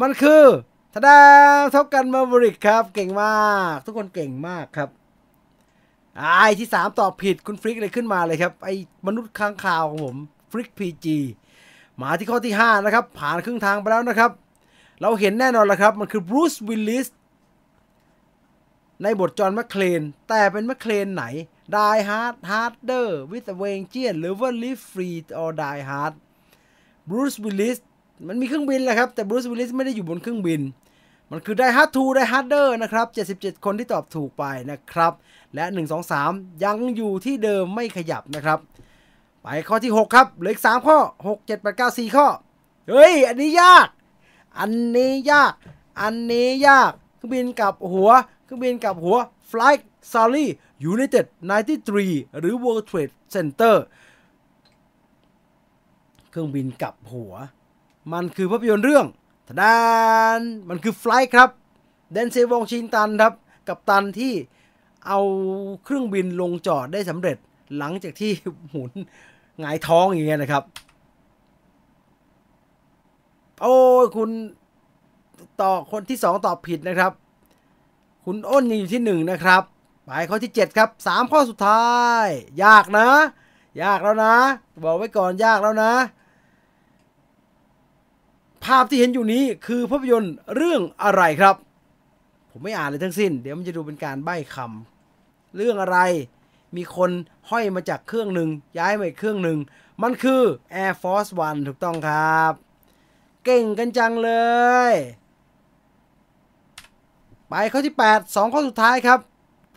[0.00, 0.44] มันคือ
[0.94, 1.18] ทดา
[1.72, 3.34] เท่ากันมาบริกครับ เก่งมา
[3.72, 4.88] ก ทุกคนเก่งมากครับ
[6.18, 8.74] ไอ้ที่สามตอบผิดคุณฟริกเลยขึ้นมาเลยครับ ไอ้
[9.06, 10.16] มนุษย์ค้างคาวของผม
[10.50, 11.18] ฟริกพีจี
[12.00, 14.30] มาที่ข้อที่ 5 นะครับ ผ่านครึ่งทางไปแล้วนะครับ
[15.00, 17.08] เราเห็นแน่นอนแล้วครับ มันคือบรูซวิลลิส
[19.02, 21.24] ในบทจอห์นแมคเคลน แต่เป็นแมคเคลนไหน
[21.76, 26.14] Die Hard Harder with a Vengeance หรือว่า Live Free or Die Hard
[27.08, 27.78] Bruce Willis
[28.26, 30.60] มันมีเครื่องบินแหละครับ แต่ Bruce Willis ไม่ได้อยู่บนเครื่องบิน
[31.30, 33.06] มันคือ Die Hard 2 Die Harder นะครับ
[33.36, 35.12] 77 คนที่ตอบถูกไปนะครับ
[35.54, 38.58] และ 1 2 3 ยังอยู่ที่เดิมไม่ขยับนะครับ
[39.42, 42.26] ไปข้อที่ 6 ครับเหลืออีก 3 ข้อ 6 7 8 9 4 ข้อ
[42.90, 43.88] เฮ้ย อันนี้ยาก
[44.58, 45.52] อันนี้ยาก
[46.00, 48.10] อันนี้ยากเครื่องบินกับหัว
[48.44, 49.16] เครื่องบินกับหัว
[49.50, 49.82] Flight
[50.12, 50.46] Sorry
[50.92, 51.26] United
[51.82, 53.76] 93 หรือ World Trade Center
[56.30, 57.34] เครื่องบินกับหัว
[58.12, 59.06] มันคือภาพยนตร์เรื่อง
[59.48, 59.80] ทดา
[60.38, 61.50] นมันคือ Flight ครับ
[62.12, 63.32] เดนเซวองชิงตันครับ
[63.68, 64.34] กับตันที่
[65.06, 65.20] เอา
[65.84, 67.36] เครื่องบินลงจอดได้สำเร็จ
[67.78, 68.32] หลังจากที่
[68.70, 68.92] หมุน
[69.60, 70.62] หงายท้องอย่างเงี้ยนะครับ
[73.60, 73.76] โอ้
[74.16, 74.30] คุณ
[75.60, 77.12] ต่อคนที่สองตอบผิดนะครับ
[78.24, 79.62] คุณอ้นยังอยู่ที่หนึ่งนะครับ
[80.04, 81.90] ไปข้อที่ 7 ครับ 3 ข้อสุดท้า
[82.24, 82.26] ย
[82.64, 83.08] ยากนะ
[83.82, 84.34] ยากแล้วนะ
[84.84, 85.92] บอกไว้ก่อนยากแล้วนะ
[88.64, 91.56] ภาพที่เห็นอยู่นี้คือภาพยนตร์เรื่องอะไรครับ
[92.50, 95.98] ผมไม่อ่านเลยทั้งสิ้น เดี๋ยวมันจะดูเป็นการใบ้คำเรื่องอะไร
[96.76, 97.10] มีคน
[97.50, 99.58] ห้อยมาจากเครื่องหนึ่งย้ายมาอีกเครื่องหนึ่ง
[100.02, 100.42] มันคือ
[100.82, 102.52] Air Force One ถูกต้องครับ
[103.44, 104.30] เก่งกันจังเล
[104.90, 104.94] ย
[107.48, 109.20] ไปข้อที่ 8 2 ข้อสุดท้ายครับ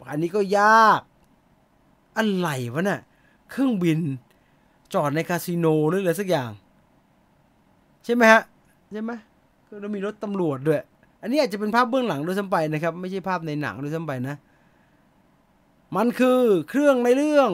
[0.09, 1.01] อันนี้ก็ยาก
[2.17, 3.01] อะไรวะเนี่ย
[3.49, 3.99] เครื่องบิน
[4.93, 6.51] จอดในคาสิโนหรืออะไรสักอย่าง
[8.03, 8.41] ใช่ไหมฮะ
[8.93, 9.11] ใช่ไหม
[9.67, 10.81] ก็แล้วมีรถตำรวจด้วย
[11.21, 14.35] อันนี้อาจจะเป็นภาพเบื้องหลังด้วยซ้ำไปนะครับ ไม่ใช่ภาพในหนังด้วยซ้ำไปนะ
[15.95, 16.39] มันคือ
[16.69, 17.51] เครื่องในเรื่อง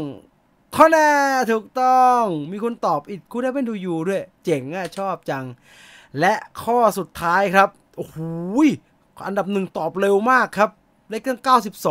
[0.75, 1.09] ข้อแน่
[1.51, 5.45] ถูกต้อง มีคนตอบอิดคูได้เป็นทูยูด้วย เจ๋งอะชอบจัง
[6.19, 6.33] และ
[6.63, 8.17] ข้อสุดท้ายครับ โอ้โห
[9.27, 10.69] อันดับหนึ่งตอบเร็วมากครับ
[11.09, 11.39] ได้ตั้ง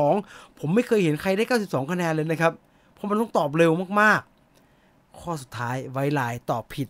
[0.05, 2.53] 92 ผมไม่เคยเห็นใครได้ 92 คะแนนเลยนะครับ
[2.93, 6.89] เพราะมันต้องตอบเร็วมากๆ ข้อสุดท้ายไวไลน์ตอบผิด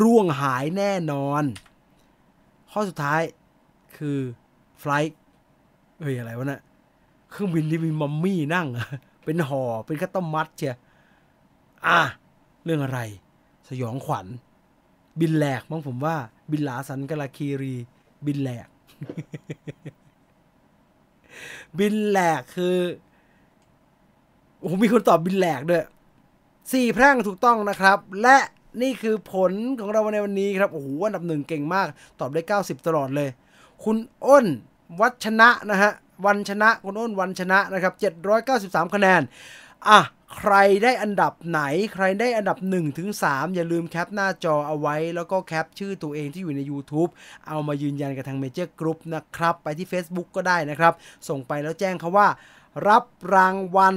[0.00, 1.42] ร่วงหายแน่นอน
[2.72, 3.22] ข้อสุดท้าย
[3.96, 4.18] คือ
[4.78, 5.16] ไฟล์
[6.00, 6.62] เฮ้ยอะไรวะเนะี่ย
[7.30, 8.66] เครื่องบินที่มีมัมมี่นั่ง
[9.24, 10.74] เป็นห่อเป็นข้าวต้มมัดเชีย
[11.86, 12.00] อะ
[12.64, 13.00] เรื่องอะไร
[13.68, 14.26] สยองขวัญ
[15.20, 16.16] บินแหลกมั้งผมว่า
[16.50, 17.74] บินหลาสันกะลาคีรี
[18.26, 18.68] บินแหลก
[21.78, 22.76] บินแหลกคือ
[24.60, 25.84] โอ้มีคนตอบบินแหลกด้วย
[26.72, 28.36] สี่แพร่งถูกต้องนะครับ และ
[28.82, 31.86] นี่คือผลของเราในวันนี้ครับ โอ้โหอันดับหนึ่งเก่งมาก
[32.20, 33.28] ตอบได้ 90 ตลอดเลย
[33.84, 33.96] คุณ
[34.26, 34.46] อ้น
[35.00, 35.92] วัชนะนะฮะ
[36.26, 37.94] วันชนะ คุณอ้นวันชนะนะครับ
[38.44, 39.22] 793 คะแนน
[39.88, 40.00] อะ
[40.38, 41.60] ใครได้อันดับไหน
[41.94, 47.10] ใครได้อันดับ 1 ถึง 3 อย่าลืมแคปหน้าจอเอาไว้ แล้วก็แคปชื่อตัวเองที่อยู่ใน YouTube
[47.48, 50.92] เอามายืนยันกับทางเมเจอร์กรุ๊ปนะครับ ไปที่ Facebook ก็ได้นะครับ
[51.28, 52.28] ส่งไปแล้วแจ้งเขาว่า
[52.88, 53.04] รับ
[53.34, 53.96] รางวัล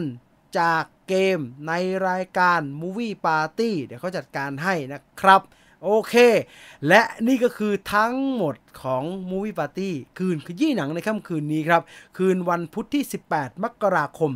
[0.59, 1.73] จาก เกมใน
[2.07, 5.41] รายการ Movie Party เดี๋ยวเขาจัดการให้นะครับ
[5.83, 6.15] โอเค
[6.87, 11.81] และนี่ก็คือทั้งหมด ของ Movie Party คืนขยี้หนังในค่ำคืนนี้ครับ
[12.17, 13.03] คืนวันพุธที่
[13.33, 14.31] 18 มกราคม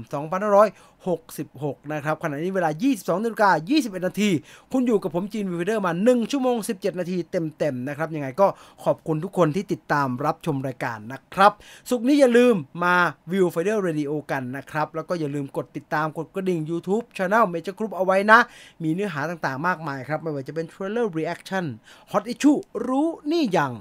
[1.09, 4.29] 66 นะครับ ขณะนี้เวลา 22นาฬิกา21 นาที
[4.71, 8.47] คุณอยู่กับผมจีน Viewfinder มา 1 ชั่วโมง 17 นาทีเต็ม ๆ นะครับ ยังไงก็
[8.83, 11.51] ขอบคุณทุกคนที่ติดตามรับชมรายการนะครับ
[11.89, 12.95] ศุกร์นี้อย่าลืมมา
[13.31, 18.39] Viewfinder Radio กันนะครับ แล้วก็อย่าลืมกดติดตามกดกระดิ่ง YouTube Channel Major Group เอาไว้นะ
[18.83, 21.65] มีเนื้อหาต่างๆ มากมายครับ ไม่ว่าจะเป็น Trailer Reaction
[22.11, 23.73] Hot Issue รู้นี่ยัง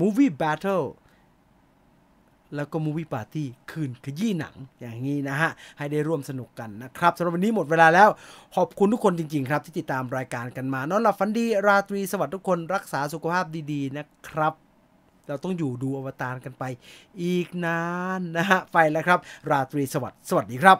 [0.00, 0.86] Movie Battle
[2.56, 8.08] แล้วก็ Movie Party คืนขยี้หนังอย่างนี้นะฮะ ให้ได้ร่วมสนุกกันนะครับสำหรับวันนี้หมดเวลาแล้ว
[8.56, 14.54] ขอบคุณทุกคนจริง ๆ ครับ ที่ติดตามรายการกันมานอนหลับฝันดีราตรีสวัสดิ์ทุกคนรักษาสุขภาพดีๆ นะครับ
[15.28, 16.64] เราต้องอยู่ดูอวตารกันไป
[17.22, 17.82] อีกนา
[18.18, 19.18] นนะฮะ ไปแล้วครับ
[19.50, 20.78] ราตรีสวัสดิ์สวัสดีครับ